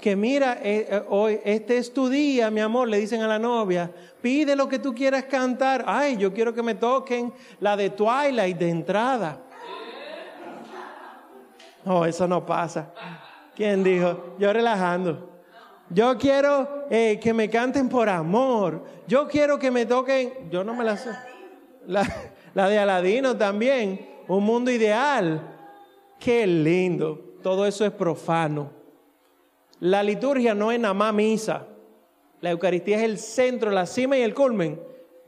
[0.03, 3.39] Que mira, eh, eh, hoy este es tu día, mi amor, le dicen a la
[3.39, 3.89] novia,
[4.21, 5.85] pide lo que tú quieras cantar.
[5.87, 9.41] Ay, yo quiero que me toquen la de Twilight de entrada.
[11.85, 12.93] No, eso no pasa.
[13.55, 14.35] ¿Quién dijo?
[14.41, 15.31] Yo relajando.
[15.89, 18.85] Yo quiero eh, que me canten por amor.
[19.07, 20.51] Yo quiero que me toquen.
[20.51, 21.11] Yo no me la sé.
[21.87, 22.03] La,
[22.55, 24.05] la de Aladino también.
[24.27, 25.49] Un mundo ideal.
[26.19, 27.37] Qué lindo.
[27.41, 28.82] Todo eso es profano.
[29.83, 31.67] La liturgia no es nada más misa.
[32.41, 34.81] La Eucaristía es el centro, la cima y el culmen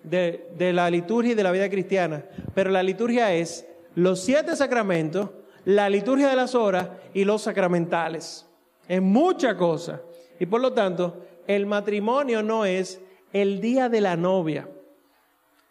[0.02, 2.24] de, de la liturgia y de la vida cristiana.
[2.54, 5.30] Pero la liturgia es los siete sacramentos
[5.64, 8.46] la liturgia de las horas y los sacramentales.
[8.86, 10.02] Es mucha cosa.
[10.38, 13.00] Y por lo tanto, el matrimonio no es
[13.32, 14.68] el día de la novia.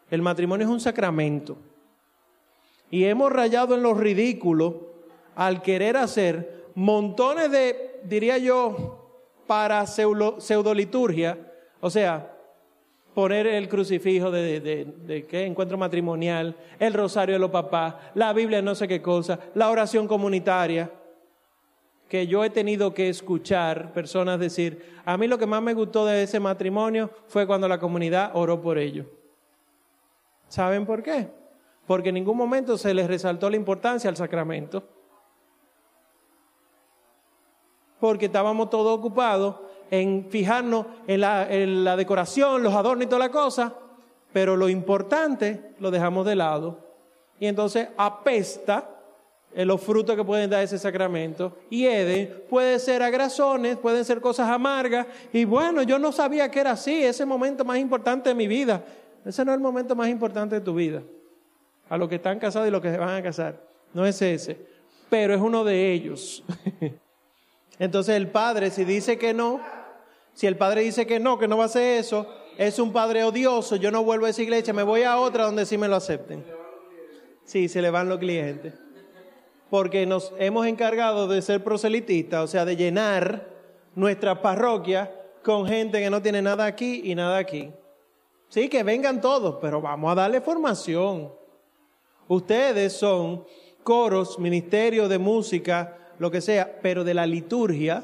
[0.10, 1.58] El matrimonio es un sacramento.
[2.90, 4.94] Y hemos rayado en lo ridículo
[5.36, 9.04] al querer hacer montones de, diría yo,
[9.48, 11.38] para pseudoliturgia.
[11.80, 12.34] O sea,
[13.14, 15.46] poner el crucifijo de, de, ¿qué?
[15.46, 20.08] encuentro matrimonial, el rosario de los papás, la Biblia no sé qué cosa, la oración
[20.08, 20.90] comunitaria,
[22.10, 26.06] que yo he tenido que escuchar personas decir, a mí lo que más me gustó
[26.06, 29.08] de ese matrimonio fue cuando la comunidad oró por ellos.
[30.48, 31.28] ¿Saben por qué?
[31.88, 34.84] Porque en ningún momento se les resaltó la importancia al sacramento.
[38.04, 39.56] Porque estábamos todos ocupados
[39.90, 43.76] en fijarnos en la, decoración, los adornos y toda la cosa,
[44.34, 46.80] pero lo importante lo dejamos de lado.
[47.40, 48.90] Y entonces apesta
[49.54, 51.56] en los frutos que pueden dar ese sacramento.
[51.70, 55.08] Y Eden puede ser agrazones, pueden ser cosas amargas.
[55.32, 58.84] Y bueno, yo no sabía que era así, ese momento más importante de mi vida.
[59.24, 61.02] Ese no es el momento más importante de tu vida.
[61.88, 63.62] A los que están casados y los que se van a casar.
[63.94, 64.58] No es ese.
[65.10, 66.44] Pero es uno de ellos.
[67.80, 69.60] Entonces el padre, si dice que no,
[70.34, 73.24] si el padre dice que no, que no va a hacer eso, es un padre
[73.24, 75.96] odioso, yo no vuelvo a esa iglesia, me voy a otra donde sí me lo
[75.96, 76.46] acepten.
[77.46, 78.74] Sí, se le van los clientes.
[79.70, 83.48] Porque nos hemos encargado de ser proselitistas, o sea, de llenar
[83.96, 85.12] nuestra parroquia
[85.44, 87.72] con gente que no tiene nada aquí y nada aquí.
[88.50, 91.34] Sí, que vengan todos, pero vamos a darle formación.
[92.28, 93.46] Ustedes son
[93.84, 98.04] coros, ministerios de música, lo que sea, pero de la liturgia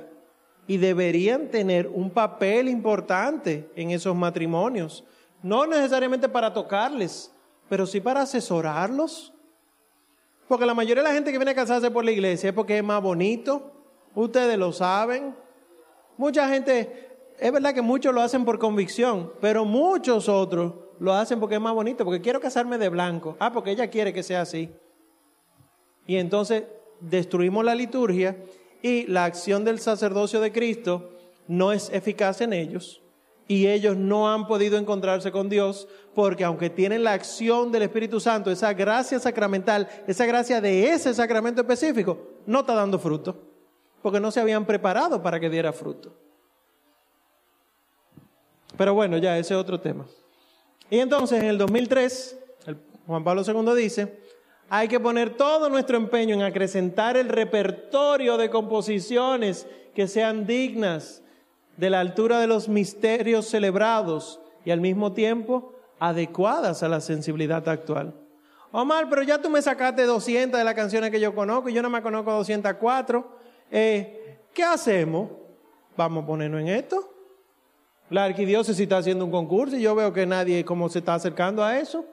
[0.70, 5.03] y deberían tener un papel importante en esos matrimonios.
[5.41, 7.34] No necesariamente para tocarles,
[7.68, 9.34] pero sí para asesorarlos.
[10.47, 12.78] Porque la mayoría de la gente que viene a casarse por la iglesia es porque
[12.78, 13.72] es más bonito.
[14.14, 15.36] Ustedes lo saben.
[16.18, 21.39] Mucha gente, es verdad que muchos lo hacen por convicción, pero muchos otros lo hacen
[21.39, 23.38] porque es más bonito, porque quiero casarme de blanco.
[23.39, 24.70] Ah, porque ella quiere que sea así.
[26.05, 26.66] Y entonces
[27.02, 28.38] destruimos la liturgia
[28.82, 31.12] y la acción del sacerdocio de Cristo
[31.47, 33.02] no es eficaz en ellos
[33.47, 38.20] y ellos no han podido encontrarse con Dios porque aunque tienen la acción del Espíritu
[38.20, 43.36] Santo, esa gracia sacramental, esa gracia de ese sacramento específico, no está dando fruto
[44.02, 46.14] porque no se habían preparado para que diera fruto.
[48.78, 50.06] Pero bueno, ya ese es otro tema.
[50.89, 52.78] Y entonces en el 2003, el
[53.08, 54.20] Juan Pablo II dice,
[54.70, 61.24] hay que poner todo nuestro empeño en acrecentar el repertorio de composiciones que sean dignas
[61.78, 67.67] de la altura de los misterios celebrados y al mismo tiempo adecuadas a la sensibilidad
[67.67, 68.13] actual.
[68.72, 71.82] Omar, pero ya tú me sacaste 200 de las canciones que yo conozco y yo
[71.82, 73.28] no me conozco 204.
[73.72, 75.32] Eh, ¿Qué hacemos?
[75.97, 77.11] Vamos a ponernos en esto.
[78.11, 81.63] La arquidiócesis está haciendo un concurso y yo veo que nadie como se está acercando
[81.63, 82.05] a eso.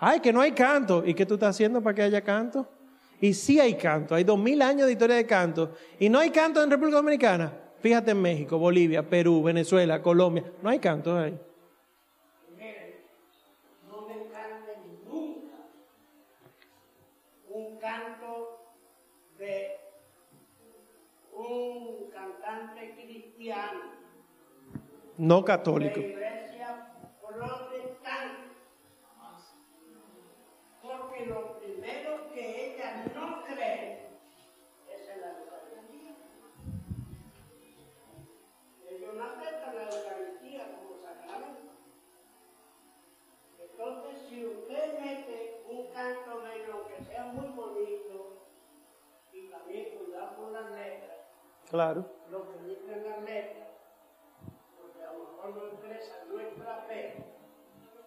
[0.00, 1.04] Ay, que no hay canto.
[1.04, 2.66] ¿Y qué tú estás haciendo para que haya canto?
[3.20, 4.14] Y sí hay canto.
[4.14, 5.72] Hay dos mil años de historia de canto.
[5.98, 7.52] Y no hay canto en República Dominicana.
[7.80, 10.44] Fíjate en México, Bolivia, Perú, Venezuela, Colombia.
[10.62, 11.38] No hay canto ahí.
[13.88, 15.56] No me canten nunca
[17.48, 18.60] un canto
[19.38, 19.76] de
[21.36, 23.98] un cantante cristiano
[25.16, 26.00] No católico.
[51.70, 52.06] Claro.
[52.30, 53.68] lo que dicen las letras,
[54.80, 57.24] porque a lo mejor no expresa nuestra fe,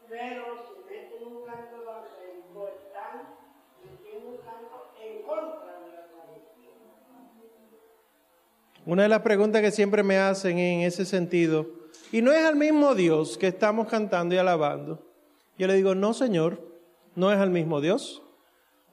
[0.09, 3.35] pero si meten un canto evangélico, están
[3.83, 6.71] metiendo un canto en contra de la Eucaristía.
[8.85, 11.67] Una de las preguntas que siempre me hacen en ese sentido,
[12.11, 15.05] y no es al mismo Dios que estamos cantando y alabando.
[15.59, 16.59] Yo le digo, no, Señor,
[17.15, 18.23] no es al mismo Dios,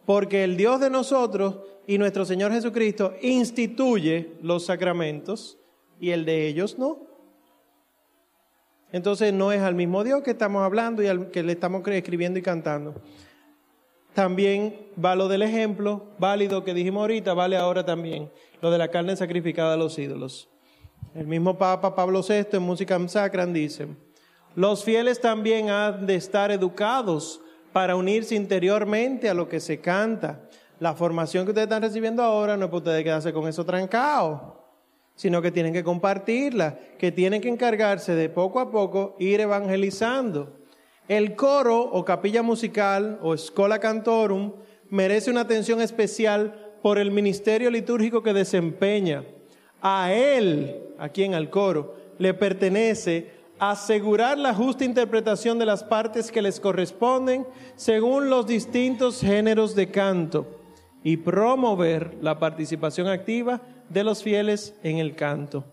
[0.09, 5.59] porque el Dios de nosotros y nuestro Señor Jesucristo instituye los sacramentos
[6.01, 7.01] y el de ellos no.
[8.91, 12.39] Entonces no es al mismo Dios que estamos hablando y al que le estamos escribiendo
[12.39, 12.95] y cantando.
[14.15, 18.31] También va lo del ejemplo válido que dijimos ahorita, vale ahora también,
[18.63, 20.49] lo de la carne sacrificada a los ídolos.
[21.15, 23.89] El mismo Papa Pablo VI en Música Sacran dice,
[24.55, 27.43] los fieles también han de estar educados
[27.79, 30.41] para unirse interiormente a lo que se canta.
[30.81, 34.65] La formación que ustedes están recibiendo ahora no es para ustedes quedarse con eso trancado,
[35.15, 40.59] sino que tienen que compartirla, que tienen que encargarse de poco a poco ir evangelizando.
[41.07, 44.55] El coro o capilla musical o escola cantorum
[44.91, 49.23] merece una atención especial por el ministerio litúrgico que desempeña.
[49.83, 56.31] A él, a quien al coro, le pertenece asegurar la justa interpretación de las partes
[56.31, 57.47] que les corresponden
[57.77, 60.47] según los distintos géneros de canto
[61.03, 65.65] y promover la participación activa de los fieles en el canto.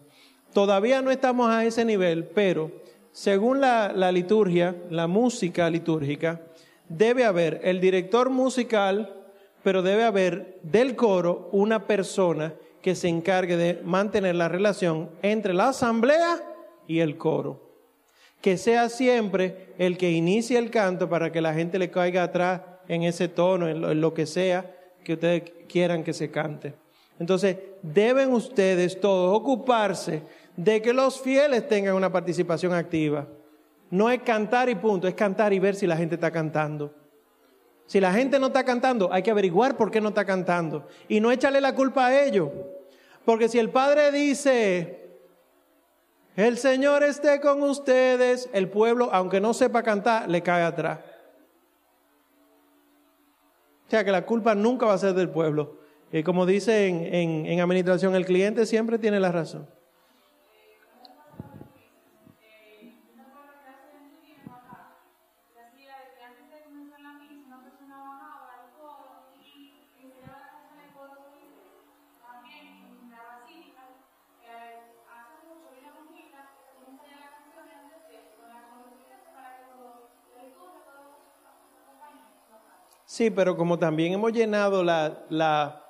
[0.54, 2.72] Todavía no estamos a ese nivel, pero
[3.12, 6.42] según la, la liturgia, la música litúrgica,
[6.88, 9.14] debe haber el director musical,
[9.64, 15.54] pero debe haber del coro una persona que se encargue de mantener la relación entre
[15.54, 16.42] la asamblea
[16.88, 17.65] y el coro.
[18.46, 22.62] Que sea siempre el que inicie el canto para que la gente le caiga atrás
[22.88, 24.72] en ese tono, en lo, en lo que sea
[25.04, 26.76] que ustedes quieran que se cante.
[27.20, 30.22] Entonces, deben ustedes todos ocuparse
[30.56, 33.28] de que los fieles tengan una participación activa.
[33.90, 36.94] No es cantar y punto, es cantar y ver si la gente está cantando.
[37.88, 40.88] Si la gente no está cantando, hay que averiguar por qué no está cantando.
[41.08, 42.50] Y no echarle la culpa a ellos.
[43.26, 45.05] Porque si el Padre dice,
[46.36, 51.00] el Señor esté con ustedes, el pueblo, aunque no sepa cantar, le cae atrás.
[53.88, 55.80] O sea que la culpa nunca va a ser del pueblo.
[56.12, 59.68] Y como dice en, en, en administración, el cliente siempre tiene la razón.
[83.16, 85.86] Sí, pero como también hemos llenado la, la,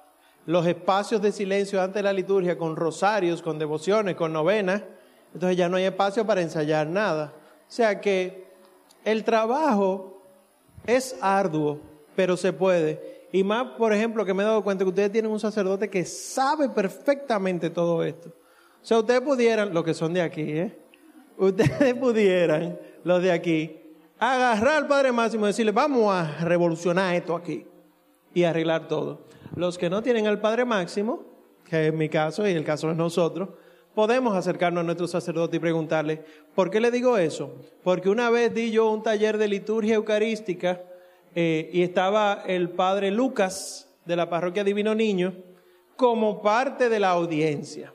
[0.45, 4.83] los espacios de silencio antes de la liturgia con rosarios, con devociones, con novenas,
[5.33, 7.33] entonces ya no hay espacio para ensayar nada.
[7.67, 8.45] O sea que
[9.03, 10.21] el trabajo
[10.85, 11.79] es arduo,
[12.15, 13.25] pero se puede.
[13.31, 16.05] Y más, por ejemplo, que me he dado cuenta que ustedes tienen un sacerdote que
[16.05, 18.29] sabe perfectamente todo esto.
[18.29, 20.77] O sea, ustedes pudieran, los que son de aquí, ¿eh?
[21.39, 23.81] Ustedes pudieran, los de aquí,
[24.19, 27.65] agarrar al Padre Máximo y decirle, vamos a revolucionar esto aquí
[28.33, 29.25] y arreglar todo.
[29.55, 31.23] Los que no tienen al Padre Máximo,
[31.69, 33.49] que es mi caso y el caso de nosotros,
[33.93, 36.23] podemos acercarnos a nuestro sacerdote y preguntarle,
[36.53, 37.55] ¿por qué le digo eso?
[37.83, 40.81] Porque una vez di yo un taller de liturgia eucarística
[41.33, 45.33] eh, y estaba el padre Lucas de la parroquia Divino Niño
[45.95, 47.93] como parte de la audiencia.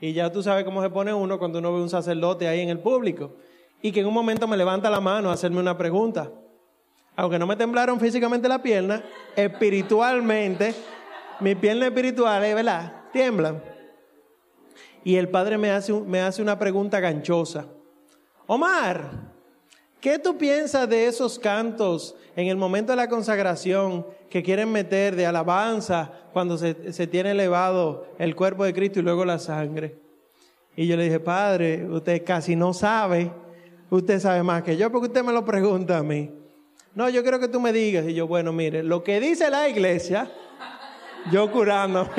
[0.00, 2.68] Y ya tú sabes cómo se pone uno cuando uno ve un sacerdote ahí en
[2.68, 3.32] el público
[3.80, 6.30] y que en un momento me levanta la mano a hacerme una pregunta.
[7.16, 9.02] Aunque no me temblaron físicamente la pierna,
[9.34, 10.74] espiritualmente,
[11.40, 13.04] mi pierna espiritual, ¿verdad?
[13.12, 13.62] Tiemblan.
[15.04, 17.66] Y el padre me hace, me hace una pregunta ganchosa.
[18.46, 19.10] Omar,
[20.00, 25.16] ¿qué tú piensas de esos cantos en el momento de la consagración que quieren meter
[25.16, 29.98] de alabanza cuando se, se tiene elevado el cuerpo de Cristo y luego la sangre?
[30.76, 33.32] Y yo le dije, Padre, usted casi no sabe,
[33.90, 36.30] usted sabe más que yo porque usted me lo pregunta a mí.
[36.94, 38.06] No, yo quiero que tú me digas.
[38.06, 40.30] Y yo, bueno, mire, lo que dice la iglesia,
[41.30, 42.10] yo curándome,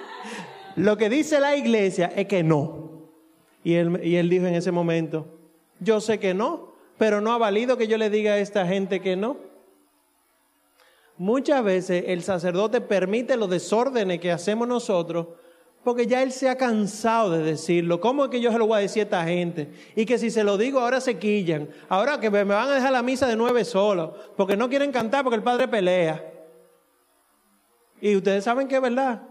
[0.76, 2.88] lo que dice la iglesia es que no.
[3.62, 5.26] Y él, y él dijo en ese momento,
[5.80, 9.00] yo sé que no, pero no ha valido que yo le diga a esta gente
[9.00, 9.36] que no.
[11.16, 15.28] Muchas veces el sacerdote permite los desórdenes que hacemos nosotros
[15.88, 17.98] porque ya él se ha cansado de decirlo.
[17.98, 19.72] ¿Cómo es que yo se lo voy a decir a esta gente?
[19.96, 21.70] Y que si se lo digo ahora se quillan.
[21.88, 25.24] Ahora que me van a dejar la misa de nueve solo, porque no quieren cantar
[25.24, 26.30] porque el padre pelea.
[28.02, 29.22] Y ustedes saben que es verdad,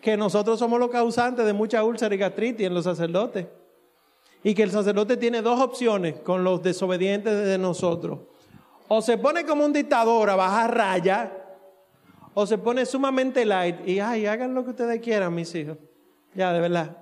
[0.00, 3.46] que nosotros somos los causantes de mucha úlcera y gastritis en los sacerdotes.
[4.42, 8.20] Y que el sacerdote tiene dos opciones con los desobedientes de nosotros.
[8.88, 11.43] O se pone como un dictador a bajar raya,
[12.34, 15.78] o se pone sumamente light y, ay, hagan lo que ustedes quieran, mis hijos.
[16.34, 16.96] Ya, de verdad.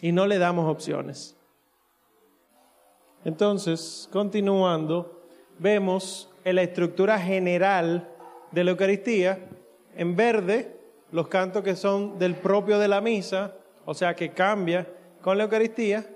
[0.00, 1.34] Y no le damos opciones.
[3.24, 5.22] Entonces, continuando,
[5.58, 8.08] vemos en la estructura general
[8.50, 9.48] de la Eucaristía,
[9.96, 10.76] en verde,
[11.10, 14.86] los cantos que son del propio de la misa, o sea que cambia
[15.20, 16.06] con la Eucaristía,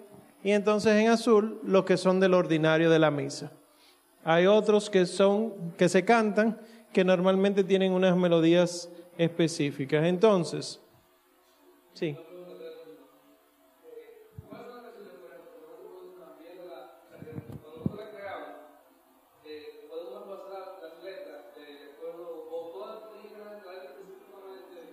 [0.43, 3.52] y entonces en azul los que son del ordinario de la misa.
[4.24, 6.59] Hay otros que son que se cantan
[6.92, 10.04] que normalmente tienen unas melodías específicas.
[10.04, 10.80] Entonces,
[11.94, 12.16] sí.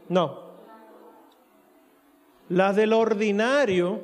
[0.10, 0.44] No.
[2.50, 4.00] Las del ordinario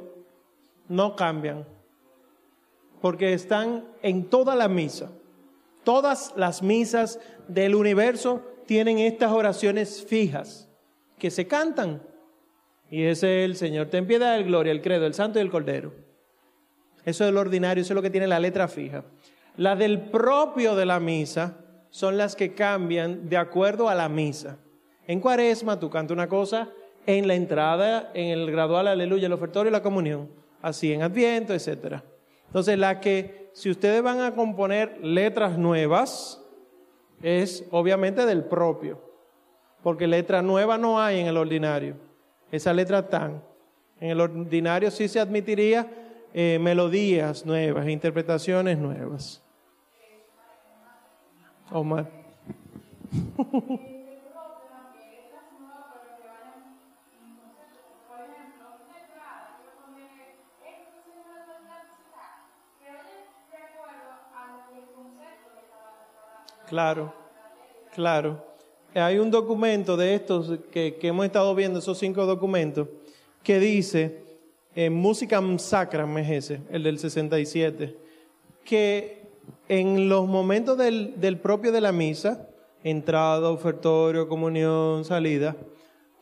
[0.88, 1.68] no cambian,
[3.00, 5.12] porque están en toda la misa.
[5.90, 10.70] Todas las misas del universo tienen estas oraciones fijas
[11.18, 12.04] que se cantan.
[12.92, 15.96] Y es el Señor, ten piedad, el gloria, el credo, el santo y el cordero.
[17.06, 19.04] Eso es lo ordinario, eso es lo que tiene la letra fija.
[19.58, 21.58] Las del propio de la misa
[21.90, 24.60] son las que cambian de acuerdo a la misa.
[25.08, 26.70] En cuaresma tú cantas una cosa,
[27.08, 30.30] en la entrada, en el gradual, aleluya, el ofertorio y la comunión.
[30.62, 32.04] Así en Adviento, etc.
[32.50, 36.44] Entonces, la que, si ustedes van a componer letras nuevas,
[37.22, 39.00] es obviamente del propio.
[39.84, 41.96] Porque letra nueva no hay en el ordinario.
[42.52, 43.44] Esa letra tan.
[44.00, 45.88] En el ordinario sí se admitiría
[46.34, 49.44] eh, melodías nuevas, interpretaciones nuevas.
[51.72, 52.10] Omar.
[66.70, 67.12] Claro,
[67.96, 68.46] claro.
[68.94, 72.88] Hay un documento de estos que, hemos estado viendo, esos cinco documentos,
[73.42, 74.22] que dice,
[74.76, 77.98] en Música Sacra, es ese, el del 67,
[78.64, 79.30] que
[79.68, 82.48] en los momentos del, del propio de la misa,
[82.84, 85.56] entrada, ofertorio, comunión, salida,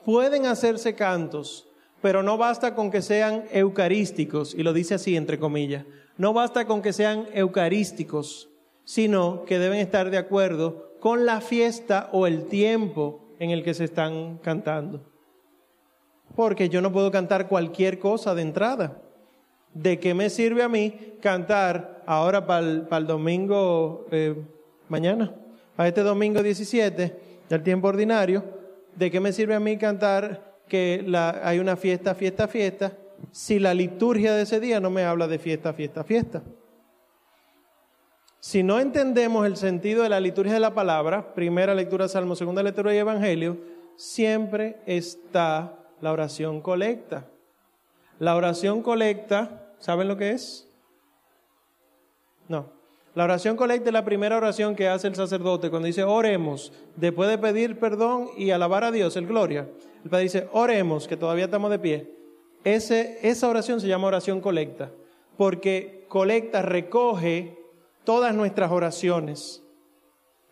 [0.06, 1.68] pueden hacerse cantos,
[2.02, 5.84] pero no basta con que sean eucarísticos, y lo dice así entre comillas,
[6.18, 8.50] no basta con que sean eucarísticos,
[8.88, 13.74] sino que deben estar de acuerdo con la fiesta o el tiempo en el que
[13.74, 15.02] se están cantando.
[16.38, 19.02] Porque yo no puedo cantar cualquier cosa de entrada.
[19.74, 22.62] ¿De qué me sirve a mí cantar ahora para
[22.98, 24.42] el, domingo eh,
[24.88, 25.36] mañana?
[25.76, 27.14] A este domingo 17
[27.50, 28.42] del tiempo ordinario.
[28.96, 31.06] ¿De qué me sirve a mí cantar que
[31.44, 32.94] hay una fiesta, fiesta, fiesta?
[33.32, 36.42] Si la liturgia de ese día no me habla de fiesta, fiesta, fiesta.
[38.40, 42.64] Si no entendemos el sentido de la liturgia de la palabra, primera lectura Salmo, segunda
[42.64, 43.58] lectura y Evangelio,
[43.96, 47.26] siempre está la oración colecta.
[48.20, 50.70] La oración colecta, ¿saben lo que es?
[52.48, 52.72] No.
[53.16, 57.30] La oración colecta es la primera oración que hace el sacerdote cuando dice oremos, después
[57.30, 59.68] de pedir perdón y alabar a Dios, el gloria.
[60.04, 62.14] El padre dice oremos, que todavía estamos de pie,
[62.64, 64.92] esa oración se llama oración colecta,
[65.36, 67.57] porque colecta recoge
[68.08, 69.62] todas nuestras oraciones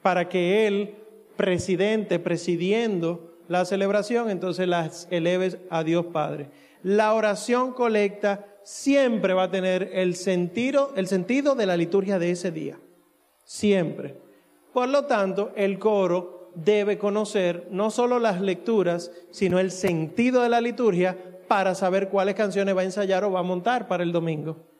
[0.01, 0.95] para que Él,
[1.37, 6.49] presidente, presidiendo la celebración, entonces las eleves a Dios Padre.
[6.83, 12.31] La oración colecta siempre va a tener el sentido, el sentido de la liturgia de
[12.31, 12.77] ese día.
[13.45, 14.17] Siempre.
[14.73, 20.49] Por lo tanto, el coro debe conocer no solo las lecturas, sino el sentido de
[20.49, 21.17] la liturgia
[21.47, 24.74] para saber cuáles canciones va a ensayar o va a montar para el domingo.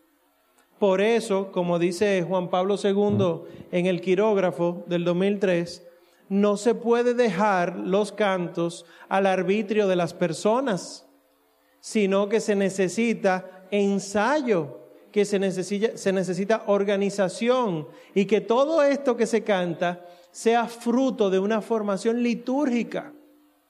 [0.80, 5.86] Por eso, como dice Juan Pablo II en el quirógrafo del 2003,
[6.28, 11.08] no se puede dejar los cantos al arbitrio de las personas,
[11.80, 14.80] sino que se necesita ensayo,
[15.12, 21.30] que se necesita, se necesita organización y que todo esto que se canta sea fruto
[21.30, 23.14] de una formación litúrgica.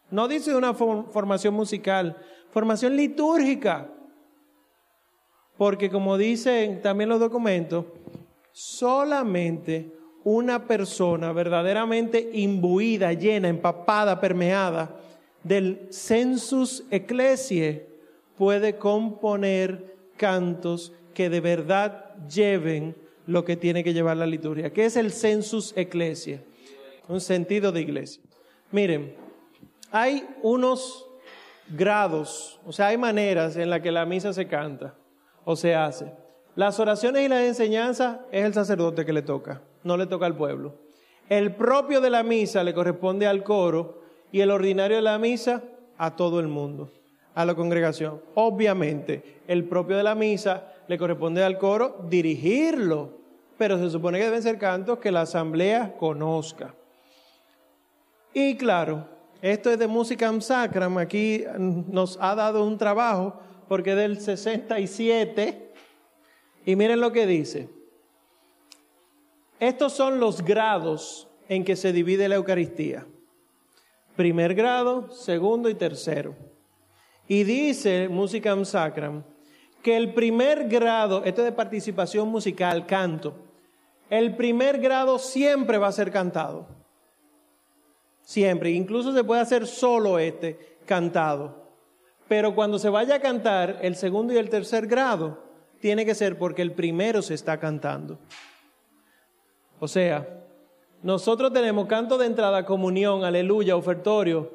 [0.10, 2.18] No dice una formación musical,
[2.49, 3.91] formación litúrgica.
[5.57, 7.86] Porque como dicen también los documentos,
[8.52, 9.91] solamente
[10.23, 14.95] una persona verdaderamente imbuida, llena, empapada, permeada
[15.44, 17.86] del sensus ecclesiae
[18.36, 22.95] puede componer cantos que de verdad lleven
[23.27, 24.73] lo que tiene que llevar la liturgia.
[24.73, 26.41] ¿Qué es el sensus ecclesiae?
[27.07, 28.22] Un sentido de iglesia.
[28.72, 29.15] Miren,
[29.91, 31.06] hay unos
[31.69, 34.95] grados, o sea, hay maneras en las que la misa se canta
[35.45, 36.11] o se hace.
[36.55, 40.35] Las oraciones y las enseñanzas es el sacerdote que le toca, no le toca al
[40.35, 40.76] pueblo.
[41.30, 44.01] El propio de la misa le corresponde al coro
[44.31, 45.63] y el ordinario de la misa
[45.97, 46.91] a todo el mundo,
[47.34, 48.22] a la congregación.
[48.35, 53.11] Obviamente, el propio de la misa le corresponde al coro dirigirlo,
[53.57, 56.73] pero se supone que deben ser cantos que la asamblea conozca.
[58.34, 59.07] Y claro,
[59.41, 65.73] esto es de Musicam Sacram, aquí nos ha dado un trabajo porque es del 67
[66.65, 67.69] y miren lo que dice.
[69.59, 73.05] Estos son los grados en que se divide la Eucaristía.
[74.15, 76.35] Primer grado, segundo y tercero.
[77.27, 79.23] Y dice Musicam Sacram
[79.85, 83.35] que el primer grado, esto es de participación musical, canto,
[84.09, 86.67] el primer grado siempre va a ser cantado.
[88.23, 88.71] Siempre.
[88.71, 91.64] Incluso se puede hacer solo este cantado.
[92.27, 95.39] Pero cuando se vaya a cantar el segundo y el tercer grado,
[95.80, 98.18] tiene que ser porque el primero se está cantando.
[99.80, 100.27] O sea,
[101.03, 104.52] nosotros tenemos canto de entrada, comunión, aleluya, ofertorio,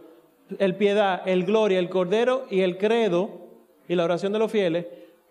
[0.59, 3.31] el piedad, el gloria, el cordero y el credo
[3.87, 4.87] y la oración de los fieles,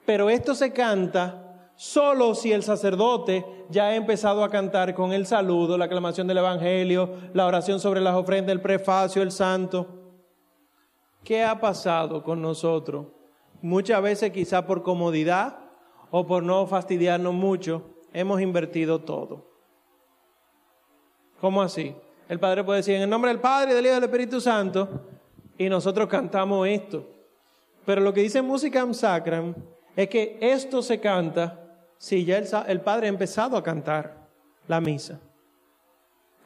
[0.06, 5.26] pero esto se canta solo si el sacerdote ya ha empezado a cantar con el
[5.26, 9.88] saludo, la aclamación del Evangelio, la oración sobre las ofrendas, el prefacio, el santo.
[11.24, 13.08] ¿Qué ha pasado con nosotros?
[13.62, 15.60] Muchas veces quizá por comodidad
[16.12, 17.84] o por no fastidiarnos mucho,
[18.14, 19.46] hemos invertido todo.
[21.40, 21.96] ¿Cómo así?
[22.28, 24.88] El Padre puede decir, en el nombre del Padre, del Hijo y del Espíritu Santo,
[25.58, 27.06] y nosotros cantamos esto.
[27.86, 29.56] Pero lo que dice Musicam Sacram
[29.96, 31.60] es que esto se canta
[31.98, 34.30] si ya el, padre ha empezado a cantar
[34.68, 35.20] la misa.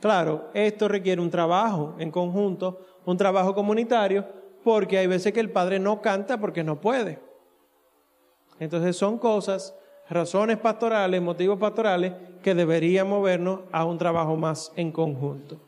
[0.01, 4.25] Claro, esto requiere un trabajo en conjunto, un trabajo comunitario,
[4.63, 7.19] porque hay veces que el padre no canta porque no puede.
[8.59, 9.75] Entonces son cosas,
[10.09, 15.59] razones pastorales, motivos pastorales que deberían movernos a un trabajo más en conjunto.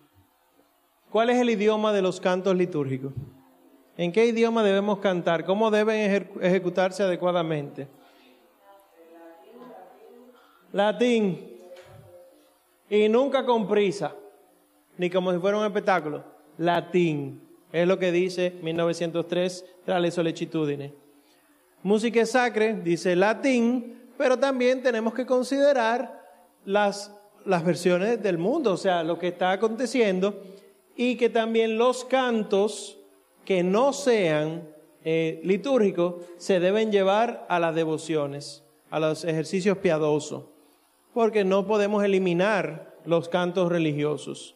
[1.09, 3.13] ¿Cuál es el idioma de los cantos litúrgicos?
[3.97, 5.45] ¿En qué idioma debemos cantar?
[5.45, 7.87] ¿Cómo deben ejecutarse adecuadamente?
[10.75, 11.39] latín,
[12.89, 14.13] y nunca con prisa,
[14.97, 16.21] ni como si fuera un espectáculo,
[16.57, 17.44] latín.
[17.75, 20.93] Es lo que dice 1903 tra le solecitudine.
[21.83, 26.23] Música sacre dice latín, pero también tenemos que considerar
[26.63, 27.11] las,
[27.43, 30.41] las versiones del mundo, o sea, lo que está aconteciendo,
[30.95, 32.97] y que también los cantos
[33.43, 34.69] que no sean
[35.03, 40.45] eh, litúrgicos se deben llevar a las devociones, a los ejercicios piadosos
[41.15, 44.54] porque no podemos eliminar los cantos religiosos.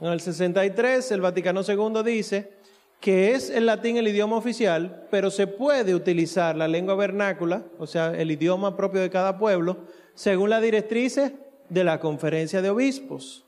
[0.00, 2.52] En el 63 el Vaticano II dice
[3.00, 7.86] que es el latín el idioma oficial, pero se puede utilizar la lengua vernácula, o
[7.86, 9.78] sea, el idioma propio de cada pueblo,
[10.14, 11.32] según las directrices
[11.68, 13.44] de la conferencia de obispos.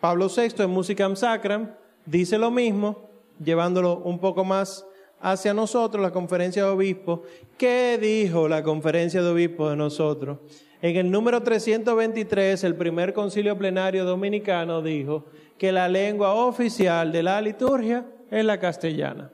[0.00, 1.74] Pablo VI en Musicam Sacram
[2.04, 3.08] dice lo mismo,
[3.42, 4.86] llevándolo un poco más
[5.20, 7.20] hacia nosotros la conferencia de obispos.
[7.56, 10.38] ¿Qué dijo la conferencia de obispos de nosotros?
[10.84, 15.24] En el número 323, el primer concilio plenario dominicano dijo
[15.56, 19.30] que la lengua oficial de la liturgia es la castellana.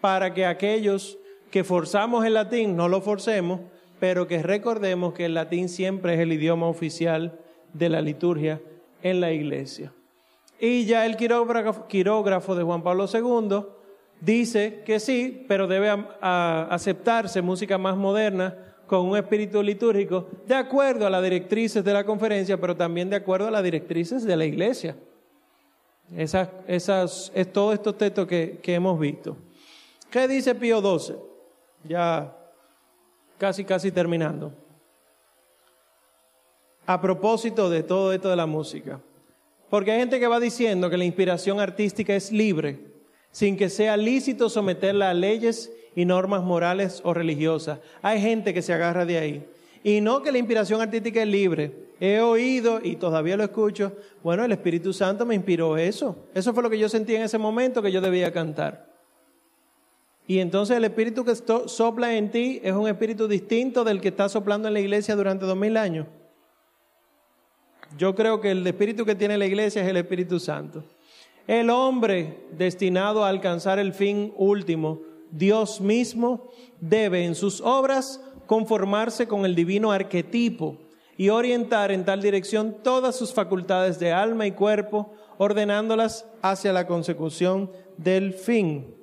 [0.00, 1.18] Para que aquellos
[1.50, 3.58] que forzamos el latín no lo forcemos,
[3.98, 7.40] pero que recordemos que el latín siempre es el idioma oficial
[7.72, 8.60] de la liturgia
[9.02, 9.92] en la iglesia.
[10.60, 13.62] Y ya el quirógrafo, de Juan Pablo II
[14.20, 15.88] dice que sí, pero debe
[16.20, 22.04] aceptarse música más moderna con un espíritu litúrgico, de acuerdo a las directrices de la
[22.04, 24.96] conferencia, pero también de acuerdo a las directrices de la iglesia.
[26.16, 29.36] Esas, esas, es todos estos textos que, que hemos visto.
[30.10, 31.16] ¿Qué dice Pío XII?
[31.84, 32.36] Ya
[33.38, 34.52] casi, casi terminando.
[36.86, 39.00] A propósito de todo esto de la música.
[39.68, 42.78] Porque hay gente que va diciendo que la inspiración artística es libre,
[43.32, 47.80] sin que sea lícito someterla a leyes y normas morales o religiosas.
[48.02, 49.48] Hay gente que se agarra de ahí.
[49.82, 51.72] Y no que la inspiración artística es libre.
[51.98, 53.92] He oído y todavía lo escucho.
[54.22, 56.28] Bueno, el Espíritu Santo me inspiró eso.
[56.34, 58.94] Eso fue lo que yo sentí en ese momento que yo debía cantar.
[60.28, 64.28] Y entonces el espíritu que sopla en ti es un espíritu distinto del que está
[64.28, 66.06] soplando en la iglesia durante dos mil años.
[67.96, 70.84] Yo creo que el espíritu que tiene la iglesia es el Espíritu Santo.
[71.46, 75.00] El hombre destinado a alcanzar el fin último
[75.30, 76.50] Dios mismo
[76.80, 80.78] debe en sus obras conformarse con el divino arquetipo
[81.16, 86.86] y orientar en tal dirección todas sus facultades de alma y cuerpo, ordenándolas hacia la
[86.86, 88.94] consecución del fin.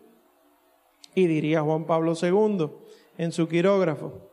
[1.16, 2.70] Y diría Juan Pablo II
[3.18, 4.30] en su quirógrafo,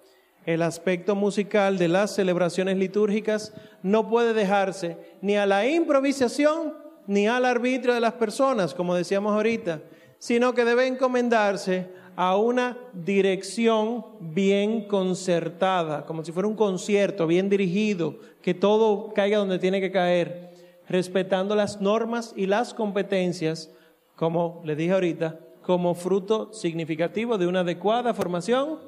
[0.47, 3.53] el aspecto musical de las celebraciones litúrgicas
[3.83, 6.75] no puede dejarse ni a la improvisación
[7.07, 9.83] ni al arbitrio de las personas, como decíamos ahorita,
[10.21, 17.49] sino que debe encomendarse a una dirección bien concertada, como si fuera un concierto bien
[17.49, 20.51] dirigido, que todo caiga donde tiene que caer,
[20.89, 23.73] respetando las normas y las competencias,
[24.15, 28.79] como les dije ahorita, como fruto significativo de una adecuada formación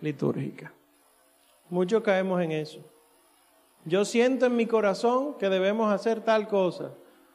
[0.00, 0.72] litúrgica.
[1.68, 2.80] Muchos caemos en eso.
[3.84, 6.92] Yo siento en mi corazón que debemos hacer tal cosa.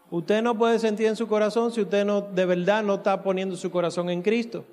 [0.09, 3.55] Usted no puede sentir en su corazón si usted no de verdad no está poniendo
[3.55, 4.65] su corazón en Cristo.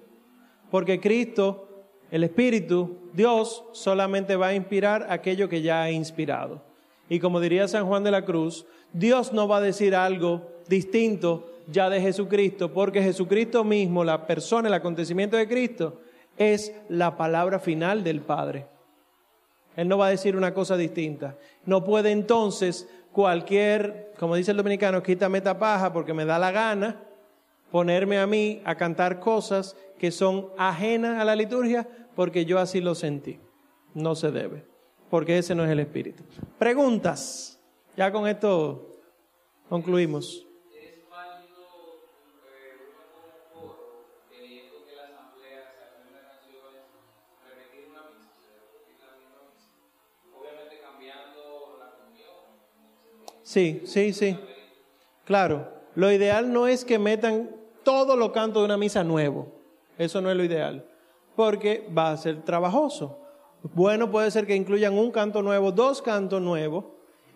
[0.70, 1.68] Porque Cristo,
[2.10, 6.62] el Espíritu, Dios, solamente va a inspirar aquello que ya ha inspirado.
[7.08, 11.46] Y como diría San Juan de la Cruz, Dios no va a decir algo distinto
[11.66, 16.00] ya de Jesucristo, porque Jesucristo mismo, la persona, el acontecimiento de Cristo,
[16.36, 18.66] es la palabra final del Padre.
[19.76, 21.36] Él no va a decir una cosa distinta.
[21.64, 27.02] No puede entonces cualquier, como dice el dominicano, quítame paja porque me da la gana,
[27.70, 32.80] ponerme a mí a cantar cosas que son ajenas a la liturgia porque yo así
[32.80, 33.38] lo sentí.
[33.94, 34.64] No se debe,
[35.08, 36.22] porque ese no es el espíritu.
[36.58, 37.60] Preguntas.
[37.96, 38.96] Ya con esto
[39.68, 40.46] concluimos.
[53.50, 54.38] Sí, sí, sí.
[55.24, 55.66] Claro,
[55.96, 57.50] lo ideal no es que metan
[57.82, 59.48] todos los cantos de una misa nuevo.
[59.98, 60.86] Eso no es lo ideal,
[61.34, 63.18] porque va a ser trabajoso.
[63.74, 66.84] Bueno, puede ser que incluyan un canto nuevo, dos cantos nuevos,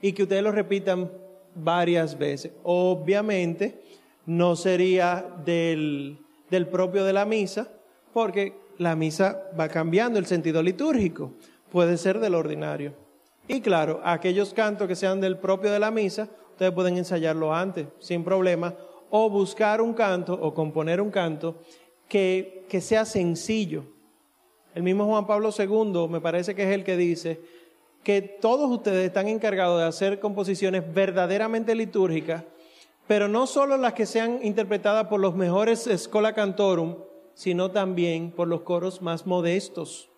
[0.00, 1.10] y que ustedes lo repitan
[1.52, 2.52] varias veces.
[2.62, 3.82] Obviamente,
[4.24, 7.66] no sería del, del propio de la misa,
[8.12, 11.32] porque la misa va cambiando el sentido litúrgico.
[11.72, 13.03] Puede ser del ordinario.
[13.46, 17.86] Y claro, aquellos cantos que sean del propio de la misa, ustedes pueden ensayarlo antes,
[17.98, 18.74] sin problema,
[19.10, 21.56] o buscar un canto o componer un canto
[22.08, 23.84] que, que sea sencillo.
[24.74, 27.40] El mismo Juan Pablo II me parece que es el que dice
[28.02, 32.44] que todos ustedes están encargados de hacer composiciones verdaderamente litúrgicas,
[33.06, 36.96] pero no solo las que sean interpretadas por los mejores Schola Cantorum,
[37.34, 40.10] sino también por los coros más modestos.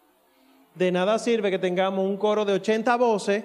[0.77, 3.44] De nada sirve que tengamos un coro de 80 voces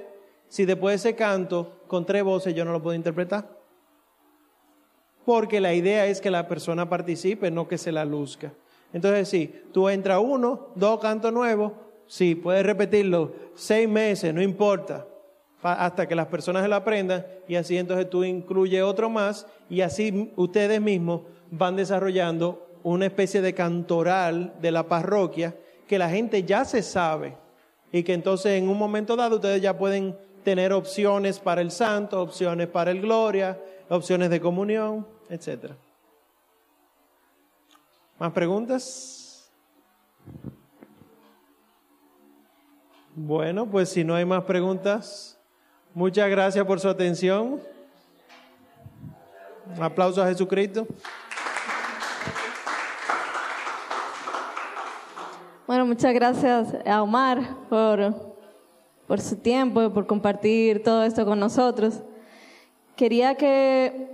[0.49, 3.57] si después de ese canto con tres voces yo no lo puedo interpretar.
[5.25, 8.51] Porque la idea es que la persona participe, no que se la luzca.
[8.91, 11.71] Entonces, sí, tú entras uno, dos cantos nuevos,
[12.05, 15.07] sí, puedes repetirlo seis meses, no importa,
[15.61, 19.81] hasta que las personas se lo aprendan y así entonces tú incluyes otro más y
[19.81, 25.55] así ustedes mismos van desarrollando una especie de cantoral de la parroquia
[25.91, 27.35] que la gente ya se sabe
[27.91, 32.21] y que entonces en un momento dado ustedes ya pueden tener opciones para el santo,
[32.21, 33.59] opciones para el gloria,
[33.89, 35.73] opciones de comunión, etc.
[38.17, 39.51] ¿Más preguntas?
[43.13, 45.37] Bueno, pues si no hay más preguntas,
[45.93, 47.59] muchas gracias por su atención.
[49.75, 50.87] Un aplauso a Jesucristo.
[55.67, 58.35] Bueno, muchas gracias a Omar por,
[59.07, 62.01] por su tiempo y por compartir todo esto con nosotros.
[62.95, 64.09] Quería que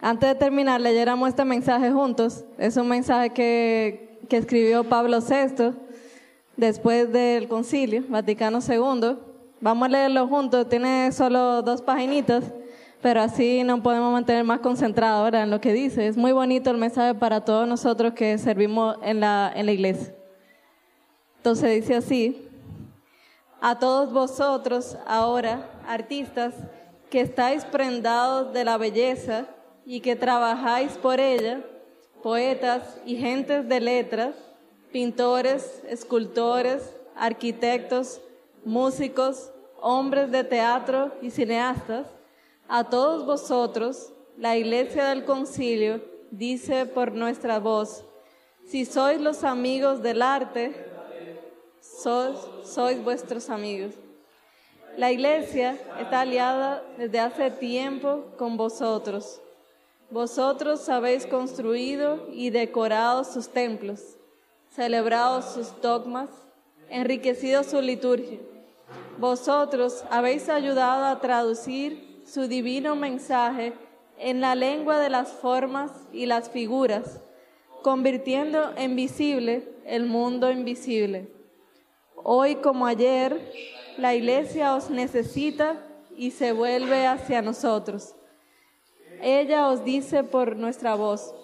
[0.00, 2.44] antes de terminar leyéramos este mensaje juntos.
[2.58, 5.76] Es un mensaje que, que escribió Pablo VI
[6.56, 9.16] después del concilio Vaticano II.
[9.60, 12.52] Vamos a leerlo juntos, tiene solo dos paginitas,
[13.00, 16.08] pero así nos podemos mantener más concentrados ahora en lo que dice.
[16.08, 20.16] Es muy bonito el mensaje para todos nosotros que servimos en la, en la iglesia.
[21.42, 22.48] Entonces dice así,
[23.60, 26.54] a todos vosotros ahora, artistas,
[27.10, 29.48] que estáis prendados de la belleza
[29.84, 31.60] y que trabajáis por ella,
[32.22, 34.36] poetas y gentes de letras,
[34.92, 38.20] pintores, escultores, arquitectos,
[38.64, 39.50] músicos,
[39.80, 42.06] hombres de teatro y cineastas,
[42.68, 48.04] a todos vosotros, la Iglesia del Concilio dice por nuestra voz,
[48.64, 50.91] si sois los amigos del arte,
[52.02, 53.94] sois, vuestros amigos.
[54.96, 59.40] La Iglesia está aliada desde hace tiempo con vosotros.
[60.10, 64.16] Vosotros habéis construido y decorado sus templos
[64.74, 66.30] celebrado sus dogmas,
[66.88, 68.38] enriquecido su liturgia.
[69.18, 73.74] Vosotros habéis ayudado a traducir su divino mensaje
[74.18, 77.20] en la lengua de las formas y las figuras,
[77.82, 81.28] convirtiendo en visible el mundo invisible.
[82.24, 83.52] Hoy como ayer,
[83.98, 85.82] la iglesia os necesita
[86.16, 88.14] y se vuelve hacia nosotros.
[89.20, 91.34] Ella os dice por nuestra voz,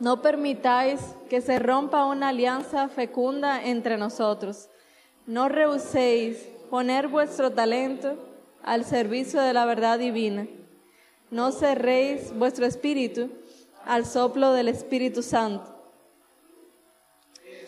[0.00, 1.00] no permitáis
[1.30, 4.68] que se rompa una alianza fecunda entre nosotros.
[5.26, 8.16] No rehuséis poner vuestro talento
[8.62, 10.46] al servicio de la verdad divina.
[11.30, 13.30] No cerréis vuestro espíritu
[13.84, 15.70] al soplo del Espíritu Santo.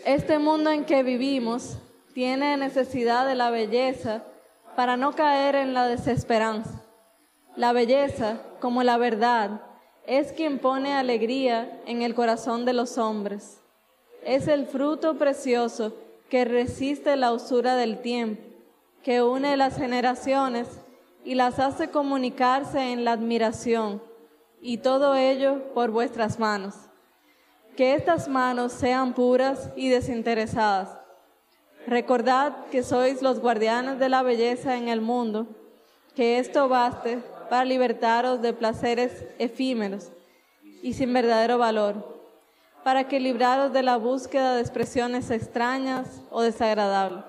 [0.05, 1.79] Este mundo en que vivimos
[2.17, 4.23] tiene necesidad de la belleza
[4.75, 6.83] para no caer en la desesperanza.
[7.57, 9.61] La belleza, como la verdad,
[10.07, 13.61] es quien pone alegría en el corazón de los hombres.
[14.25, 15.93] Es el fruto precioso
[16.31, 18.43] que resiste la usura del tiempo,
[19.03, 20.69] que une las generaciones
[21.23, 24.03] y las hace comunicarse en la admiración,
[24.63, 26.77] y todo ello por vuestras manos.
[27.77, 31.06] Que estas manos sean puras y desinteresadas.
[31.87, 35.47] Recordad que sois los guardianes de la belleza en el mundo,
[36.17, 37.19] que esto baste
[37.49, 40.11] para libertaros de placeres efímeros
[40.83, 41.95] y sin verdadero valor,
[42.83, 47.25] para que libraros de la búsqueda de expresiones extrañas o desagradables.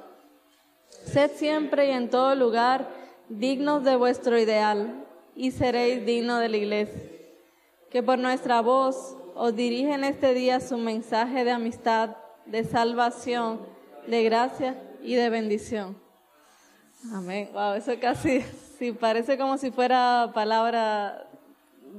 [0.89, 2.89] Sed siempre y en todo lugar
[3.29, 5.05] dignos de vuestro ideal
[5.35, 7.03] y seréis dignos de la iglesia,
[7.91, 12.15] que por nuestra voz os dirige en este día su mensaje de amistad,
[12.47, 13.76] de salvación,
[14.07, 15.95] de gracia y de bendición.
[17.13, 17.49] Amén.
[17.53, 18.43] Wow, eso casi
[18.77, 21.27] Sí, parece como si fuera palabra,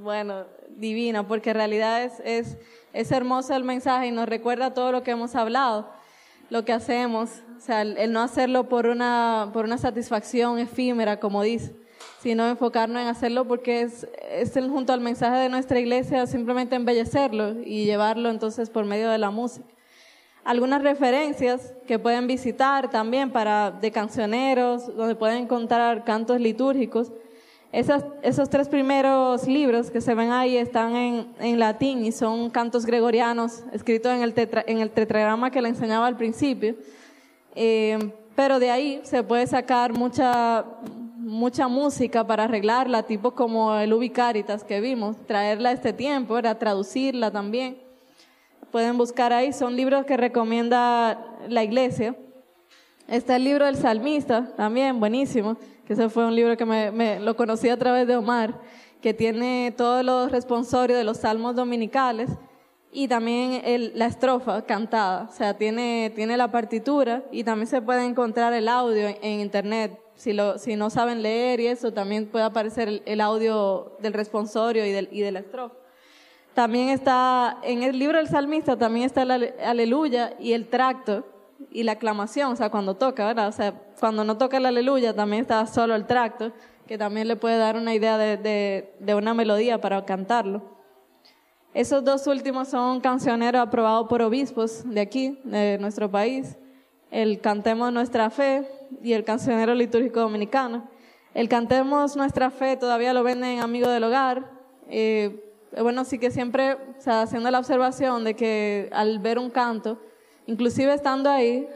[0.01, 0.45] bueno,
[0.77, 2.57] divina, porque en realidad es, es,
[2.93, 5.89] es hermoso el mensaje y nos recuerda todo lo que hemos hablado,
[6.49, 11.43] lo que hacemos, o sea, el, no hacerlo por una, por una satisfacción efímera, como
[11.43, 11.75] dice,
[12.21, 16.77] sino enfocarnos en hacerlo porque es, es el, junto al mensaje de nuestra iglesia simplemente
[16.77, 19.67] embellecerlo y llevarlo entonces por medio de la música
[20.49, 27.11] algunas referencias que pueden visitar también para de cancioneros, donde pueden encontrar cantos litúrgicos.
[27.71, 32.49] Esas, esos tres primeros libros que se ven ahí están en, en latín y son
[32.49, 34.33] cantos gregorianos escritos en el,
[34.65, 36.75] en el tetragrama que le enseñaba al principio.
[37.53, 40.65] Eh, pero de ahí se puede sacar mucha,
[41.17, 46.57] mucha música para arreglarla, tipo como el Ubicaritas que vimos, traerla a este tiempo, era
[46.57, 47.88] traducirla también
[48.71, 52.15] pueden buscar ahí, son libros que recomienda la iglesia.
[53.07, 57.35] Está el libro del salmista, también buenísimo, que ese fue un libro que me, lo
[57.35, 58.59] conocí a través de Omar,
[59.01, 62.29] que tiene todos los responsorios de los salmos dominicales
[62.91, 67.81] y también el, la estrofa cantada, o sea, tiene, tiene la partitura y también se
[67.81, 69.99] puede encontrar el audio en, internet.
[70.15, 74.85] Si, lo, si no saben leer y eso, también puede aparecer el, audio del responsorio
[74.85, 75.75] y, del, y de la estrofa.
[76.59, 81.23] También está, en el libro del salmista también está el aleluya y el tracto
[81.71, 83.47] y la aclamación, o sea, cuando toca, ¿verdad?
[83.47, 86.51] O sea, cuando no toca el aleluya también está solo el tracto,
[86.85, 90.61] que también le puede dar una idea de, de, una melodía para cantarlo.
[91.73, 96.57] Esos dos últimos son cancioneros aprobados por obispos de aquí, de nuestro país.
[97.09, 98.67] el Cantemos Nuestra Fe
[99.01, 100.89] y el Cancionero Litúrgico Dominicano.
[101.33, 104.51] El Cantemos Nuestra Fe todavía lo venden en Amigo del Hogar.
[104.89, 105.45] Eh,
[105.77, 110.01] bueno, sí que siempre, o sea, haciendo la observación de que al ver un canto,
[110.47, 111.67] inclusive estando ahí,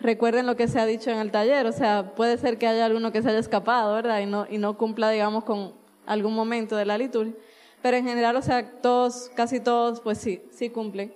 [0.00, 2.86] recuerden lo que se ha dicho en el taller, o sea, puede ser que haya
[2.86, 4.20] alguno que se haya escapado, ¿verdad?
[4.20, 5.74] Y no, y no cumpla, digamos, con
[6.06, 7.34] algún momento de la liturgia.
[7.82, 11.12] Pero en general, o sea, todos, casi todos, pues sí, sí cumplen.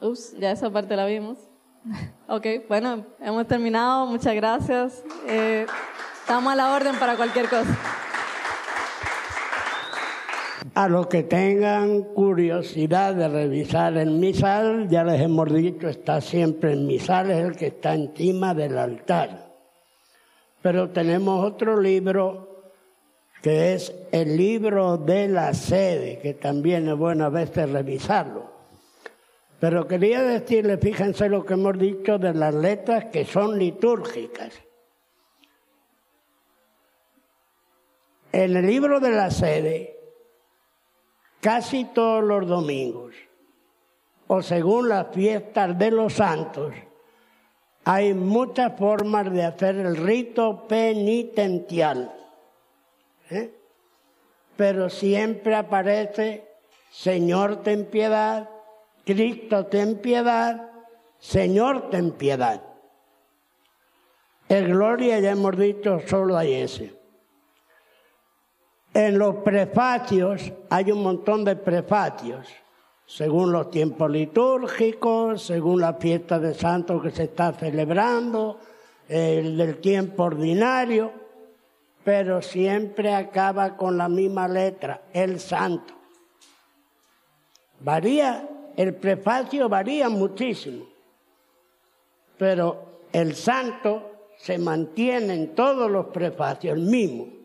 [0.00, 1.38] Ups, ya esa parte la vimos.
[2.28, 5.04] ok, bueno, hemos terminado, muchas gracias.
[5.26, 5.66] Eh,
[6.20, 7.76] estamos a la orden para cualquier cosa.
[10.76, 16.74] A los que tengan curiosidad de revisar el misal, ya les hemos dicho, está siempre
[16.74, 19.54] el misal, es el que está encima del altar.
[20.60, 22.72] Pero tenemos otro libro
[23.40, 28.50] que es el libro de la sede, que también es bueno a veces revisarlo.
[29.58, 34.52] Pero quería decirle, fíjense lo que hemos dicho de las letras que son litúrgicas.
[38.30, 39.95] En el libro de la sede,
[41.46, 43.14] casi todos los domingos,
[44.26, 46.74] o según las fiestas de los santos,
[47.84, 52.12] hay muchas formas de hacer el rito penitencial.
[53.30, 53.54] ¿eh?
[54.56, 56.48] Pero siempre aparece,
[56.90, 58.50] Señor, ten piedad,
[59.04, 60.68] Cristo, ten piedad,
[61.20, 62.60] Señor, ten piedad.
[64.48, 66.95] En gloria ya hemos dicho, solo hay ese.
[68.96, 72.48] En los prefacios hay un montón de prefacios,
[73.04, 78.58] según los tiempos litúrgicos, según la fiesta de santos que se está celebrando,
[79.06, 81.12] el del tiempo ordinario,
[82.04, 85.92] pero siempre acaba con la misma letra, el santo.
[87.80, 88.48] Varía,
[88.78, 90.86] el prefacio varía muchísimo,
[92.38, 97.35] pero el santo se mantiene en todos los prefacios, el mismo.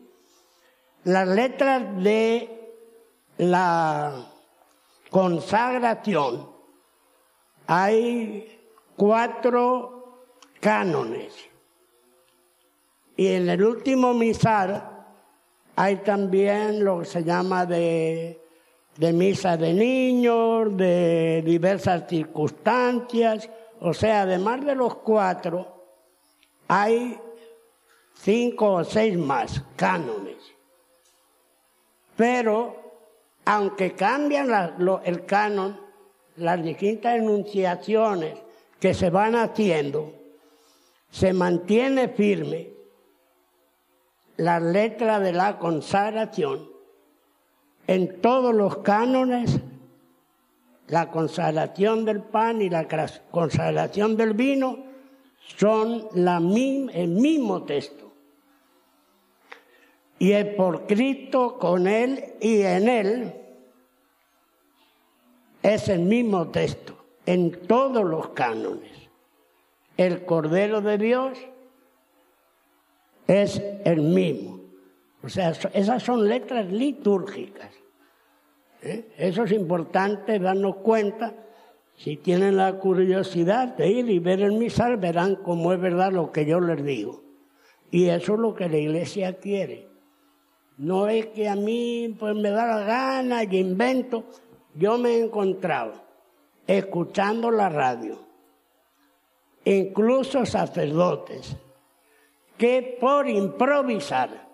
[1.04, 2.74] Las letras de
[3.38, 4.24] la
[5.10, 6.48] consagración
[7.66, 8.60] hay
[8.96, 10.26] cuatro
[10.60, 11.34] cánones.
[13.16, 15.06] Y en el último misal
[15.74, 18.40] hay también lo que se llama de,
[18.96, 23.50] de misa de niños, de diversas circunstancias.
[23.80, 25.84] O sea, además de los cuatro,
[26.68, 27.18] hay
[28.14, 30.51] cinco o seis más cánones.
[32.22, 32.76] Pero,
[33.46, 34.48] aunque cambian
[35.04, 35.76] el canon,
[36.36, 38.38] las distintas enunciaciones
[38.78, 40.14] que se van haciendo,
[41.10, 42.74] se mantiene firme
[44.36, 46.70] la letra de la consagración
[47.88, 49.58] en todos los cánones,
[50.86, 52.86] la consagración del pan y la
[53.32, 54.78] consagración del vino
[55.56, 58.11] son el mismo texto
[60.22, 63.32] y es por Cristo, con Él y en Él.
[65.64, 66.96] Es el mismo texto
[67.26, 68.92] en todos los cánones.
[69.96, 71.38] El Cordero de Dios
[73.26, 74.60] es el mismo.
[75.24, 77.72] O sea, esas son letras litúrgicas.
[78.80, 79.08] ¿eh?
[79.18, 81.34] Eso es importante darnos cuenta.
[81.96, 86.30] Si tienen la curiosidad de ir y ver el misal, verán cómo es verdad lo
[86.30, 87.24] que yo les digo.
[87.90, 89.90] Y eso es lo que la iglesia quiere.
[90.78, 94.24] No es que a mí pues me da la gana y invento.
[94.74, 95.92] Yo me he encontrado
[96.66, 98.18] escuchando la radio,
[99.64, 101.56] incluso sacerdotes,
[102.56, 104.48] que por improvisar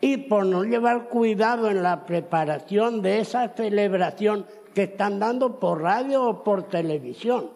[0.00, 5.82] y por no llevar cuidado en la preparación de esa celebración que están dando por
[5.82, 7.50] radio o por televisión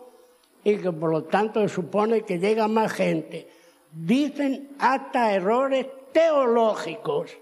[0.62, 3.48] y que por lo tanto se supone que llega más gente,
[3.93, 7.36] dicen hasta errores teológicos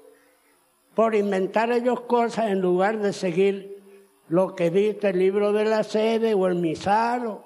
[0.96, 3.80] por inventar ellos cosas en lugar de seguir
[4.28, 7.38] lo que dice el libro de la sede o el misal.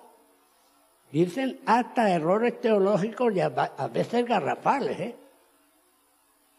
[1.12, 3.50] Dicen hasta errores teológicos y a
[3.92, 4.98] veces garrafales.
[4.98, 5.16] ¿eh?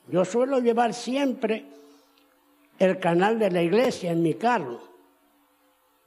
[0.09, 1.65] Yo suelo llevar siempre
[2.77, 4.79] el canal de la iglesia en mi carro.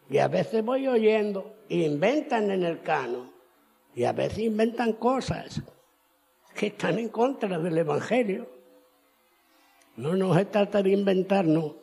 [0.09, 3.31] Y a veces voy oyendo, inventan en el cano,
[3.95, 5.62] y a veces inventan cosas
[6.55, 8.48] que están en contra del Evangelio.
[9.97, 11.77] No nos trata de inventar, no.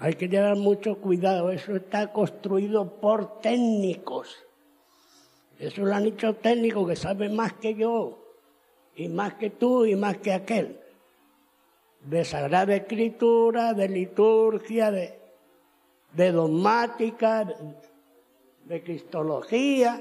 [0.00, 1.50] Hay que llevar mucho cuidado.
[1.50, 4.36] Eso está construido por técnicos.
[5.58, 8.18] Eso lo han hecho técnicos que saben más que yo,
[8.94, 10.78] y más que tú, y más que aquel.
[12.04, 15.18] De Sagrada Escritura, de liturgia, de,
[16.12, 17.44] de dogmática,
[18.64, 20.00] de cristología,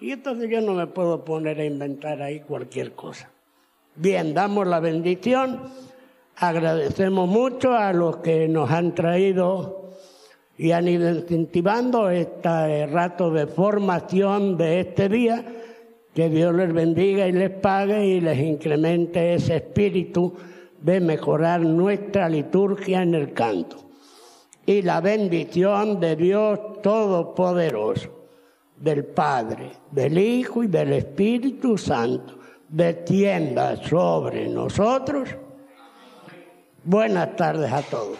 [0.00, 3.30] y entonces yo no me puedo poner a inventar ahí cualquier cosa.
[3.94, 5.60] Bien, damos la bendición,
[6.36, 9.90] agradecemos mucho a los que nos han traído
[10.58, 15.44] y han ido incentivando este rato de formación de este día.
[16.14, 20.34] Que Dios les bendiga y les pague y les incremente ese espíritu
[20.80, 23.76] de mejorar nuestra liturgia en el canto.
[24.64, 28.10] Y la bendición de Dios Todopoderoso,
[28.76, 32.38] del Padre, del Hijo y del Espíritu Santo,
[32.68, 35.28] descienda sobre nosotros.
[36.84, 38.18] Buenas tardes a todos.